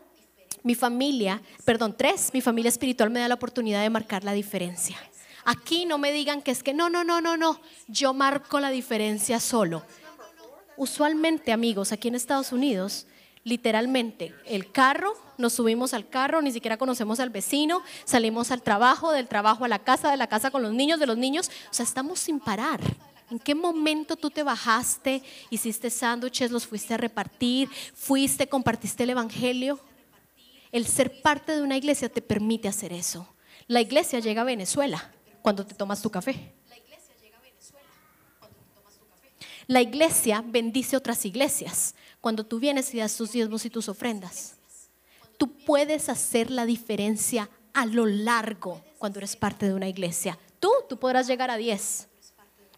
mi 0.64 0.76
familia, 0.76 1.42
perdón, 1.64 1.96
tres, 1.98 2.32
mi 2.34 2.42
familia 2.42 2.70
espiritual 2.70 3.10
me 3.10 3.20
da 3.20 3.28
la 3.28 3.36
oportunidad 3.36 3.82
de 3.82 3.90
marcar 3.90 4.24
la 4.24 4.34
diferencia. 4.34 4.98
Aquí 5.44 5.86
no 5.86 5.98
me 5.98 6.12
digan 6.12 6.42
que 6.42 6.52
es 6.52 6.64
que 6.64 6.74
no, 6.74 6.90
no, 6.90 7.04
no, 7.04 7.20
no, 7.20 7.36
no, 7.38 7.60
yo 7.88 8.14
marco 8.14 8.60
la 8.60 8.70
diferencia 8.70 9.40
solo. 9.40 9.84
Usualmente, 10.78 11.52
amigos, 11.52 11.92
aquí 11.92 12.08
en 12.08 12.16
Estados 12.16 12.52
Unidos, 12.52 13.08
literalmente 13.44 14.34
el 14.46 14.72
carro, 14.72 15.14
nos 15.38 15.54
subimos 15.54 15.94
al 15.94 16.08
carro, 16.08 16.42
ni 16.42 16.52
siquiera 16.52 16.78
conocemos 16.78 17.20
al 17.20 17.30
vecino, 17.30 17.82
salimos 18.06 18.52
al 18.52 18.62
trabajo, 18.62 19.12
del 19.12 19.28
trabajo 19.28 19.66
a 19.66 19.68
la 19.68 19.80
casa, 19.80 20.12
de 20.12 20.18
la 20.18 20.28
casa 20.28 20.52
con 20.52 20.62
los 20.62 20.74
niños, 20.74 21.00
de 21.00 21.08
los 21.08 21.18
niños, 21.18 21.50
o 21.70 21.74
sea, 21.74 21.84
estamos 21.84 22.20
sin 22.20 22.40
parar. 22.40 22.80
¿En 23.30 23.40
qué 23.40 23.56
momento 23.56 24.16
tú 24.18 24.30
te 24.30 24.44
bajaste, 24.44 25.24
hiciste 25.50 25.90
sándwiches, 25.90 26.52
los 26.52 26.68
fuiste 26.68 26.94
a 26.94 26.98
repartir, 26.98 27.70
fuiste, 27.96 28.48
compartiste 28.48 29.04
el 29.04 29.12
Evangelio? 29.12 29.80
El 30.72 30.86
ser 30.86 31.22
parte 31.22 31.56
de 31.56 31.62
una 31.62 31.78
iglesia 31.78 32.10
te 32.10 32.22
permite 32.22 32.68
hacer 32.68 32.92
eso. 32.94 33.28
La 33.68 33.82
iglesia 33.82 34.20
llega 34.20 34.42
a 34.42 34.46
Venezuela 34.46 35.12
cuando 35.42 35.66
te 35.66 35.74
tomas 35.74 36.02
tu 36.02 36.10
café. 36.10 36.54
La 39.68 39.82
iglesia 39.82 40.44
bendice 40.46 40.98
otras 40.98 41.26
iglesias 41.26 41.96
cuando 42.20 42.46
tú 42.46 42.60
vienes 42.60 42.94
y 42.94 42.98
das 42.98 43.16
tus 43.16 43.32
diezmos 43.32 43.66
y 43.66 43.70
tus 43.70 43.90
ofrendas. 43.90 44.56
Tú 45.38 45.52
puedes 45.66 46.10
hacer 46.10 46.52
la 46.52 46.66
diferencia 46.66 47.50
a 47.74 47.86
lo 47.86 48.06
largo 48.06 48.82
cuando 48.98 49.20
eres 49.20 49.36
parte 49.36 49.66
de 49.66 49.74
una 49.74 49.88
iglesia. 49.88 50.38
Tú, 50.60 50.70
tú 50.88 50.98
podrás 50.98 51.28
llegar 51.28 51.50
a 51.50 51.58
10, 51.58 52.08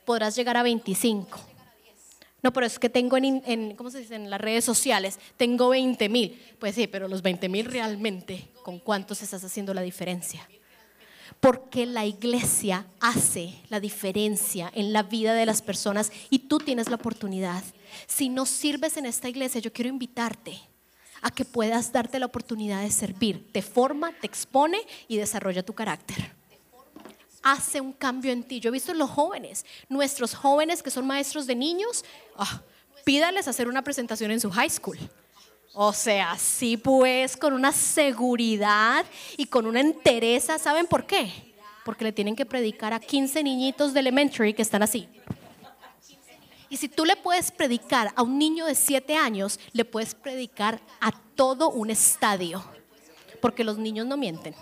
podrás 0.06 0.36
llegar 0.36 0.58
a 0.58 0.64
25. 0.64 1.40
No, 2.42 2.52
pero 2.52 2.66
es 2.66 2.78
que 2.78 2.90
tengo 2.90 3.16
en, 3.18 3.76
¿cómo 3.76 3.90
se 3.90 4.00
dice? 4.00 4.16
en 4.16 4.30
las 4.30 4.40
redes 4.40 4.66
sociales, 4.66 5.18
tengo 5.38 5.70
20 5.70 6.10
mil. 6.10 6.42
Pues 6.60 6.76
sí, 6.76 6.88
pero 6.88 7.08
los 7.08 7.22
20 7.22 7.48
mil 7.48 7.66
realmente, 7.66 8.50
¿con 8.64 8.80
cuántos 8.80 9.22
estás 9.22 9.44
haciendo 9.46 9.74
la 9.74 9.82
diferencia? 9.82 10.48
Porque 11.44 11.86
la 11.86 12.06
iglesia 12.06 12.88
hace 13.02 13.54
la 13.68 13.82
diferencia 13.82 14.72
en 14.74 14.94
la 14.94 15.04
vida 15.04 15.34
de 15.34 15.46
las 15.46 15.62
personas 15.62 16.10
y 16.30 16.40
tú 16.40 16.58
tienes 16.58 16.88
la 16.88 16.96
oportunidad. 16.96 17.62
Si 18.08 18.30
no 18.30 18.46
sirves 18.46 18.96
en 18.96 19.06
esta 19.06 19.28
iglesia, 19.28 19.60
yo 19.60 19.74
quiero 19.74 19.90
invitarte 19.90 20.58
a 21.22 21.30
que 21.32 21.44
puedas 21.44 21.92
darte 21.92 22.18
la 22.18 22.28
oportunidad 22.28 22.82
de 22.82 22.92
servir. 22.92 23.52
Te 23.52 23.62
forma, 23.62 24.14
te 24.22 24.26
expone 24.26 24.78
y 25.10 25.18
desarrolla 25.18 25.66
tu 25.66 25.74
carácter. 25.74 26.32
Hace 27.42 27.82
un 27.82 27.92
cambio 27.92 28.32
en 28.32 28.44
ti. 28.44 28.62
Yo 28.62 28.70
he 28.70 28.72
visto 28.72 28.94
en 28.94 29.00
los 29.00 29.10
jóvenes, 29.10 29.66
nuestros 29.90 30.36
jóvenes 30.36 30.82
que 30.82 30.92
son 30.92 31.06
maestros 31.06 31.46
de 31.46 31.56
niños, 31.56 32.06
ah, 32.38 32.62
pídales 33.04 33.50
hacer 33.50 33.68
una 33.68 33.84
presentación 33.84 34.32
en 34.32 34.40
su 34.40 34.50
high 34.50 34.70
school. 34.70 34.98
O 35.76 35.92
sea, 35.92 36.38
sí 36.38 36.78
pues, 36.78 37.36
con 37.36 37.52
una 37.52 37.72
seguridad 37.72 39.06
y 39.38 39.48
con 39.48 39.66
una 39.66 39.80
entereza. 39.80 40.60
¿Saben 40.60 40.86
por 40.86 41.08
qué? 41.08 41.32
Porque 41.84 42.04
le 42.04 42.12
tienen 42.12 42.36
que 42.36 42.46
predicar 42.46 42.94
a 42.94 43.00
15 43.00 43.44
niñitos 43.44 43.92
de 43.92 44.00
elementary 44.00 44.54
que 44.54 44.62
están 44.62 44.84
así. 44.84 45.10
Y 46.70 46.78
si 46.78 46.90
tú 46.90 47.06
le 47.06 47.16
puedes 47.16 47.52
predicar 47.52 48.14
a 48.16 48.22
un 48.22 48.38
niño 48.38 48.68
de 48.68 48.76
7 48.76 49.16
años, 49.16 49.60
le 49.74 49.84
puedes 49.84 50.14
predicar 50.14 50.80
a 51.02 51.12
todo 51.12 51.72
un 51.72 51.90
estadio. 51.90 52.64
Porque 53.42 53.64
los 53.64 53.80
niños 53.80 54.06
no 54.06 54.16
mienten. 54.16 54.56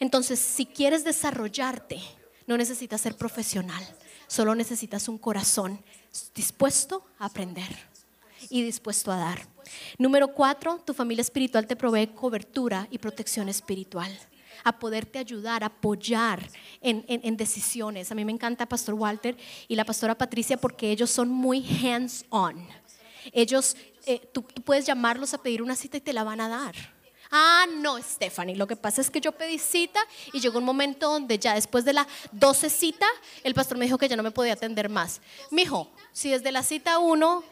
Entonces, 0.00 0.38
si 0.38 0.66
quieres 0.66 1.02
desarrollarte, 1.02 1.98
no 2.46 2.58
necesitas 2.58 3.00
ser 3.00 3.16
profesional. 3.16 3.82
Solo 4.26 4.54
necesitas 4.54 5.08
un 5.08 5.16
corazón 5.16 5.82
dispuesto 6.34 7.04
a 7.18 7.26
aprender 7.26 7.88
y 8.50 8.62
dispuesto 8.62 9.12
a 9.12 9.16
dar. 9.16 9.48
Número 9.98 10.28
cuatro, 10.28 10.80
tu 10.84 10.94
familia 10.94 11.22
espiritual 11.22 11.66
te 11.66 11.76
provee 11.76 12.08
cobertura 12.08 12.88
y 12.90 12.98
protección 12.98 13.48
espiritual 13.48 14.10
a 14.64 14.78
poderte 14.78 15.18
ayudar, 15.18 15.64
apoyar 15.64 16.48
en, 16.80 17.36
decisiones. 17.36 18.10
A 18.10 18.14
mí 18.14 18.24
me 18.24 18.32
encanta 18.32 18.66
Pastor 18.66 18.94
Walter 18.94 19.36
y 19.66 19.76
la 19.76 19.84
pastora 19.84 20.16
Patricia 20.16 20.56
porque 20.56 20.90
ellos 20.90 21.10
son 21.10 21.28
muy 21.28 21.64
hands-on. 21.64 22.66
Ellos, 23.32 23.76
eh, 24.06 24.28
tú, 24.32 24.42
puedes 24.42 24.86
llamarlos 24.86 25.34
a 25.34 25.38
pedir 25.38 25.62
una 25.62 25.76
cita 25.76 25.98
y 25.98 26.00
te 26.00 26.12
la 26.12 26.24
van 26.24 26.40
a 26.40 26.48
dar. 26.48 26.74
Ah, 27.30 27.66
no, 27.80 27.98
Stephanie, 28.02 28.56
lo 28.56 28.66
que 28.66 28.76
pasa 28.76 29.02
es 29.02 29.10
que 29.10 29.20
yo 29.20 29.32
pedí 29.32 29.58
cita 29.58 30.00
y 30.32 30.40
llegó 30.40 30.58
un 30.58 30.64
momento 30.64 31.12
donde 31.12 31.38
ya 31.38 31.54
después 31.54 31.84
de 31.84 31.92
la 31.92 32.06
12 32.32 32.70
cita, 32.70 33.06
el 33.44 33.52
pastor 33.52 33.76
me 33.76 33.84
dijo 33.84 33.98
que 33.98 34.08
ya 34.08 34.16
no 34.16 34.22
me 34.22 34.30
podía 34.30 34.54
atender 34.54 34.88
más. 34.88 35.20
Mijo, 35.50 35.90
si 36.12 36.30
desde 36.30 36.52
la 36.52 36.62
cita 36.62 36.98
1 36.98 37.44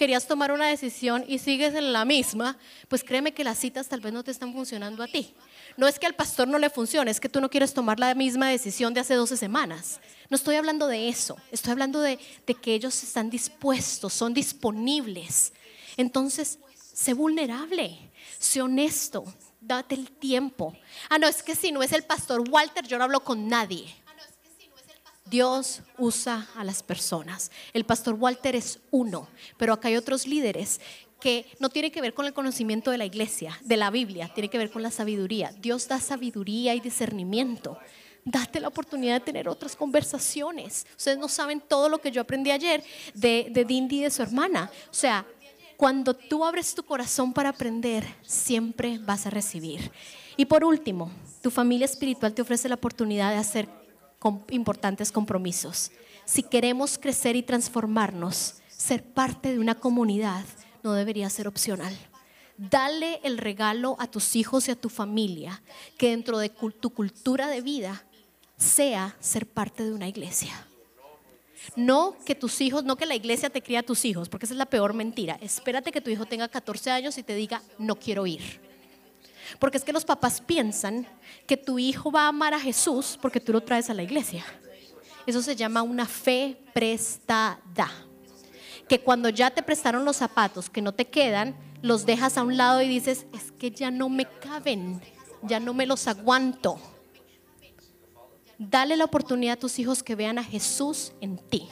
querías 0.00 0.26
tomar 0.26 0.50
una 0.50 0.66
decisión 0.66 1.26
y 1.28 1.40
sigues 1.40 1.74
en 1.74 1.92
la 1.92 2.06
misma, 2.06 2.56
pues 2.88 3.04
créeme 3.04 3.34
que 3.34 3.44
las 3.44 3.58
citas 3.58 3.86
tal 3.86 4.00
vez 4.00 4.14
no 4.14 4.24
te 4.24 4.30
están 4.30 4.54
funcionando 4.54 5.02
a 5.02 5.06
ti. 5.06 5.34
No 5.76 5.86
es 5.86 5.98
que 5.98 6.06
al 6.06 6.14
pastor 6.14 6.48
no 6.48 6.58
le 6.58 6.70
funcione, 6.70 7.10
es 7.10 7.20
que 7.20 7.28
tú 7.28 7.38
no 7.38 7.50
quieres 7.50 7.74
tomar 7.74 8.00
la 8.00 8.14
misma 8.14 8.48
decisión 8.48 8.94
de 8.94 9.00
hace 9.00 9.12
12 9.12 9.36
semanas. 9.36 10.00
No 10.30 10.36
estoy 10.36 10.56
hablando 10.56 10.86
de 10.86 11.10
eso, 11.10 11.36
estoy 11.52 11.72
hablando 11.72 12.00
de, 12.00 12.18
que 12.62 12.72
ellos 12.72 13.02
están 13.02 13.28
dispuestos, 13.28 14.14
son 14.14 14.32
disponibles. 14.32 15.52
Entonces, 15.98 16.58
sé 16.94 17.12
vulnerable, 17.12 17.98
sé 18.38 18.62
honesto, 18.62 19.26
date 19.60 19.96
el 19.96 20.10
tiempo. 20.12 20.74
Ah, 21.10 21.18
no, 21.18 21.28
es 21.28 21.42
que 21.42 21.54
si 21.54 21.72
no 21.72 21.82
es 21.82 21.92
el 21.92 22.04
pastor 22.04 22.42
Walter, 22.48 22.86
yo 22.86 22.96
no 22.96 23.04
hablo 23.04 23.20
con 23.22 23.48
nadie. 23.48 23.94
Dios 25.30 25.82
usa 25.96 26.48
a 26.56 26.64
las 26.64 26.82
personas. 26.82 27.52
El 27.72 27.84
pastor 27.84 28.14
Walter 28.14 28.56
es 28.56 28.80
uno, 28.90 29.28
pero 29.56 29.72
acá 29.72 29.88
hay 29.88 29.96
otros 29.96 30.26
líderes 30.26 30.80
que 31.20 31.46
no 31.60 31.68
tiene 31.68 31.92
que 31.92 32.00
ver 32.00 32.14
con 32.14 32.26
el 32.26 32.32
conocimiento 32.32 32.90
de 32.90 32.98
la 32.98 33.04
iglesia, 33.04 33.56
de 33.62 33.76
la 33.76 33.90
Biblia, 33.90 34.30
tiene 34.34 34.48
que 34.48 34.58
ver 34.58 34.70
con 34.70 34.82
la 34.82 34.90
sabiduría. 34.90 35.52
Dios 35.60 35.86
da 35.86 36.00
sabiduría 36.00 36.74
y 36.74 36.80
discernimiento. 36.80 37.78
Date 38.24 38.58
la 38.58 38.68
oportunidad 38.68 39.14
de 39.14 39.20
tener 39.20 39.48
otras 39.48 39.76
conversaciones. 39.76 40.86
Ustedes 40.96 41.18
no 41.18 41.28
saben 41.28 41.60
todo 41.60 41.88
lo 41.88 42.00
que 42.00 42.10
yo 42.10 42.20
aprendí 42.20 42.50
ayer 42.50 42.82
de, 43.14 43.48
de 43.50 43.64
Dindy 43.64 44.00
y 44.00 44.02
de 44.02 44.10
su 44.10 44.22
hermana. 44.22 44.70
O 44.90 44.94
sea, 44.94 45.24
cuando 45.76 46.14
tú 46.14 46.44
abres 46.44 46.74
tu 46.74 46.82
corazón 46.82 47.32
para 47.32 47.50
aprender, 47.50 48.04
siempre 48.22 48.98
vas 48.98 49.26
a 49.26 49.30
recibir. 49.30 49.92
Y 50.36 50.46
por 50.46 50.64
último, 50.64 51.10
tu 51.42 51.50
familia 51.50 51.84
espiritual 51.84 52.34
te 52.34 52.42
ofrece 52.42 52.68
la 52.68 52.74
oportunidad 52.74 53.30
de 53.30 53.36
hacer 53.36 53.79
importantes 54.50 55.12
compromisos. 55.12 55.90
Si 56.24 56.42
queremos 56.42 56.98
crecer 56.98 57.36
y 57.36 57.42
transformarnos, 57.42 58.56
ser 58.68 59.02
parte 59.02 59.52
de 59.52 59.58
una 59.58 59.74
comunidad 59.74 60.44
no 60.82 60.92
debería 60.92 61.28
ser 61.30 61.48
opcional. 61.48 61.96
Dale 62.56 63.20
el 63.24 63.38
regalo 63.38 63.96
a 63.98 64.06
tus 64.06 64.36
hijos 64.36 64.68
y 64.68 64.70
a 64.70 64.76
tu 64.76 64.88
familia 64.88 65.62
que 65.96 66.10
dentro 66.10 66.38
de 66.38 66.50
tu 66.50 66.90
cultura 66.90 67.48
de 67.48 67.62
vida 67.62 68.04
sea 68.56 69.16
ser 69.20 69.46
parte 69.46 69.84
de 69.84 69.92
una 69.92 70.08
iglesia. 70.08 70.66
No 71.76 72.16
que 72.24 72.34
tus 72.34 72.60
hijos, 72.60 72.84
no 72.84 72.96
que 72.96 73.06
la 73.06 73.14
iglesia 73.14 73.50
te 73.50 73.62
cría 73.62 73.80
a 73.80 73.82
tus 73.82 74.04
hijos, 74.04 74.28
porque 74.28 74.46
esa 74.46 74.54
es 74.54 74.58
la 74.58 74.66
peor 74.66 74.94
mentira. 74.94 75.38
Espérate 75.40 75.92
que 75.92 76.00
tu 76.00 76.10
hijo 76.10 76.26
tenga 76.26 76.48
14 76.48 76.90
años 76.90 77.18
y 77.18 77.22
te 77.22 77.34
diga, 77.34 77.62
no 77.78 77.96
quiero 77.96 78.26
ir. 78.26 78.60
Porque 79.58 79.78
es 79.78 79.84
que 79.84 79.92
los 79.92 80.04
papás 80.04 80.40
piensan 80.40 81.06
que 81.46 81.56
tu 81.56 81.78
hijo 81.78 82.10
va 82.10 82.24
a 82.24 82.28
amar 82.28 82.54
a 82.54 82.60
Jesús 82.60 83.18
porque 83.20 83.40
tú 83.40 83.52
lo 83.52 83.62
traes 83.62 83.90
a 83.90 83.94
la 83.94 84.02
iglesia. 84.02 84.44
Eso 85.26 85.42
se 85.42 85.56
llama 85.56 85.82
una 85.82 86.06
fe 86.06 86.56
prestada. 86.72 87.60
Que 88.88 89.00
cuando 89.00 89.28
ya 89.28 89.50
te 89.50 89.62
prestaron 89.62 90.04
los 90.04 90.16
zapatos 90.16 90.68
que 90.68 90.82
no 90.82 90.92
te 90.92 91.06
quedan, 91.06 91.54
los 91.82 92.06
dejas 92.06 92.36
a 92.36 92.42
un 92.42 92.56
lado 92.56 92.82
y 92.82 92.88
dices, 92.88 93.26
es 93.32 93.52
que 93.52 93.70
ya 93.70 93.90
no 93.90 94.08
me 94.08 94.26
caben, 94.26 95.00
ya 95.42 95.60
no 95.60 95.74
me 95.74 95.86
los 95.86 96.06
aguanto. 96.08 96.78
Dale 98.58 98.96
la 98.96 99.04
oportunidad 99.04 99.54
a 99.54 99.60
tus 99.60 99.78
hijos 99.78 100.02
que 100.02 100.14
vean 100.14 100.38
a 100.38 100.44
Jesús 100.44 101.12
en 101.20 101.38
ti. 101.38 101.68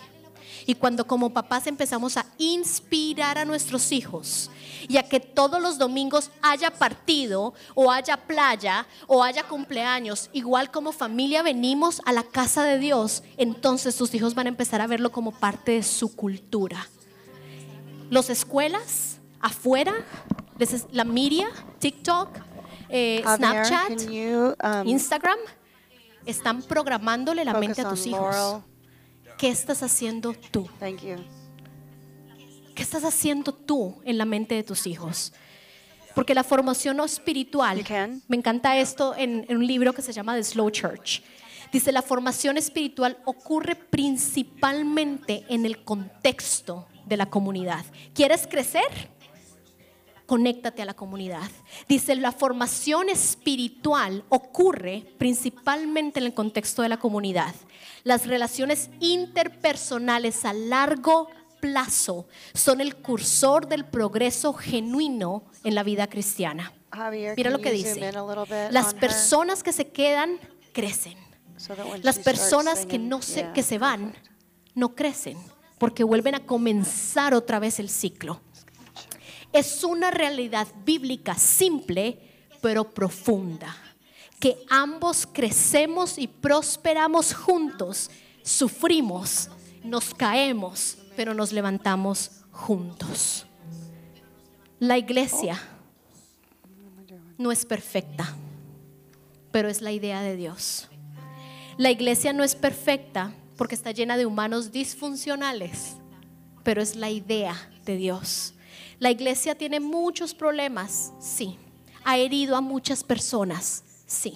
Y 0.66 0.74
cuando 0.74 1.06
como 1.06 1.30
papás 1.30 1.66
empezamos 1.66 2.16
a 2.16 2.26
inspirar 2.38 3.38
a 3.38 3.44
nuestros 3.44 3.92
hijos 3.92 4.50
y 4.88 4.96
a 4.96 5.02
que 5.02 5.20
todos 5.20 5.60
los 5.60 5.78
domingos 5.78 6.30
haya 6.42 6.70
partido 6.70 7.54
o 7.74 7.90
haya 7.90 8.16
playa 8.16 8.86
o 9.06 9.22
haya 9.22 9.44
cumpleaños, 9.44 10.30
igual 10.32 10.70
como 10.70 10.92
familia 10.92 11.42
venimos 11.42 12.00
a 12.04 12.12
la 12.12 12.22
casa 12.22 12.64
de 12.64 12.78
Dios, 12.78 13.22
entonces 13.36 13.96
tus 13.96 14.14
hijos 14.14 14.34
van 14.34 14.46
a 14.46 14.50
empezar 14.50 14.80
a 14.80 14.86
verlo 14.86 15.10
como 15.10 15.32
parte 15.32 15.72
de 15.72 15.82
su 15.82 16.14
cultura. 16.14 16.88
Los 18.10 18.30
escuelas 18.30 19.18
afuera, 19.40 19.94
la 20.92 21.04
media, 21.04 21.48
TikTok, 21.78 22.30
eh, 22.88 23.22
Snapchat, 23.36 24.00
um, 24.02 24.88
Instagram, 24.88 25.38
están 26.24 26.62
programándole 26.62 27.44
la 27.44 27.54
mente 27.54 27.82
a 27.82 27.88
tus 27.90 28.06
hijos. 28.06 28.62
¿Qué 29.38 29.48
estás 29.48 29.84
haciendo 29.84 30.34
tú? 30.50 30.68
¿Qué 32.74 32.82
estás 32.82 33.04
haciendo 33.04 33.52
tú 33.54 34.00
en 34.04 34.18
la 34.18 34.24
mente 34.24 34.56
de 34.56 34.64
tus 34.64 34.84
hijos? 34.88 35.32
Porque 36.12 36.34
la 36.34 36.42
formación 36.42 36.98
espiritual, 36.98 37.84
me 38.26 38.36
encanta 38.36 38.76
esto 38.76 39.14
en, 39.16 39.46
en 39.48 39.56
un 39.56 39.66
libro 39.66 39.92
que 39.92 40.02
se 40.02 40.12
llama 40.12 40.34
The 40.34 40.42
Slow 40.42 40.70
Church. 40.70 41.22
Dice, 41.70 41.92
la 41.92 42.02
formación 42.02 42.58
espiritual 42.58 43.18
ocurre 43.26 43.76
principalmente 43.76 45.44
en 45.48 45.66
el 45.66 45.84
contexto 45.84 46.88
de 47.06 47.16
la 47.16 47.26
comunidad. 47.26 47.84
¿Quieres 48.14 48.44
crecer? 48.48 49.17
Conéctate 50.28 50.82
a 50.82 50.84
la 50.84 50.92
comunidad. 50.92 51.50
Dice, 51.88 52.14
la 52.14 52.32
formación 52.32 53.08
espiritual 53.08 54.24
ocurre 54.28 55.06
principalmente 55.16 56.20
en 56.20 56.26
el 56.26 56.34
contexto 56.34 56.82
de 56.82 56.90
la 56.90 56.98
comunidad. 56.98 57.54
Las 58.04 58.26
relaciones 58.26 58.90
interpersonales 59.00 60.44
a 60.44 60.52
largo 60.52 61.28
plazo 61.60 62.28
son 62.52 62.82
el 62.82 62.96
cursor 62.96 63.68
del 63.68 63.86
progreso 63.86 64.52
genuino 64.52 65.44
en 65.64 65.74
la 65.74 65.82
vida 65.82 66.08
cristiana. 66.08 66.74
Mira 67.34 67.50
lo 67.50 67.60
que 67.60 67.72
dice. 67.72 68.12
Las 68.70 68.92
personas 68.92 69.62
que 69.62 69.72
se 69.72 69.88
quedan 69.88 70.38
crecen. 70.74 71.16
Las 72.02 72.18
personas 72.18 72.84
que 72.84 72.98
no 72.98 73.22
se, 73.22 73.50
que 73.54 73.62
se 73.62 73.78
van 73.78 74.14
no 74.74 74.94
crecen 74.94 75.38
porque 75.78 76.04
vuelven 76.04 76.34
a 76.34 76.44
comenzar 76.44 77.32
otra 77.32 77.58
vez 77.60 77.78
el 77.80 77.88
ciclo 77.88 78.42
es 79.52 79.84
una 79.84 80.10
realidad 80.10 80.68
bíblica 80.84 81.34
simple, 81.34 82.18
pero 82.60 82.90
profunda. 82.90 83.74
Que 84.38 84.64
ambos 84.68 85.26
crecemos 85.26 86.18
y 86.18 86.28
prosperamos 86.28 87.34
juntos, 87.34 88.10
sufrimos, 88.42 89.50
nos 89.82 90.14
caemos, 90.14 90.98
pero 91.16 91.34
nos 91.34 91.52
levantamos 91.52 92.42
juntos. 92.52 93.46
La 94.78 94.96
iglesia 94.96 95.60
no 97.36 97.50
es 97.50 97.64
perfecta, 97.64 98.34
pero 99.50 99.68
es 99.68 99.80
la 99.80 99.90
idea 99.90 100.22
de 100.22 100.36
Dios. 100.36 100.88
La 101.78 101.90
iglesia 101.90 102.32
no 102.32 102.44
es 102.44 102.54
perfecta 102.54 103.32
porque 103.56 103.74
está 103.74 103.90
llena 103.90 104.16
de 104.16 104.26
humanos 104.26 104.70
disfuncionales, 104.70 105.96
pero 106.62 106.80
es 106.80 106.94
la 106.94 107.10
idea 107.10 107.56
de 107.84 107.96
Dios. 107.96 108.54
La 108.98 109.10
iglesia 109.10 109.56
tiene 109.56 109.80
muchos 109.80 110.34
problemas, 110.34 111.12
sí. 111.20 111.56
Ha 112.04 112.16
herido 112.16 112.56
a 112.56 112.60
muchas 112.60 113.04
personas, 113.04 113.84
sí. 114.06 114.34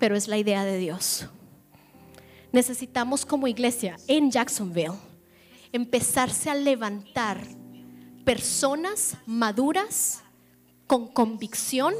pero 0.00 0.16
es 0.16 0.26
la 0.26 0.38
idea 0.38 0.64
de 0.64 0.78
Dios. 0.78 1.26
Necesitamos 2.50 3.24
como 3.24 3.46
iglesia 3.46 3.96
en 4.08 4.32
Jacksonville 4.32 4.98
empezarse 5.70 6.50
a 6.50 6.54
levantar 6.56 7.46
personas 8.24 9.16
maduras 9.26 10.22
con 10.88 11.06
convicción 11.06 11.94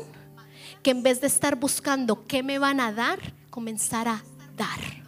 que 0.83 0.91
en 0.91 1.05
vez 1.05 1.21
de 1.21 1.29
estar 1.29 1.57
buscando 1.57 2.27
qué 2.27 2.43
me 2.43 2.59
van 2.59 2.81
a 2.81 2.91
dar, 2.91 3.19
comenzar 3.51 4.09
a 4.09 4.25
dar. 4.57 5.00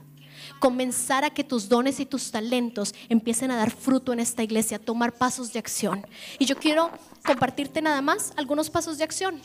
Comenzar 0.62 1.24
a 1.24 1.30
que 1.30 1.42
tus 1.42 1.68
dones 1.68 1.98
y 1.98 2.06
tus 2.06 2.30
talentos 2.30 2.94
empiecen 3.08 3.50
a 3.50 3.56
dar 3.56 3.72
fruto 3.72 4.12
en 4.12 4.20
esta 4.20 4.44
iglesia, 4.44 4.78
tomar 4.78 5.12
pasos 5.12 5.52
de 5.52 5.58
acción. 5.58 6.06
Y 6.38 6.44
yo 6.44 6.56
quiero 6.56 6.88
compartirte 7.26 7.82
nada 7.82 8.00
más 8.00 8.32
algunos 8.36 8.70
pasos 8.70 8.96
de 8.96 9.02
acción. 9.02 9.42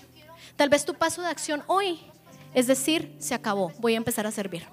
Tal 0.55 0.69
vez 0.69 0.85
tu 0.85 0.93
paso 0.93 1.23
de 1.23 1.29
acción 1.29 1.63
hoy 1.65 1.99
es 2.53 2.67
decir, 2.67 3.15
se 3.19 3.35
acabó, 3.35 3.71
voy 3.79 3.93
a 3.93 3.97
empezar 3.97 4.25
a 4.25 4.31
servir. 4.31 4.65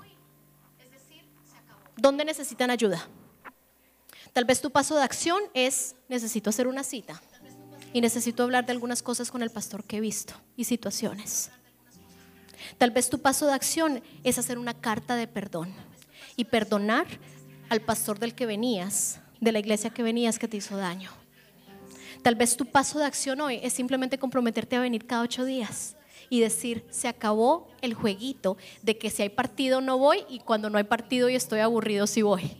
¿Dónde 1.96 2.24
necesitan 2.24 2.70
ayuda? 2.70 3.08
Tal 4.32 4.44
vez 4.44 4.60
tu 4.60 4.70
paso 4.70 4.96
de 4.96 5.02
acción 5.02 5.40
es, 5.54 5.94
necesito 6.08 6.50
hacer 6.50 6.66
una 6.66 6.82
cita 6.82 7.20
y 7.92 8.00
necesito 8.00 8.42
hablar 8.42 8.66
de 8.66 8.72
algunas 8.72 9.02
cosas 9.02 9.30
con 9.30 9.42
el 9.42 9.50
pastor 9.50 9.84
que 9.84 9.98
he 9.98 10.00
visto 10.00 10.34
y 10.56 10.64
situaciones. 10.64 11.50
Tal 12.78 12.90
vez 12.90 13.10
tu 13.10 13.20
paso 13.20 13.46
de 13.46 13.52
acción 13.52 14.02
es 14.24 14.38
hacer 14.38 14.58
una 14.58 14.74
carta 14.74 15.14
de 15.14 15.28
perdón 15.28 15.74
y 16.36 16.44
perdonar 16.44 17.06
al 17.68 17.80
pastor 17.80 18.18
del 18.18 18.34
que 18.34 18.46
venías, 18.46 19.20
de 19.40 19.52
la 19.52 19.58
iglesia 19.58 19.90
que 19.90 20.02
venías 20.02 20.38
que 20.38 20.48
te 20.48 20.56
hizo 20.56 20.76
daño. 20.76 21.10
Tal 22.22 22.34
vez 22.34 22.56
tu 22.56 22.66
paso 22.66 22.98
de 22.98 23.04
acción 23.04 23.40
hoy 23.40 23.60
es 23.62 23.72
simplemente 23.72 24.18
comprometerte 24.18 24.76
a 24.76 24.80
venir 24.80 25.06
cada 25.06 25.22
ocho 25.22 25.44
días 25.44 25.96
y 26.30 26.40
decir, 26.40 26.84
se 26.90 27.08
acabó 27.08 27.68
el 27.82 27.94
jueguito 27.94 28.56
de 28.82 28.96
que 28.96 29.10
si 29.10 29.22
hay 29.22 29.28
partido 29.28 29.80
no 29.80 29.98
voy 29.98 30.24
y 30.28 30.38
cuando 30.38 30.70
no 30.70 30.78
hay 30.78 30.84
partido 30.84 31.28
y 31.28 31.34
estoy 31.34 31.60
aburrido 31.60 32.06
sí 32.06 32.22
voy. 32.22 32.50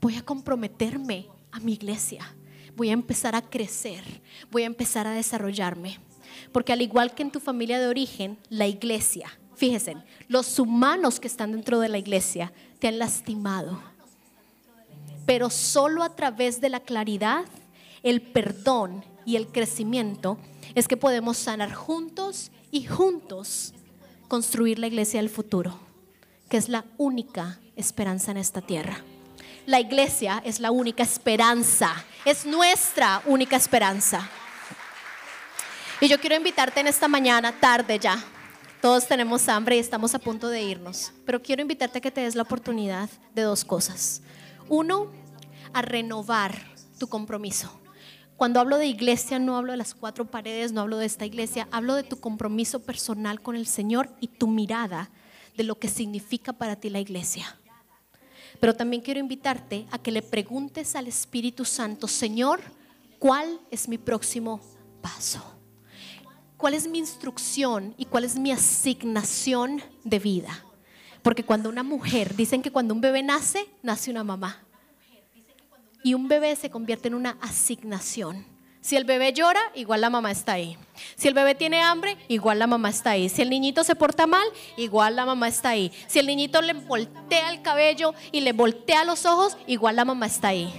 Voy 0.00 0.16
a 0.16 0.22
comprometerme 0.22 1.28
a 1.52 1.60
mi 1.60 1.74
iglesia, 1.74 2.34
voy 2.74 2.90
a 2.90 2.94
empezar 2.94 3.34
a 3.34 3.42
crecer, 3.42 4.02
voy 4.50 4.64
a 4.64 4.66
empezar 4.66 5.06
a 5.06 5.12
desarrollarme. 5.12 5.98
Porque 6.52 6.72
al 6.72 6.82
igual 6.82 7.14
que 7.14 7.22
en 7.22 7.30
tu 7.30 7.40
familia 7.40 7.78
de 7.78 7.86
origen, 7.86 8.38
la 8.48 8.66
iglesia, 8.66 9.38
fíjense, 9.56 9.96
los 10.28 10.58
humanos 10.58 11.18
que 11.18 11.26
están 11.26 11.52
dentro 11.52 11.80
de 11.80 11.88
la 11.88 11.98
iglesia 11.98 12.52
te 12.78 12.88
han 12.88 12.98
lastimado. 12.98 13.80
Pero 15.24 15.50
solo 15.50 16.02
a 16.02 16.14
través 16.14 16.60
de 16.60 16.68
la 16.68 16.80
claridad, 16.80 17.44
el 18.02 18.22
perdón 18.22 19.04
y 19.24 19.36
el 19.36 19.48
crecimiento 19.48 20.38
es 20.74 20.86
que 20.86 20.96
podemos 20.96 21.36
sanar 21.36 21.72
juntos 21.74 22.52
y 22.70 22.84
juntos 22.84 23.74
construir 24.28 24.78
la 24.78 24.86
iglesia 24.86 25.20
del 25.20 25.30
futuro, 25.30 25.78
que 26.48 26.56
es 26.56 26.68
la 26.68 26.84
única 26.96 27.58
esperanza 27.74 28.30
en 28.30 28.36
esta 28.36 28.60
tierra. 28.60 29.02
La 29.66 29.80
iglesia 29.80 30.40
es 30.44 30.60
la 30.60 30.70
única 30.70 31.02
esperanza, 31.02 31.92
es 32.24 32.46
nuestra 32.46 33.22
única 33.26 33.56
esperanza. 33.56 34.28
Y 36.00 36.08
yo 36.08 36.20
quiero 36.20 36.36
invitarte 36.36 36.80
en 36.80 36.86
esta 36.86 37.08
mañana, 37.08 37.52
tarde 37.58 37.98
ya. 37.98 38.22
Todos 38.86 39.08
tenemos 39.08 39.48
hambre 39.48 39.74
y 39.74 39.80
estamos 39.80 40.14
a 40.14 40.20
punto 40.20 40.48
de 40.48 40.62
irnos. 40.62 41.10
Pero 41.24 41.42
quiero 41.42 41.60
invitarte 41.60 41.98
a 41.98 42.00
que 42.00 42.12
te 42.12 42.20
des 42.20 42.36
la 42.36 42.44
oportunidad 42.44 43.10
de 43.34 43.42
dos 43.42 43.64
cosas. 43.64 44.22
Uno, 44.68 45.10
a 45.72 45.82
renovar 45.82 46.56
tu 46.96 47.08
compromiso. 47.08 47.80
Cuando 48.36 48.60
hablo 48.60 48.78
de 48.78 48.86
iglesia, 48.86 49.40
no 49.40 49.56
hablo 49.56 49.72
de 49.72 49.78
las 49.78 49.92
cuatro 49.92 50.30
paredes, 50.30 50.70
no 50.70 50.82
hablo 50.82 50.98
de 50.98 51.06
esta 51.06 51.26
iglesia, 51.26 51.66
hablo 51.72 51.96
de 51.96 52.04
tu 52.04 52.20
compromiso 52.20 52.78
personal 52.78 53.42
con 53.42 53.56
el 53.56 53.66
Señor 53.66 54.08
y 54.20 54.28
tu 54.28 54.46
mirada 54.46 55.10
de 55.56 55.64
lo 55.64 55.80
que 55.80 55.88
significa 55.88 56.52
para 56.52 56.76
ti 56.76 56.88
la 56.88 57.00
iglesia. 57.00 57.58
Pero 58.60 58.76
también 58.76 59.02
quiero 59.02 59.18
invitarte 59.18 59.84
a 59.90 59.98
que 59.98 60.12
le 60.12 60.22
preguntes 60.22 60.94
al 60.94 61.08
Espíritu 61.08 61.64
Santo, 61.64 62.06
Señor, 62.06 62.60
¿cuál 63.18 63.58
es 63.72 63.88
mi 63.88 63.98
próximo 63.98 64.60
paso? 65.02 65.55
¿Cuál 66.56 66.72
es 66.72 66.88
mi 66.88 66.98
instrucción 66.98 67.94
y 67.98 68.06
cuál 68.06 68.24
es 68.24 68.36
mi 68.38 68.50
asignación 68.50 69.82
de 70.04 70.18
vida? 70.18 70.64
Porque 71.22 71.44
cuando 71.44 71.68
una 71.68 71.82
mujer, 71.82 72.34
dicen 72.34 72.62
que 72.62 72.70
cuando 72.70 72.94
un 72.94 73.00
bebé 73.00 73.22
nace, 73.22 73.68
nace 73.82 74.10
una 74.10 74.24
mamá. 74.24 74.62
Y 76.02 76.14
un 76.14 76.28
bebé 76.28 76.56
se 76.56 76.70
convierte 76.70 77.08
en 77.08 77.14
una 77.14 77.36
asignación. 77.42 78.46
Si 78.80 78.96
el 78.96 79.04
bebé 79.04 79.32
llora, 79.32 79.60
igual 79.74 80.00
la 80.00 80.08
mamá 80.08 80.30
está 80.30 80.52
ahí. 80.52 80.78
Si 81.16 81.28
el 81.28 81.34
bebé 81.34 81.56
tiene 81.56 81.82
hambre, 81.82 82.16
igual 82.28 82.60
la 82.60 82.68
mamá 82.68 82.88
está 82.88 83.10
ahí. 83.10 83.28
Si 83.28 83.42
el 83.42 83.50
niñito 83.50 83.82
se 83.82 83.96
porta 83.96 84.26
mal, 84.26 84.46
igual 84.76 85.16
la 85.16 85.26
mamá 85.26 85.48
está 85.48 85.70
ahí. 85.70 85.90
Si 86.06 86.20
el 86.20 86.26
niñito 86.26 86.62
le 86.62 86.72
voltea 86.72 87.50
el 87.50 87.60
cabello 87.60 88.14
y 88.30 88.40
le 88.40 88.52
voltea 88.52 89.04
los 89.04 89.26
ojos, 89.26 89.58
igual 89.66 89.96
la 89.96 90.04
mamá 90.04 90.26
está 90.26 90.48
ahí. 90.48 90.72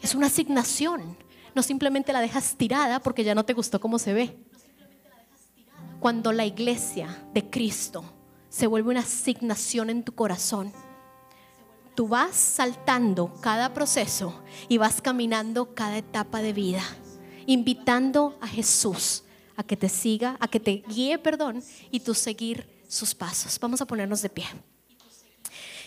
Es 0.00 0.14
una 0.14 0.28
asignación. 0.28 1.18
No 1.54 1.62
simplemente 1.62 2.12
la 2.12 2.20
dejas 2.20 2.54
tirada 2.56 3.00
porque 3.00 3.24
ya 3.24 3.34
no 3.34 3.44
te 3.44 3.52
gustó 3.52 3.80
cómo 3.80 3.98
se 3.98 4.12
ve. 4.12 4.36
Cuando 6.00 6.32
la 6.32 6.46
iglesia 6.46 7.24
de 7.34 7.50
Cristo 7.50 8.02
se 8.48 8.66
vuelve 8.66 8.90
una 8.90 9.00
asignación 9.00 9.90
en 9.90 10.02
tu 10.02 10.12
corazón, 10.12 10.72
tú 11.94 12.08
vas 12.08 12.34
saltando 12.34 13.34
cada 13.42 13.74
proceso 13.74 14.42
y 14.70 14.78
vas 14.78 15.02
caminando 15.02 15.74
cada 15.74 15.98
etapa 15.98 16.40
de 16.40 16.54
vida, 16.54 16.82
invitando 17.44 18.38
a 18.40 18.46
Jesús 18.46 19.24
a 19.56 19.62
que 19.62 19.76
te 19.76 19.90
siga, 19.90 20.38
a 20.40 20.48
que 20.48 20.58
te 20.58 20.82
guíe, 20.88 21.18
perdón, 21.18 21.62
y 21.90 22.00
tú 22.00 22.14
seguir 22.14 22.82
sus 22.88 23.14
pasos. 23.14 23.60
Vamos 23.60 23.82
a 23.82 23.86
ponernos 23.86 24.22
de 24.22 24.30
pie. 24.30 24.46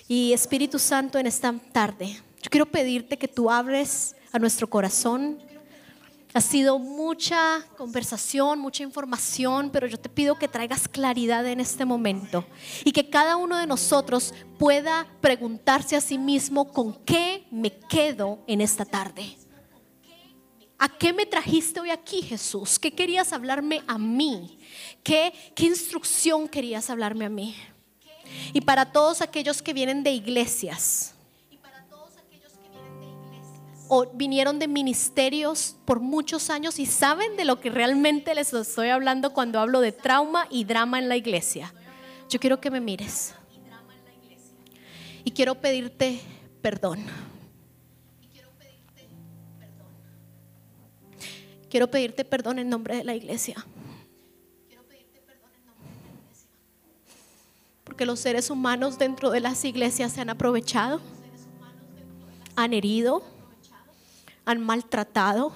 Y 0.08 0.32
Espíritu 0.32 0.78
Santo, 0.78 1.18
en 1.18 1.26
esta 1.26 1.52
tarde, 1.72 2.22
yo 2.40 2.52
quiero 2.52 2.68
pedirte 2.68 3.18
que 3.18 3.28
tú 3.28 3.50
abres 3.50 4.16
a 4.32 4.38
nuestro 4.38 4.70
corazón 4.70 5.40
ha 6.34 6.42
sido 6.42 6.80
mucha 6.80 7.64
conversación, 7.78 8.60
mucha 8.60 8.84
información, 8.84 9.70
pero 9.72 9.86
yo 9.88 9.98
te 9.98 10.10
pido 10.10 10.38
que 10.40 10.48
traigas 10.48 10.88
claridad 10.88 11.46
en 11.48 11.60
este 11.60 11.86
momento 11.86 12.46
y 12.84 12.92
que 12.92 13.10
cada 13.10 13.36
uno 13.36 13.58
de 13.58 13.68
nosotros 13.68 14.34
pueda 14.58 15.08
preguntarse 15.22 15.96
a 15.96 16.02
sí 16.02 16.18
mismo 16.18 16.72
con 16.72 16.94
qué 17.06 17.46
me 17.52 17.72
quedo 17.72 18.40
en 18.48 18.62
esta 18.62 18.86
tarde. 18.86 19.38
¿A 20.80 20.90
qué 20.90 21.14
me 21.14 21.26
trajiste 21.26 21.80
hoy 21.80 21.92
aquí, 21.92 22.22
Jesús? 22.22 22.78
¿Qué 22.80 22.92
querías 22.92 23.32
hablarme 23.32 23.84
a 23.88 23.98
mí? 23.98 24.58
¿Qué, 25.04 25.34
qué 25.56 25.66
instrucción 25.66 26.48
querías 26.48 26.90
hablarme 26.90 27.26
a 27.26 27.30
mí? 27.30 27.56
Y 28.54 28.62
para 28.62 28.92
todos 28.92 29.22
aquellos 29.22 29.62
que 29.62 29.74
vienen 29.74 30.04
de 30.04 30.12
iglesias, 30.12 31.14
o 33.88 34.08
vinieron 34.14 34.60
de 34.60 34.68
ministerios 34.68 35.76
por 35.86 36.00
muchos 36.00 36.50
años 36.50 36.80
y 36.80 36.86
saben 36.86 37.36
de 37.36 37.46
lo 37.46 37.60
que 37.60 37.70
realmente 37.70 38.34
les 38.34 38.54
estoy 38.54 38.90
hablando 38.90 39.34
cuando 39.34 39.60
hablo 39.60 39.82
de 39.82 39.92
trauma 39.92 40.48
y 40.50 40.64
drama 40.64 41.00
en 41.00 41.10
la 41.10 41.18
iglesia. 41.18 41.74
Yo 42.30 42.40
quiero 42.40 42.60
que 42.60 42.72
me 42.72 42.80
mires. 42.80 43.34
Y 45.24 45.32
quiero 45.32 45.56
pedirte 45.56 46.20
perdón. 46.62 47.06
Quiero 51.70 51.90
pedirte 51.90 52.24
perdón 52.24 52.60
en 52.60 52.70
nombre 52.70 52.98
de 52.98 53.04
la 53.04 53.16
iglesia. 53.16 53.66
Porque 57.84 58.06
los 58.06 58.20
seres 58.20 58.50
humanos 58.50 58.98
dentro 58.98 59.30
de 59.30 59.40
las 59.40 59.66
iglesias 59.66 60.14
se 60.14 60.22
han 60.22 60.30
aprovechado, 60.30 61.02
han 62.56 62.74
herido, 62.74 63.24
han 64.46 64.62
maltratado 64.62 65.54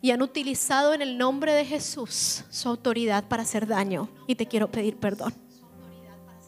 y 0.00 0.12
han 0.12 0.22
utilizado 0.22 0.94
en 0.94 1.02
el 1.02 1.18
nombre 1.18 1.52
de 1.52 1.64
Jesús 1.64 2.44
su 2.50 2.68
autoridad 2.68 3.28
para 3.28 3.42
hacer 3.42 3.66
daño. 3.66 4.08
Y 4.26 4.36
te 4.36 4.46
quiero 4.46 4.70
pedir 4.70 4.96
perdón 4.96 5.34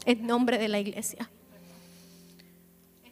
en 0.05 0.27
nombre 0.27 0.59
de 0.59 0.69
la 0.69 0.79
iglesia. 0.79 1.31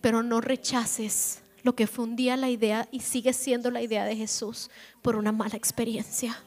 Pero 0.01 0.23
no 0.23 0.41
rechaces 0.41 1.43
lo 1.63 1.75
que 1.75 1.87
fue 1.87 2.05
un 2.05 2.17
día 2.17 2.37
la 2.37 2.51
idea 2.51 2.89
y 2.93 3.01
sigue 3.01 3.33
siendo 3.33 3.71
la 3.71 3.83
idea 3.83 4.05
de 4.05 4.17
Jesús 4.17 4.71
por 5.03 5.17
una 5.17 5.33
mala 5.33 5.57
experiencia. 5.57 6.41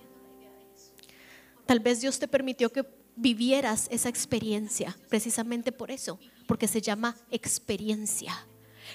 Tal 1.66 1.80
vez 1.80 2.01
Dios 2.01 2.18
te 2.18 2.28
permitió 2.28 2.72
que 2.72 2.86
vivieras 3.16 3.88
esa 3.91 4.09
experiencia 4.09 4.97
precisamente 5.09 5.72
por 5.72 5.91
eso, 5.91 6.18
porque 6.47 6.68
se 6.68 6.82
llama 6.82 7.16
experiencia. 7.30 8.47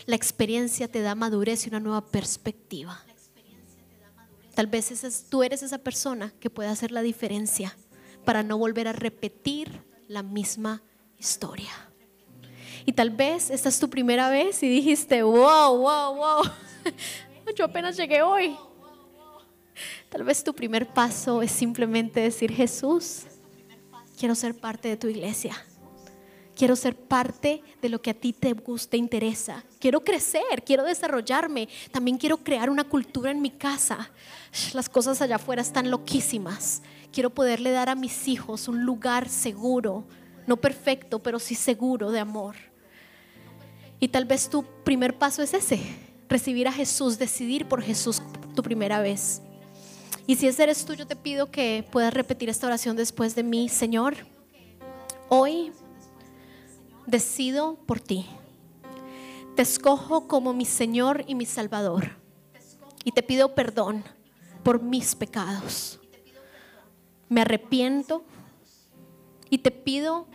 La 0.04 0.16
experiencia 0.16 0.88
te 0.88 1.00
da 1.00 1.14
madurez 1.14 1.66
y 1.66 1.70
una 1.70 1.80
nueva 1.80 2.04
perspectiva. 2.04 3.02
Tal 4.54 4.66
vez 4.66 5.26
tú 5.28 5.42
eres 5.42 5.62
esa 5.62 5.78
persona 5.78 6.32
que 6.40 6.50
puede 6.50 6.68
hacer 6.68 6.90
la 6.90 7.02
diferencia 7.02 7.76
para 8.24 8.42
no 8.42 8.58
volver 8.58 8.88
a 8.88 8.92
repetir 8.92 9.82
la 10.08 10.22
misma 10.22 10.82
historia. 11.18 11.70
Y 12.84 12.92
tal 12.92 13.10
vez 13.10 13.50
esta 13.50 13.68
es 13.68 13.78
tu 13.78 13.90
primera 13.90 14.30
vez 14.30 14.62
y 14.62 14.68
dijiste, 14.68 15.22
wow, 15.22 15.76
wow, 15.76 16.14
wow, 16.14 16.42
yo 17.56 17.64
apenas 17.64 17.96
llegué 17.96 18.22
hoy. 18.22 18.56
Tal 20.08 20.24
vez 20.24 20.42
tu 20.42 20.54
primer 20.54 20.86
paso 20.86 21.42
es 21.42 21.50
simplemente 21.50 22.20
decir, 22.20 22.52
Jesús, 22.52 23.24
quiero 24.18 24.34
ser 24.34 24.54
parte 24.54 24.88
de 24.88 24.96
tu 24.96 25.08
iglesia. 25.08 25.54
Quiero 26.56 26.74
ser 26.74 26.96
parte 26.96 27.62
de 27.82 27.90
lo 27.90 28.00
que 28.00 28.10
a 28.10 28.14
ti 28.14 28.32
te 28.32 28.54
gusta, 28.54 28.92
te 28.92 28.96
interesa. 28.96 29.62
Quiero 29.78 30.02
crecer, 30.02 30.64
quiero 30.64 30.84
desarrollarme. 30.84 31.68
También 31.92 32.16
quiero 32.16 32.38
crear 32.38 32.70
una 32.70 32.84
cultura 32.84 33.30
en 33.30 33.42
mi 33.42 33.50
casa. 33.50 34.10
Las 34.72 34.88
cosas 34.88 35.20
allá 35.20 35.36
afuera 35.36 35.60
están 35.60 35.90
loquísimas. 35.90 36.80
Quiero 37.12 37.28
poderle 37.28 37.72
dar 37.72 37.90
a 37.90 37.94
mis 37.94 38.26
hijos 38.26 38.68
un 38.68 38.86
lugar 38.86 39.28
seguro, 39.28 40.06
no 40.46 40.56
perfecto, 40.56 41.22
pero 41.22 41.38
sí 41.38 41.54
seguro 41.54 42.10
de 42.10 42.20
amor. 42.20 42.56
Y 44.00 44.08
tal 44.08 44.24
vez 44.24 44.48
tu 44.48 44.64
primer 44.82 45.18
paso 45.18 45.42
es 45.42 45.52
ese, 45.52 45.78
recibir 46.26 46.68
a 46.68 46.72
Jesús, 46.72 47.18
decidir 47.18 47.66
por 47.68 47.82
Jesús 47.82 48.22
tu 48.54 48.62
primera 48.62 49.00
vez. 49.00 49.42
Y 50.26 50.36
si 50.36 50.48
ese 50.48 50.62
eres 50.62 50.86
tú, 50.86 50.94
yo 50.94 51.06
te 51.06 51.16
pido 51.16 51.50
que 51.50 51.86
puedas 51.92 52.14
repetir 52.14 52.48
esta 52.48 52.66
oración 52.66 52.96
después 52.96 53.34
de 53.34 53.42
mí. 53.42 53.68
Señor, 53.68 54.16
hoy 55.28 55.70
decido 57.06 57.76
por 57.86 58.00
ti. 58.00 58.26
Te 59.54 59.62
escojo 59.62 60.28
como 60.28 60.52
mi 60.52 60.64
Señor 60.64 61.24
y 61.26 61.34
mi 61.34 61.46
Salvador. 61.46 62.16
Y 63.04 63.12
te 63.12 63.22
pido 63.22 63.54
perdón 63.54 64.04
por 64.62 64.82
mis 64.82 65.14
pecados. 65.14 66.00
Me 67.28 67.40
arrepiento 67.40 68.24
y 69.48 69.58
te 69.58 69.70
pido 69.70 70.26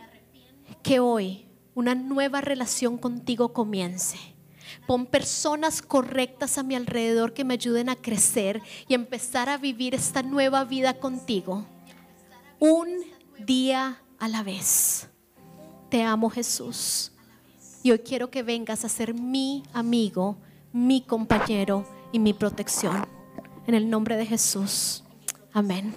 que 0.82 1.00
hoy 1.00 1.46
una 1.74 1.94
nueva 1.94 2.40
relación 2.40 2.98
contigo 2.98 3.52
comience. 3.52 4.18
Pon 4.86 5.06
personas 5.06 5.82
correctas 5.82 6.58
a 6.58 6.62
mi 6.62 6.74
alrededor 6.74 7.34
que 7.34 7.44
me 7.44 7.54
ayuden 7.54 7.88
a 7.88 7.96
crecer 7.96 8.62
y 8.88 8.94
empezar 8.94 9.48
a 9.48 9.58
vivir 9.58 9.94
esta 9.94 10.22
nueva 10.22 10.64
vida 10.64 10.98
contigo. 10.98 11.66
Un 12.58 12.88
día 13.38 14.02
a 14.18 14.28
la 14.28 14.42
vez. 14.42 15.08
Te 15.92 16.02
amo 16.02 16.30
Jesús. 16.30 17.12
Y 17.82 17.90
hoy 17.90 17.98
quiero 17.98 18.30
que 18.30 18.42
vengas 18.42 18.82
a 18.82 18.88
ser 18.88 19.12
mi 19.12 19.62
amigo, 19.74 20.38
mi 20.72 21.02
compañero 21.02 21.86
y 22.12 22.18
mi 22.18 22.32
protección. 22.32 23.06
En 23.66 23.74
el 23.74 23.90
nombre 23.90 24.16
de 24.16 24.24
Jesús. 24.24 25.04
Amén. 25.52 25.92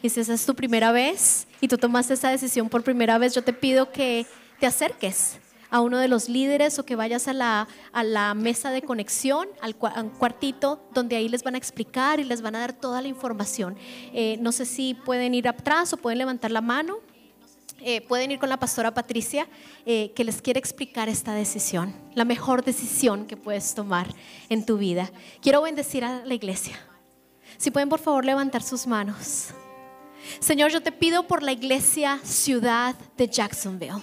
Y 0.00 0.10
si 0.10 0.20
esa 0.20 0.32
es 0.32 0.46
tu 0.46 0.54
primera 0.54 0.92
vez 0.92 1.48
y 1.60 1.66
tú 1.66 1.76
tomaste 1.76 2.14
esa 2.14 2.30
decisión 2.30 2.68
por 2.68 2.84
primera 2.84 3.18
vez, 3.18 3.34
yo 3.34 3.42
te 3.42 3.52
pido 3.52 3.90
que 3.90 4.26
te 4.60 4.66
acerques 4.66 5.40
a 5.70 5.80
uno 5.80 5.98
de 5.98 6.06
los 6.06 6.28
líderes 6.28 6.78
o 6.78 6.84
que 6.84 6.94
vayas 6.94 7.26
a 7.26 7.32
la, 7.32 7.66
a 7.92 8.04
la 8.04 8.32
mesa 8.34 8.70
de 8.70 8.82
conexión, 8.82 9.48
al 9.60 9.74
cuartito, 9.74 10.88
donde 10.94 11.16
ahí 11.16 11.28
les 11.28 11.42
van 11.42 11.56
a 11.56 11.58
explicar 11.58 12.20
y 12.20 12.24
les 12.24 12.42
van 12.42 12.54
a 12.54 12.60
dar 12.60 12.74
toda 12.74 13.02
la 13.02 13.08
información. 13.08 13.76
Eh, 14.12 14.36
no 14.40 14.52
sé 14.52 14.66
si 14.66 14.94
pueden 14.94 15.34
ir 15.34 15.48
atrás 15.48 15.92
o 15.92 15.96
pueden 15.96 16.18
levantar 16.18 16.52
la 16.52 16.60
mano. 16.60 16.98
Eh, 17.88 18.00
pueden 18.00 18.32
ir 18.32 18.40
con 18.40 18.48
la 18.48 18.56
pastora 18.56 18.92
Patricia, 18.92 19.46
eh, 19.84 20.10
que 20.16 20.24
les 20.24 20.42
quiere 20.42 20.58
explicar 20.58 21.08
esta 21.08 21.34
decisión, 21.34 21.94
la 22.16 22.24
mejor 22.24 22.64
decisión 22.64 23.26
que 23.26 23.36
puedes 23.36 23.76
tomar 23.76 24.08
en 24.48 24.66
tu 24.66 24.76
vida. 24.76 25.08
Quiero 25.40 25.62
bendecir 25.62 26.04
a 26.04 26.24
la 26.24 26.34
iglesia. 26.34 26.76
Si 27.58 27.70
pueden, 27.70 27.88
por 27.88 28.00
favor, 28.00 28.24
levantar 28.24 28.64
sus 28.64 28.88
manos. 28.88 29.50
Señor, 30.40 30.72
yo 30.72 30.82
te 30.82 30.90
pido 30.90 31.28
por 31.28 31.44
la 31.44 31.52
iglesia 31.52 32.18
ciudad 32.24 32.96
de 33.16 33.28
Jacksonville 33.28 34.02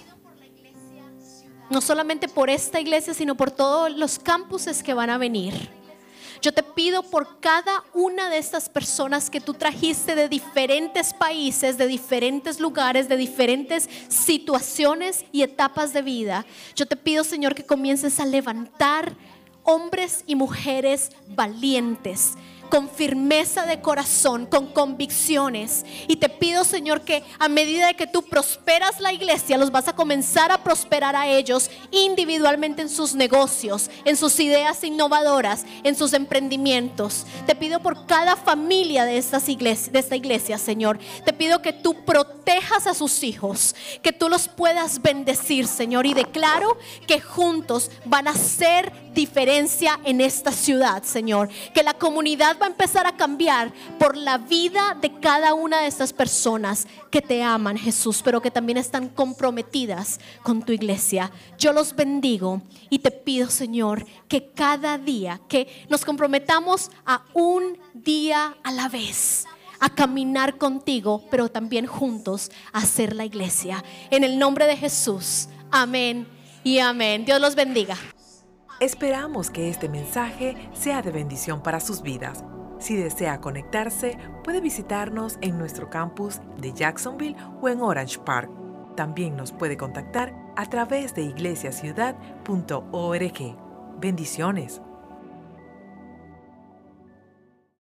no 1.70 1.80
solamente 1.80 2.28
por 2.28 2.50
esta 2.50 2.78
iglesia, 2.78 3.14
sino 3.14 3.36
por 3.36 3.50
todos 3.50 3.90
los 3.90 4.18
campuses 4.18 4.82
que 4.82 4.94
van 4.94 5.10
a 5.10 5.18
venir. 5.18 5.54
Yo 6.44 6.52
te 6.52 6.62
pido 6.62 7.02
por 7.02 7.40
cada 7.40 7.82
una 7.94 8.28
de 8.28 8.36
estas 8.36 8.68
personas 8.68 9.30
que 9.30 9.40
tú 9.40 9.54
trajiste 9.54 10.14
de 10.14 10.28
diferentes 10.28 11.14
países, 11.14 11.78
de 11.78 11.86
diferentes 11.86 12.60
lugares, 12.60 13.08
de 13.08 13.16
diferentes 13.16 13.88
situaciones 14.08 15.24
y 15.32 15.40
etapas 15.40 15.94
de 15.94 16.02
vida. 16.02 16.44
Yo 16.76 16.84
te 16.84 16.96
pido, 16.96 17.24
Señor, 17.24 17.54
que 17.54 17.64
comiences 17.64 18.20
a 18.20 18.26
levantar 18.26 19.14
hombres 19.62 20.22
y 20.26 20.34
mujeres 20.34 21.12
valientes 21.28 22.34
con 22.68 22.88
firmeza 22.88 23.66
de 23.66 23.80
corazón, 23.80 24.46
con 24.46 24.66
convicciones. 24.66 25.84
Y 26.08 26.16
te 26.16 26.28
pido, 26.28 26.64
Señor, 26.64 27.02
que 27.02 27.22
a 27.38 27.48
medida 27.48 27.86
de 27.86 27.94
que 27.94 28.06
tú 28.06 28.22
prosperas 28.22 29.00
la 29.00 29.12
iglesia, 29.12 29.58
los 29.58 29.70
vas 29.70 29.88
a 29.88 29.94
comenzar 29.94 30.50
a 30.50 30.62
prosperar 30.62 31.16
a 31.16 31.28
ellos 31.28 31.70
individualmente 31.90 32.82
en 32.82 32.88
sus 32.88 33.14
negocios, 33.14 33.90
en 34.04 34.16
sus 34.16 34.38
ideas 34.40 34.82
innovadoras, 34.84 35.64
en 35.82 35.94
sus 35.96 36.12
emprendimientos. 36.12 37.26
Te 37.46 37.54
pido 37.54 37.80
por 37.80 38.06
cada 38.06 38.36
familia 38.36 39.04
de, 39.04 39.18
estas 39.18 39.48
iglesias, 39.48 39.92
de 39.92 39.98
esta 39.98 40.16
iglesia, 40.16 40.58
Señor. 40.58 40.98
Te 41.24 41.32
pido 41.32 41.62
que 41.62 41.72
tú 41.72 42.04
protejas 42.04 42.86
a 42.86 42.94
sus 42.94 43.22
hijos, 43.22 43.74
que 44.02 44.12
tú 44.12 44.28
los 44.28 44.48
puedas 44.48 45.00
bendecir, 45.02 45.66
Señor. 45.66 46.06
Y 46.06 46.14
declaro 46.14 46.76
que 47.06 47.20
juntos 47.20 47.90
van 48.04 48.28
a 48.28 48.32
hacer 48.32 48.92
diferencia 49.14 49.98
en 50.04 50.20
esta 50.20 50.52
ciudad, 50.52 51.02
Señor. 51.02 51.48
Que 51.72 51.82
la 51.82 51.94
comunidad 51.94 52.53
va 52.60 52.66
a 52.66 52.70
empezar 52.70 53.06
a 53.06 53.16
cambiar 53.16 53.72
por 53.98 54.16
la 54.16 54.38
vida 54.38 54.96
de 55.00 55.18
cada 55.20 55.54
una 55.54 55.80
de 55.80 55.86
estas 55.86 56.12
personas 56.12 56.86
que 57.10 57.22
te 57.22 57.42
aman, 57.42 57.76
Jesús, 57.76 58.22
pero 58.22 58.40
que 58.40 58.50
también 58.50 58.78
están 58.78 59.08
comprometidas 59.08 60.20
con 60.42 60.62
tu 60.62 60.72
iglesia. 60.72 61.30
Yo 61.58 61.72
los 61.72 61.94
bendigo 61.94 62.62
y 62.90 62.98
te 62.98 63.10
pido, 63.10 63.50
Señor, 63.50 64.06
que 64.28 64.50
cada 64.52 64.98
día, 64.98 65.40
que 65.48 65.86
nos 65.88 66.04
comprometamos 66.04 66.90
a 67.06 67.24
un 67.32 67.78
día 67.92 68.56
a 68.62 68.72
la 68.72 68.88
vez 68.88 69.46
a 69.80 69.90
caminar 69.90 70.56
contigo, 70.56 71.22
pero 71.30 71.50
también 71.50 71.86
juntos 71.86 72.50
a 72.72 72.78
hacer 72.78 73.14
la 73.14 73.24
iglesia. 73.24 73.84
En 74.10 74.24
el 74.24 74.38
nombre 74.38 74.66
de 74.66 74.76
Jesús. 74.76 75.48
Amén 75.70 76.26
y 76.62 76.78
amén. 76.78 77.24
Dios 77.24 77.40
los 77.40 77.54
bendiga. 77.54 77.96
Esperamos 78.80 79.50
que 79.50 79.70
este 79.70 79.88
mensaje 79.88 80.56
sea 80.72 81.00
de 81.00 81.12
bendición 81.12 81.62
para 81.62 81.78
sus 81.78 82.02
vidas. 82.02 82.44
Si 82.80 82.96
desea 82.96 83.40
conectarse, 83.40 84.18
puede 84.42 84.60
visitarnos 84.60 85.38
en 85.42 85.58
nuestro 85.58 85.90
campus 85.90 86.40
de 86.58 86.72
Jacksonville 86.72 87.36
o 87.60 87.68
en 87.68 87.80
Orange 87.80 88.18
Park. 88.18 88.50
También 88.96 89.36
nos 89.36 89.52
puede 89.52 89.76
contactar 89.76 90.34
a 90.56 90.66
través 90.66 91.14
de 91.14 91.22
iglesiaciudad.org. 91.22 93.56
Bendiciones. 94.00 94.82